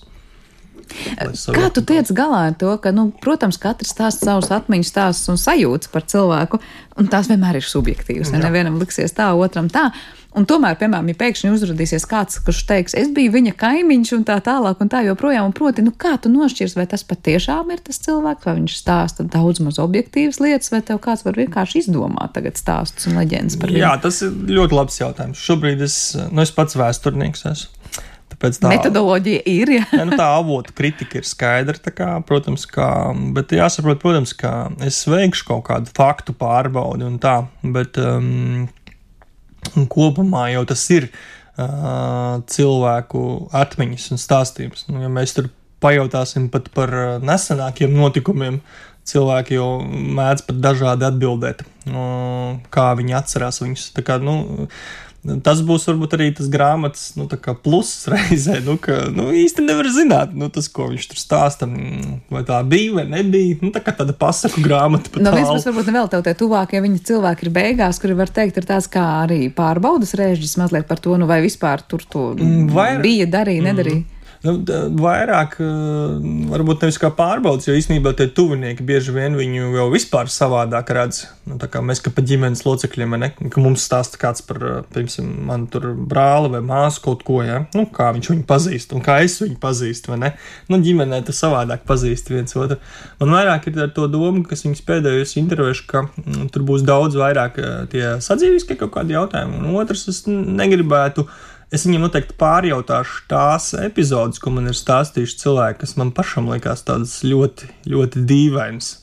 Kā 1.56 1.70
tu 1.74 1.84
tiec 1.88 2.12
galā 2.16 2.48
ar 2.52 2.58
to, 2.60 2.74
ka, 2.84 2.94
nu, 2.96 3.10
protams, 3.24 3.60
katrs 3.62 3.94
stāsta 3.96 4.32
savus 4.32 4.52
atmiņas 4.54 4.94
stāstus 4.94 5.34
un 5.34 5.42
sajūtas 5.42 5.92
par 5.94 6.06
cilvēku, 6.08 6.62
un 6.98 7.10
tās 7.12 7.32
vienmēr 7.32 7.60
ir 7.60 7.68
subjektīvas. 7.68 8.34
Ja 8.34 8.44
nevienam 8.44 8.80
liksies 8.82 9.16
tā, 9.18 9.32
otram 9.38 9.72
tā. 9.74 9.90
Un 10.38 10.46
tomēr, 10.46 10.76
piemēram, 10.78 11.08
ja 11.10 11.18
pēkšņi 11.18 11.50
uzrādīsies 11.50 12.04
kāds, 12.10 12.38
kurš 12.46 12.60
teiks, 12.70 12.94
es 13.00 13.08
biju 13.14 13.32
viņa 13.34 13.56
kaimiņš 13.58 14.12
un 14.20 14.26
tā 14.28 14.36
tālāk, 14.46 14.84
un 14.84 14.92
tā 14.92 15.02
joprojām, 15.08 15.48
un 15.50 15.56
proti, 15.56 15.82
nu, 15.86 15.94
kā 15.98 16.14
tu 16.22 16.30
nošķirs, 16.30 16.76
vai 16.78 16.86
tas 16.92 17.06
patiešām 17.10 17.72
ir 17.74 17.82
tas 17.86 17.98
cilvēks, 18.06 18.46
vai 18.46 18.54
viņš 18.60 18.76
stāsta 18.78 19.26
daudz 19.26 19.64
maz 19.66 19.80
objektīvas 19.82 20.38
lietas, 20.44 20.70
vai 20.74 20.84
tev 20.86 21.00
kāds 21.02 21.26
var 21.26 21.40
vienkārši 21.42 21.82
izdomāt 21.82 22.36
tagad 22.38 22.60
stāstus 22.60 23.10
un 23.10 23.18
leģendas 23.18 23.58
par 23.58 23.74
viņu? 23.74 23.82
Jā, 23.82 23.96
tas 24.04 24.22
ir 24.28 24.36
ļoti 24.60 24.78
labs 24.78 25.02
jautājums. 25.02 25.42
Šobrīd 25.42 25.82
es, 25.88 25.98
nu, 26.30 26.44
es 26.46 26.54
pats 26.54 26.78
vēsturnieks 26.78 27.48
esmu. 27.56 27.77
Tāpēc 28.38 28.60
tā 28.62 28.70
metodoloģija 28.70 29.42
ir. 29.50 29.72
Ja? 29.80 29.86
ja, 29.98 30.04
nu, 30.06 30.14
tā 30.20 30.28
avotu 30.38 30.76
kritika 30.78 31.18
ir 31.18 31.26
skaidra, 31.26 31.78
kā, 31.90 32.10
protams, 32.28 32.68
kā, 32.70 32.90
bet 33.34 33.56
jāsaprot, 33.56 33.98
protams, 34.04 34.36
ka 34.38 34.70
es 34.86 35.00
veikšu 35.10 35.48
kaut 35.48 35.66
kādu 35.72 35.94
faktu 35.98 36.36
pārbaudi 36.38 37.08
un 37.08 37.18
tā, 37.22 37.40
bet 37.66 37.98
um, 37.98 38.68
kopumā 39.90 40.52
jau 40.54 40.68
tas 40.70 40.84
ir 40.94 41.10
uh, 41.10 42.38
cilvēku 42.54 43.24
atmiņas 43.58 44.12
un 44.14 44.22
stāstījums. 44.22 44.86
Nu, 44.92 45.02
ja 45.02 45.10
mēs 45.10 45.34
tur 45.38 45.50
pajautāsim 45.82 46.52
pat 46.54 46.70
par 46.78 46.94
nesenākiem 47.26 47.98
notikumiem, 47.98 48.62
cilvēki 49.08 49.58
jau 49.58 49.70
mēdz 49.88 50.46
pat 50.46 50.62
dažādi 50.62 51.08
atbildēt, 51.08 51.64
kā 52.74 52.88
viņi 53.00 53.18
atcerās 53.18 53.62
viņus. 53.64 53.92
Tā 53.96 54.04
kā, 54.06 54.18
nu, 54.22 54.68
Tas 55.44 55.60
būs 55.66 55.84
varbūt 55.90 56.14
arī 56.16 56.30
tas 56.38 56.48
grāmatas 56.52 57.10
nu, 57.20 57.28
pluss 57.64 58.08
reizē, 58.12 58.60
nu, 58.64 58.78
ka 58.80 59.10
nu, 59.12 59.28
īsti 59.36 59.66
nevar 59.66 59.90
zināt, 59.92 60.36
nu, 60.38 60.48
tas, 60.54 60.70
ko 60.72 60.88
viņš 60.94 61.08
tur 61.12 61.20
stāsta, 61.20 61.68
mm, 61.68 62.20
vai 62.32 62.44
tā 62.48 62.62
bija 62.68 62.96
vai 63.00 63.06
nebija. 63.12 63.60
Nu, 63.64 63.72
tā 63.76 63.82
kā 63.84 63.92
tāda 63.98 64.16
pasaku 64.16 64.64
grāmata. 64.64 65.12
No 65.20 65.32
nu, 65.32 65.38
vismaz 65.42 65.68
varbūt 65.68 65.92
vēl 65.92 66.12
tev 66.14 66.24
tie 66.26 66.36
tuvākie 66.40 66.84
viņa 66.84 67.04
cilvēki 67.12 67.48
ir 67.48 67.54
beigās, 67.60 68.00
kuri 68.04 68.18
var 68.18 68.32
teikt, 68.32 68.62
ir 68.62 68.70
tāds 68.70 68.88
kā 68.92 69.04
arī 69.26 69.48
pārbaudas 69.54 70.16
rēžģis 70.18 70.58
mazliet 70.62 70.88
par 70.88 71.04
to, 71.04 71.18
nu, 71.20 71.28
vai 71.30 71.42
vispār 71.44 71.84
tur 71.84 72.06
to 72.08 72.30
mm, 72.38 72.70
vai... 72.76 72.94
bija, 73.04 73.28
darīja, 73.38 73.68
nedarīja. 73.68 74.04
Mm. 74.04 74.17
Nu, 74.46 74.54
vairāk, 75.02 75.56
varbūt 76.52 76.84
nevis 76.86 77.00
kā 77.02 77.10
pārbaudas, 77.16 77.66
jo 77.68 77.74
īstenībā 77.78 78.14
tie 78.18 78.28
tuvinieki 78.30 78.86
bieži 78.86 79.16
vien 79.16 79.34
viņu 79.38 79.72
jau 79.74 79.88
vispār 79.90 80.30
savādāk 80.30 80.92
redz. 80.94 81.24
Nu, 81.48 81.58
kā 81.58 81.82
mēs, 81.82 82.02
kā 82.04 82.12
pa 82.14 82.22
ģimenes 82.28 82.62
locekļiem, 82.68 83.16
ne, 83.18 83.32
ka 83.34 83.64
mums 83.64 83.86
stāsta 83.88 84.20
kāds 84.22 84.44
par, 84.46 84.62
piemēram, 84.94 85.32
man 85.48 85.66
tur 85.72 85.90
brāli 85.98 86.52
vai 86.54 86.62
māsu 86.66 87.02
kaut 87.08 87.26
ko, 87.28 87.40
ja? 87.46 87.64
nu, 87.74 87.88
kā 87.94 88.12
viņš 88.14 88.32
viņu 88.34 88.46
pazīst 88.50 88.94
un 88.94 89.06
kā 89.06 89.18
es 89.26 89.40
viņu 89.42 89.58
pazīstu, 89.64 90.14
vai 90.14 90.20
ne? 90.26 90.32
Nu, 90.70 90.82
ģimenē 90.84 91.24
tas 91.26 91.42
savādāk 91.42 91.88
pazīst 91.88 92.30
viens 92.34 92.54
otru. 92.60 92.78
Man 93.22 93.34
vairāk 93.34 93.70
ir 93.72 93.82
ar 93.88 93.94
to 93.96 94.06
domu, 94.12 94.46
kas 94.48 94.66
viņas 94.68 94.86
pēdējos 94.88 95.38
intervējuši, 95.42 95.88
ka 95.90 96.06
mm, 96.06 96.50
tur 96.54 96.68
būs 96.68 96.86
daudz 96.88 97.18
vairāk 97.18 97.62
tie 97.94 98.06
sadzīviskie 98.24 98.78
kaut 98.78 98.94
kādi 99.00 99.18
jautājumi, 99.18 99.62
un 99.64 99.78
otrs, 99.82 100.08
es 100.12 100.26
negribētu 100.28 101.26
Es 101.68 101.84
viņam 101.84 102.06
noteikti 102.06 102.36
pārjautāšu 102.40 103.26
tās 103.28 103.74
epizodes, 103.76 104.40
ko 104.40 104.54
man 104.56 104.70
ir 104.72 104.78
stāstījuši 104.78 105.42
cilvēki, 105.42 105.82
kas 105.82 105.98
man 106.00 106.14
pašam 106.16 106.48
likās 106.48 106.86
tādas 106.88 107.20
ļoti, 107.28 107.68
ļoti 107.92 108.24
dīvainas. 108.30 108.94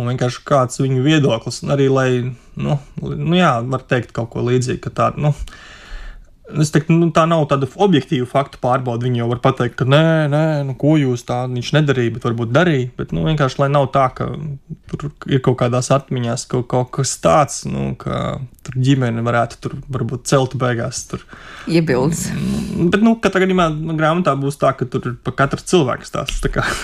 Un 0.00 0.08
vienkārši 0.08 0.44
kāds 0.48 0.80
viņu 0.80 1.00
viedoklis, 1.04 1.62
arī 1.72 1.88
lai, 1.92 2.08
nu, 2.60 2.76
nu 3.00 3.36
jā, 3.36 3.54
var 3.72 3.84
teikt 3.88 4.12
kaut 4.16 4.30
ko 4.34 4.44
līdzīgu, 4.44 4.82
ka 4.84 4.92
tāda, 4.96 5.28
nu, 5.28 5.34
Es 6.58 6.72
teiktu, 6.74 6.94
nu, 6.96 7.10
tā 7.14 7.22
nav 7.30 7.44
tāda 7.50 7.68
objektīva 7.78 8.26
faktu 8.26 8.58
pārbaude. 8.62 9.06
Viņi 9.06 9.20
jau 9.22 9.28
var 9.30 9.40
pateikt, 9.44 9.76
ka 9.78 9.86
nē, 9.86 10.02
nē, 10.32 10.42
nu, 10.66 10.74
ko 10.78 10.96
jūs 10.98 11.22
tā 11.28 11.44
viņš 11.50 11.68
nedarīja, 11.76 12.14
bet 12.16 12.26
varbūt 12.26 12.50
darīja. 12.54 12.88
Bet 12.98 13.14
nu, 13.14 13.22
vienkārši 13.28 13.60
lai 13.62 13.68
nav 13.70 13.90
tā, 13.94 14.08
ka 14.16 14.26
tur 14.90 15.12
ir 15.30 15.42
kaut 15.46 15.60
kādās 15.62 15.92
atmiņās 15.94 16.48
kaut, 16.50 16.66
kaut 16.72 16.90
kas 16.98 17.14
tāds, 17.22 17.62
nu, 17.70 17.92
ka 18.00 18.40
tur 18.70 18.82
ģimene 18.86 19.22
varētu 19.24 19.58
tur 19.62 19.74
varbūt 19.90 20.28
celt 20.30 20.54
beigās. 20.58 21.02
Tur. 21.10 21.24
Iebildes. 21.70 22.28
Mm, 22.30 22.90
bet, 22.92 23.02
nu, 23.04 23.16
katrā 23.22 23.42
gadījumā 23.44 23.68
nu, 23.74 23.96
grāmatā 23.98 24.34
būs 24.38 24.58
tā, 24.60 24.72
ka 24.78 24.86
tur 24.90 25.10
ir 25.10 25.16
pa 25.24 25.34
katru 25.36 25.62
cilvēku 25.62 26.06
stāsts. 26.06 26.40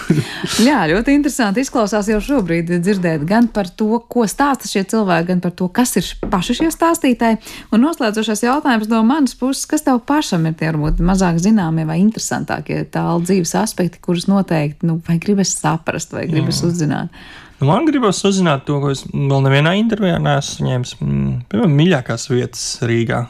Jā, 0.67 0.83
ļoti 0.91 1.15
interesanti 1.17 1.63
izklausās 1.65 2.11
jau 2.11 2.21
šobrīd 2.23 2.75
dzirdēt 2.83 3.25
gan 3.29 3.49
par 3.53 3.71
to, 3.71 4.01
ko 4.11 4.27
stāsta 4.31 4.69
šie 4.71 4.85
cilvēki, 4.91 5.29
gan 5.31 5.43
par 5.45 5.55
to, 5.57 5.71
kas 5.73 5.97
ir 6.01 6.11
paši 6.33 6.59
šie 6.61 6.71
stāstītāji. 6.75 7.41
Un 7.75 7.85
noslēdzošais 7.87 8.45
jautājums 8.47 8.91
no 8.91 9.03
manas 9.07 9.37
puses 9.39 9.67
kas 9.71 9.87
tev 9.87 10.03
pašam 10.09 10.47
ir 10.49 10.57
tie 10.59 10.71
varbūt 10.73 11.03
mazāk 11.05 11.41
zināmie 11.43 11.87
vai 11.89 12.01
interesantākie 12.03 12.83
tālu 12.93 13.25
dzīves 13.25 13.57
aspekti, 13.63 14.03
kurus 14.03 14.29
noteikti, 14.31 14.89
nu, 14.89 15.01
vai 15.07 15.21
gribas 15.23 15.55
saprast, 15.57 16.15
vai 16.17 16.27
gribas 16.31 16.63
Jā. 16.63 16.71
uzzināt? 16.71 17.27
Nu, 17.57 17.71
man 17.71 17.87
gribas 17.89 18.21
uzzināt 18.29 18.67
to, 18.69 18.77
ko 18.83 18.91
es 18.93 19.07
vēl 19.09 19.45
nevienā 19.47 19.77
intervijā 19.81 20.19
neesmu 20.21 20.59
saņēmis. 20.59 20.97
Mm, 21.01 21.37
piemēram, 21.49 21.77
mīļākās 21.79 22.29
vietas 22.29 22.65
Rīgā, 22.85 23.23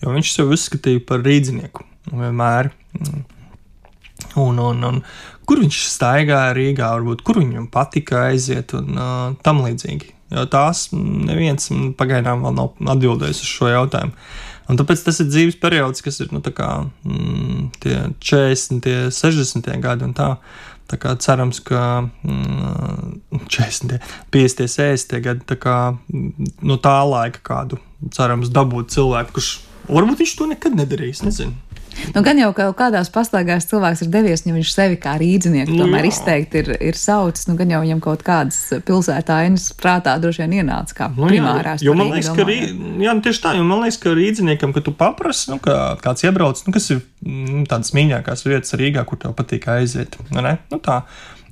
jo 0.00 0.14
viņš 0.14 0.30
sev 0.32 0.54
uzskatīja 0.56 1.02
par 1.08 1.20
rīdzinieku 1.26 1.84
vienmēr. 2.08 2.70
Mm. 2.96 3.26
Un, 4.40 4.60
un, 4.62 4.80
un 4.88 5.02
kur 5.48 5.60
viņš 5.60 5.82
staigāja 5.92 6.54
Rīgā, 6.56 6.94
varbūt 6.96 7.24
kur 7.26 7.42
viņam 7.42 7.68
patika 7.72 8.28
aiziet 8.30 8.72
un 8.78 8.96
uh, 8.96 9.18
tam 9.44 9.60
līdzīgi. 9.66 10.14
Jo 10.32 10.44
tās 10.48 10.88
neviens 10.92 11.70
pagaidām 11.96 12.42
vēl 12.44 12.56
nav 12.56 12.90
atbildējis 12.96 13.44
uz 13.44 13.52
šo 13.52 13.70
jautājumu. 13.72 14.16
Un 14.68 14.76
tāpēc 14.76 15.04
tas 15.06 15.20
ir 15.22 15.30
dzīves 15.30 15.56
periods, 15.60 16.04
kas 16.04 16.20
ir 16.20 16.32
nu, 16.32 16.42
kā, 16.44 16.72
mm, 17.08 17.68
40, 17.84 18.82
tie 18.84 18.96
60 19.12 19.70
gadi 19.84 20.04
un 20.08 20.16
tā. 20.16 20.34
Tā 20.88 20.96
kā 21.00 21.12
cerams, 21.20 21.60
ka 21.60 22.08
mm, 22.24 23.44
40, 23.44 23.98
50, 24.32 24.70
60 24.72 25.24
gadi 25.24 25.58
kā, 25.60 25.78
no 26.64 26.78
tā 26.80 26.96
laika 27.04 27.42
kādu 27.44 27.80
cerams 28.14 28.48
dabūt 28.54 28.94
cilvēku, 28.94 29.36
kurš 29.36 29.50
varbūt 29.88 30.22
viņš 30.22 30.34
to 30.38 30.48
nekad 30.48 30.78
nedarīs. 30.78 31.22
Nezinu. 31.26 31.52
Nu, 32.14 32.22
gan 32.26 32.38
jau 32.40 32.50
kaut 32.56 32.76
kādās 32.78 33.10
pastaigās 33.12 33.66
cilvēks 33.70 34.04
ir 34.04 34.10
devies, 34.12 34.44
ja 34.46 34.54
viņš 34.54 34.72
sevi 34.74 34.98
kā 35.00 35.16
rīdzinieku 35.20 35.74
nu, 35.74 35.84
tomēr 35.84 36.06
jā. 36.06 36.12
izteikti 36.12 36.62
ir, 36.62 36.70
ir 36.90 36.98
saucis, 36.98 37.48
nu 37.50 37.56
gan 37.58 37.72
jau 37.74 37.82
viņam 37.84 38.02
kaut 38.04 38.24
kādas 38.26 38.58
pilsētājienas 38.88 39.70
prātā 39.78 40.16
droši 40.22 40.44
vien 40.44 40.58
ienāca 40.62 40.98
kā 41.02 41.10
nu, 41.14 41.28
primārās. 41.30 41.84
Jo 41.84 41.96
man 41.98 42.12
liekas, 42.14 42.32
ka, 42.36 42.46
rī, 42.48 42.58
jā, 43.04 43.14
nu, 43.14 43.24
tieši 43.24 43.44
tā, 43.44 43.54
jo 43.58 43.66
man 43.68 43.84
liekas, 43.84 44.00
ka 44.02 44.14
rīdziniekam, 44.18 44.74
ka 44.76 44.84
tu 44.84 44.94
paprasi, 44.96 45.50
nu, 45.52 45.60
ka 45.62 45.96
kāds 46.02 46.26
iebrauc, 46.26 46.62
nu, 46.66 46.74
kas 46.74 46.90
ir 46.94 47.02
nu, 47.26 47.64
tādas 47.68 47.94
mīļākās 47.96 48.46
vietas 48.46 48.76
Rīgā, 48.78 49.04
kur 49.08 49.20
tev 49.20 49.34
patīk 49.38 49.68
aiziet. 49.72 50.18
Nu, 50.30 50.42
ne? 50.44 50.58
nu, 50.72 50.80
tā. 50.82 51.02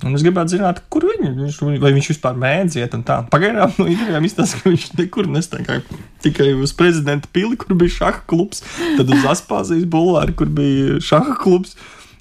Un 0.05 0.13
es 0.13 0.25
gribētu 0.25 0.59
zināt, 0.59 0.83
kur 0.93 1.07
viņi 1.09 1.31
ir. 1.47 1.79
Vai 1.81 1.93
viņš 1.97 2.11
vispār 2.13 2.37
mēdz 2.37 2.77
iet 2.83 2.97
un 2.99 3.05
tā. 3.07 3.23
Pagaidām 3.33 3.73
no 3.79 3.87
intervijām 3.89 4.27
izstāsta, 4.29 4.61
ka 4.61 4.73
viņš 4.73 4.87
nekur 4.99 5.31
nestaigāja. 5.33 5.85
Tikai 6.25 6.51
uz 6.61 6.75
prezidenta 6.77 7.31
pili, 7.33 7.57
kur 7.61 7.73
bija 7.81 7.95
šaha 7.95 8.25
klubs, 8.29 8.61
tad 8.99 9.13
uz 9.13 9.25
Aspāzijas 9.33 9.87
bulvāri, 9.89 10.37
kur 10.37 10.53
bija 10.53 10.99
šaha 11.01 11.39
klubs. 11.41 11.79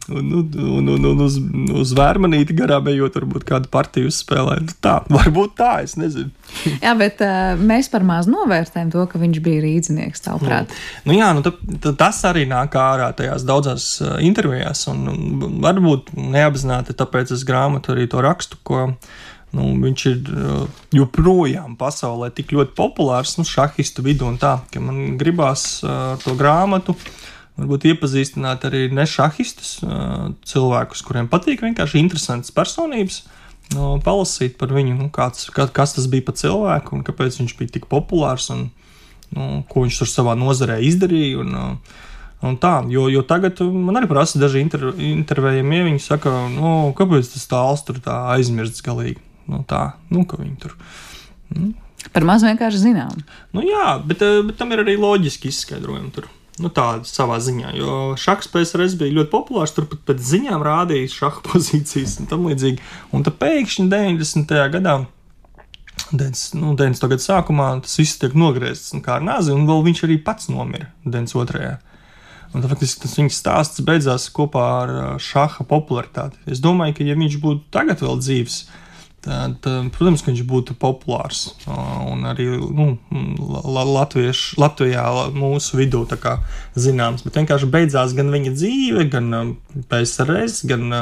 Un, 0.10 0.32
un, 0.38 0.88
un, 0.90 1.06
un 1.10 1.22
uz, 1.26 1.40
uz 1.74 1.92
vērmanīti 1.98 2.54
garām 2.58 2.86
ejot, 2.92 3.16
varbūt 3.18 3.46
kādu 3.48 3.70
partiju 3.74 4.12
uzspēlēt. 4.12 4.68
Nu, 4.68 4.76
tā, 4.84 5.00
varbūt 5.10 5.56
tā, 5.58 5.72
es 5.86 5.96
nezinu. 5.98 6.30
jā, 6.84 6.94
bet 7.00 7.24
uh, 7.26 7.56
mēs 7.58 7.90
par 7.90 8.06
maz 8.06 8.30
novērtējam 8.30 8.92
to, 8.94 9.08
ka 9.10 9.22
viņš 9.22 9.42
bija 9.46 9.64
rīznieks, 9.66 10.22
tavuprāt. 10.28 10.74
Nu, 11.06 11.14
nu 11.14 11.18
jā, 11.18 11.32
nu, 11.34 11.42
ta, 11.46 11.56
ta, 11.82 11.96
tas 12.06 12.22
arī 12.30 12.46
nāk 12.50 12.78
ārā 12.78 13.10
tajās 13.18 13.48
daudzās 13.50 13.90
uh, 14.04 14.18
intervijās, 14.26 14.86
un, 14.94 15.08
un 15.10 15.62
varbūt 15.66 16.14
neapzināti, 16.20 16.98
tāpēc 16.98 17.34
es 17.34 17.46
grāmatu 17.48 17.96
arī 17.96 18.06
to 18.12 18.22
rakstu, 18.26 18.62
ko 18.68 18.92
nu, 19.56 19.72
viņš 19.82 20.06
ir 20.12 20.34
uh, 20.36 20.82
joprojām 20.94 21.78
pasaulē 21.80 22.30
tik 22.36 22.54
ļoti 22.54 22.78
populārs, 22.78 23.40
nu, 23.40 23.48
šahistu 23.48 24.06
vidū 24.06 24.30
un 24.30 24.38
tā, 24.42 24.60
ka 24.70 24.84
man 24.84 25.16
gribās 25.18 25.80
uh, 25.82 26.14
to 26.22 26.38
grāmatu 26.38 26.94
varbūt 27.60 27.88
iepazīstināt 27.92 28.66
arī 28.68 28.88
nešahistus 28.94 29.78
cilvēkus, 30.48 31.04
kuriem 31.08 31.30
patīk 31.32 31.64
vienkārši 31.66 32.02
interesantas 32.02 32.54
personības. 32.56 33.24
No, 33.74 33.96
palasīt 34.04 34.60
par 34.60 34.70
viņu, 34.76 34.94
nu, 35.00 35.08
kāds, 35.14 35.48
kā, 35.54 35.66
kas 35.74 35.96
tas 35.96 36.06
bija 36.12 36.28
par 36.28 36.36
cilvēku 36.38 36.94
un 36.94 37.06
kāpēc 37.06 37.40
viņš 37.40 37.56
bija 37.58 37.78
tik 37.80 37.88
populārs 37.90 38.52
un 38.54 38.68
nu, 39.34 39.64
ko 39.70 39.86
viņš 39.86 40.02
tur 40.04 40.12
savā 40.12 40.36
nozarē 40.38 40.78
izdarīja. 40.86 41.42
Un, 41.42 41.80
un 42.46 42.60
tā, 42.62 42.76
jo, 42.94 43.08
jo 43.10 43.24
tagad 43.26 43.64
man 43.66 43.98
arī 43.98 44.12
prasa 44.12 44.42
daži 44.42 44.62
inter, 44.62 44.92
intervējumi, 44.94 45.80
ja 45.80 45.88
viņi 45.88 46.04
saka, 46.06 46.36
nu, 46.54 46.76
kāpēc 46.98 47.32
tas 47.34 47.50
tāls 47.50 47.82
tur 47.88 47.98
tā 48.06 48.20
aizmirsts 48.36 48.86
galīgi. 48.86 49.18
Nu, 49.50 49.64
tā, 49.66 49.96
nu, 50.14 50.28
ka 50.30 50.38
viņi 50.42 50.56
tur. 50.62 50.78
Nu. 51.54 51.74
Par 52.14 52.26
maz 52.26 52.46
vienkārši 52.46 52.84
zinām. 52.86 53.18
Nu, 53.54 53.66
jā, 53.66 53.98
bet, 54.06 54.22
bet 54.46 54.58
tam 54.62 54.74
ir 54.74 54.86
arī 54.86 54.94
loģiski 55.02 55.50
izskaidrojumi 55.50 56.14
tur. 56.14 56.30
Nu, 56.56 56.70
tā 56.72 57.02
savā 57.04 57.36
ziņā, 57.44 57.74
jo 57.76 57.96
šachs 58.20 58.48
PSRS 58.54 58.96
bija 59.00 59.18
ļoti 59.18 59.32
populārs. 59.34 59.74
Tur 59.76 59.90
pat 59.92 60.06
pēc 60.08 60.22
ziņām 60.24 60.64
rādīja 60.64 61.12
šaha 61.12 61.44
pozīcijas 61.50 62.20
un 62.22 62.30
tam 62.32 62.48
līdzīgi. 62.48 62.80
Un 63.16 63.26
tad 63.28 63.36
pēkšņi 63.42 63.90
90. 63.92 64.56
gadā, 64.78 65.02
90. 66.12 66.56
Nu, 66.62 66.76
90. 66.78 67.10
gada 67.12 67.24
sākumā, 67.24 67.68
tas 67.84 67.98
viss 68.00 68.22
tiek 68.22 68.36
nogriezts 68.38 68.96
kā 69.04 69.18
ar 69.18 69.26
nāzi, 69.26 69.52
un 69.56 69.68
vēl 69.68 69.84
viņš 69.90 70.06
arī 70.08 70.18
pats 70.24 70.48
nomira 70.52 70.92
92. 71.04 71.76
Un 72.56 72.64
tad 72.64 72.72
faktiski 72.72 73.04
tas 73.04 73.18
viņa 73.20 73.36
stāsts 73.36 73.84
beidzās 73.84 74.30
kopā 74.32 74.66
ar 74.86 74.92
šaha 75.20 75.66
popularitāti. 75.68 76.40
Es 76.48 76.62
domāju, 76.64 77.00
ka 77.00 77.08
ja 77.08 77.18
viņš 77.20 77.40
būtu 77.44 77.66
tagad 77.74 78.04
vēl 78.06 78.22
dzīves, 78.22 78.62
tad 78.70 78.85
Tad, 79.26 79.66
protams, 79.96 80.22
ka 80.22 80.30
viņš 80.30 80.42
būtu 80.46 80.76
populārs. 80.78 81.48
Un 81.66 82.28
arī 82.30 82.46
nu, 82.62 82.92
latviešu, 83.66 84.60
Latvijā 84.62 85.06
mūsu 85.34 85.80
vidū 85.80 86.04
zināms. 86.78 87.24
Bet 87.26 87.40
vienkārši 87.40 87.70
beidzās 87.74 88.14
gan 88.14 88.30
viņa 88.34 88.54
dzīve, 88.54 89.08
gan 89.10 89.56
PSRS, 89.90 90.62
gan 90.70 90.94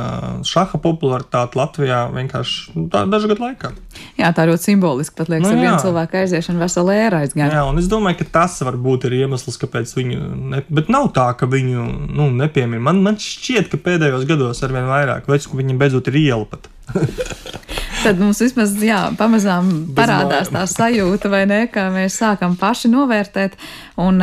šaha 0.48 0.80
popularitāte 0.80 1.60
Latvijā 1.60 2.06
vienkārši 2.14 2.78
nu, 2.78 2.86
tā, 2.94 3.04
dažu 3.12 3.34
gadu 3.34 3.44
laikā. 3.50 3.74
Jā, 4.22 4.32
tā 4.36 4.48
ļoti 4.48 4.70
simboliski. 4.72 5.18
Pat 5.20 5.34
liekas, 5.34 5.44
nu, 5.44 5.52
ar 5.52 5.60
vienu 5.60 5.84
cilvēku 5.84 6.22
aiziešanu 6.24 6.64
vesela 6.64 6.96
ēra 6.96 7.24
aizgāja. 7.26 7.52
Jā, 7.58 7.66
un 7.68 7.82
es 7.82 7.90
domāju, 7.92 8.22
ka 8.22 8.30
tas 8.40 8.56
varbūt 8.64 9.10
ir 9.10 9.18
iemesls, 9.20 9.60
kāpēc 9.60 9.92
viņu. 10.00 10.22
Ne, 10.54 10.64
bet 10.72 10.88
nav 10.94 11.12
tā, 11.18 11.28
ka 11.36 11.50
viņu 11.52 11.90
nu, 12.08 12.30
nepiemina. 12.40 12.80
Man, 12.88 13.04
man 13.04 13.20
šķiet, 13.20 13.68
ka 13.74 13.82
pēdējos 13.84 14.24
gados 14.32 14.64
ar 14.64 14.76
vien 14.76 14.88
vairāk, 14.88 15.28
vai 15.28 15.42
viņam 15.44 15.84
beidzot 15.84 16.08
ir 16.14 16.22
iela 16.24 16.48
pat. 16.48 16.72
Tad 18.04 18.20
mums 18.20 18.42
vismaz 18.44 18.74
jā, 18.84 18.98
pamazām 19.16 19.70
parādās 19.96 20.50
tā 20.52 20.66
sajūta, 20.68 21.30
vai 21.32 21.46
ne, 21.48 21.62
ka 21.72 21.86
mēs 21.94 22.18
sākam 22.20 22.58
paši 22.60 22.92
novērtēt. 22.92 23.56
Un, 24.04 24.20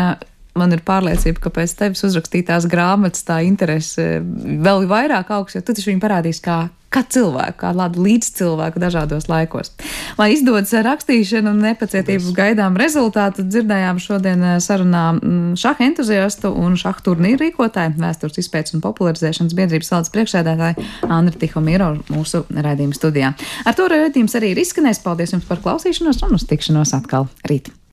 man 0.60 0.74
ir 0.76 0.82
pārliecība, 0.84 1.40
ka 1.46 1.52
pēc 1.56 1.72
tevis 1.78 2.04
uzrakstītās 2.04 2.66
grāmatas 2.68 3.24
tā 3.24 3.38
interese 3.46 4.20
vēl 4.20 4.84
vairāk 4.90 5.32
augs, 5.32 5.56
jo 5.56 5.64
tu 5.64 5.72
taču 5.72 5.94
viņu 5.94 6.02
parādīs 6.02 6.42
kā, 6.44 6.66
kā 6.90 7.02
cilvēku, 7.06 7.58
kā 7.62 7.72
tādu 7.90 8.04
līdzcilvēku 8.04 8.82
dažādos 8.82 9.28
laikos. 9.30 9.72
Lai 10.18 10.32
izdodas 10.34 10.72
rakstīšana 10.74 11.52
un 11.54 11.62
nepacietību 11.64 12.34
gaidām 12.36 12.78
rezultātu, 12.80 13.44
dzirdējām 13.46 14.00
šodien 14.02 14.44
eh, 14.46 14.58
sarunā 14.62 15.04
mm, 15.16 15.56
šaha 15.60 15.86
entuziastu 15.86 16.52
un 16.52 16.78
šaha 16.80 17.04
turnīru 17.06 17.44
rīkotāju, 17.46 17.96
vēstures 18.00 18.40
izpētes 18.42 18.76
un 18.76 18.84
popularizēšanas 18.84 19.56
biedrības 19.58 19.92
valdes 19.94 20.14
priekšsēdētāju 20.14 20.88
Andri 21.10 21.42
Tihomiro 21.42 21.92
mūsu 22.12 22.44
raidījuma 22.50 22.96
studijā. 22.96 23.34
Ar 23.64 23.78
to 23.78 23.90
raidījums 23.90 24.38
arī 24.38 24.54
ir 24.54 24.64
izskanējis. 24.64 25.04
Paldies 25.04 25.34
jums 25.36 25.48
par 25.48 25.62
klausīšanos 25.64 26.24
un 26.26 26.38
uz 26.38 26.48
tikšanos 26.50 26.96
atkal 26.98 27.30
rīt! 27.48 27.72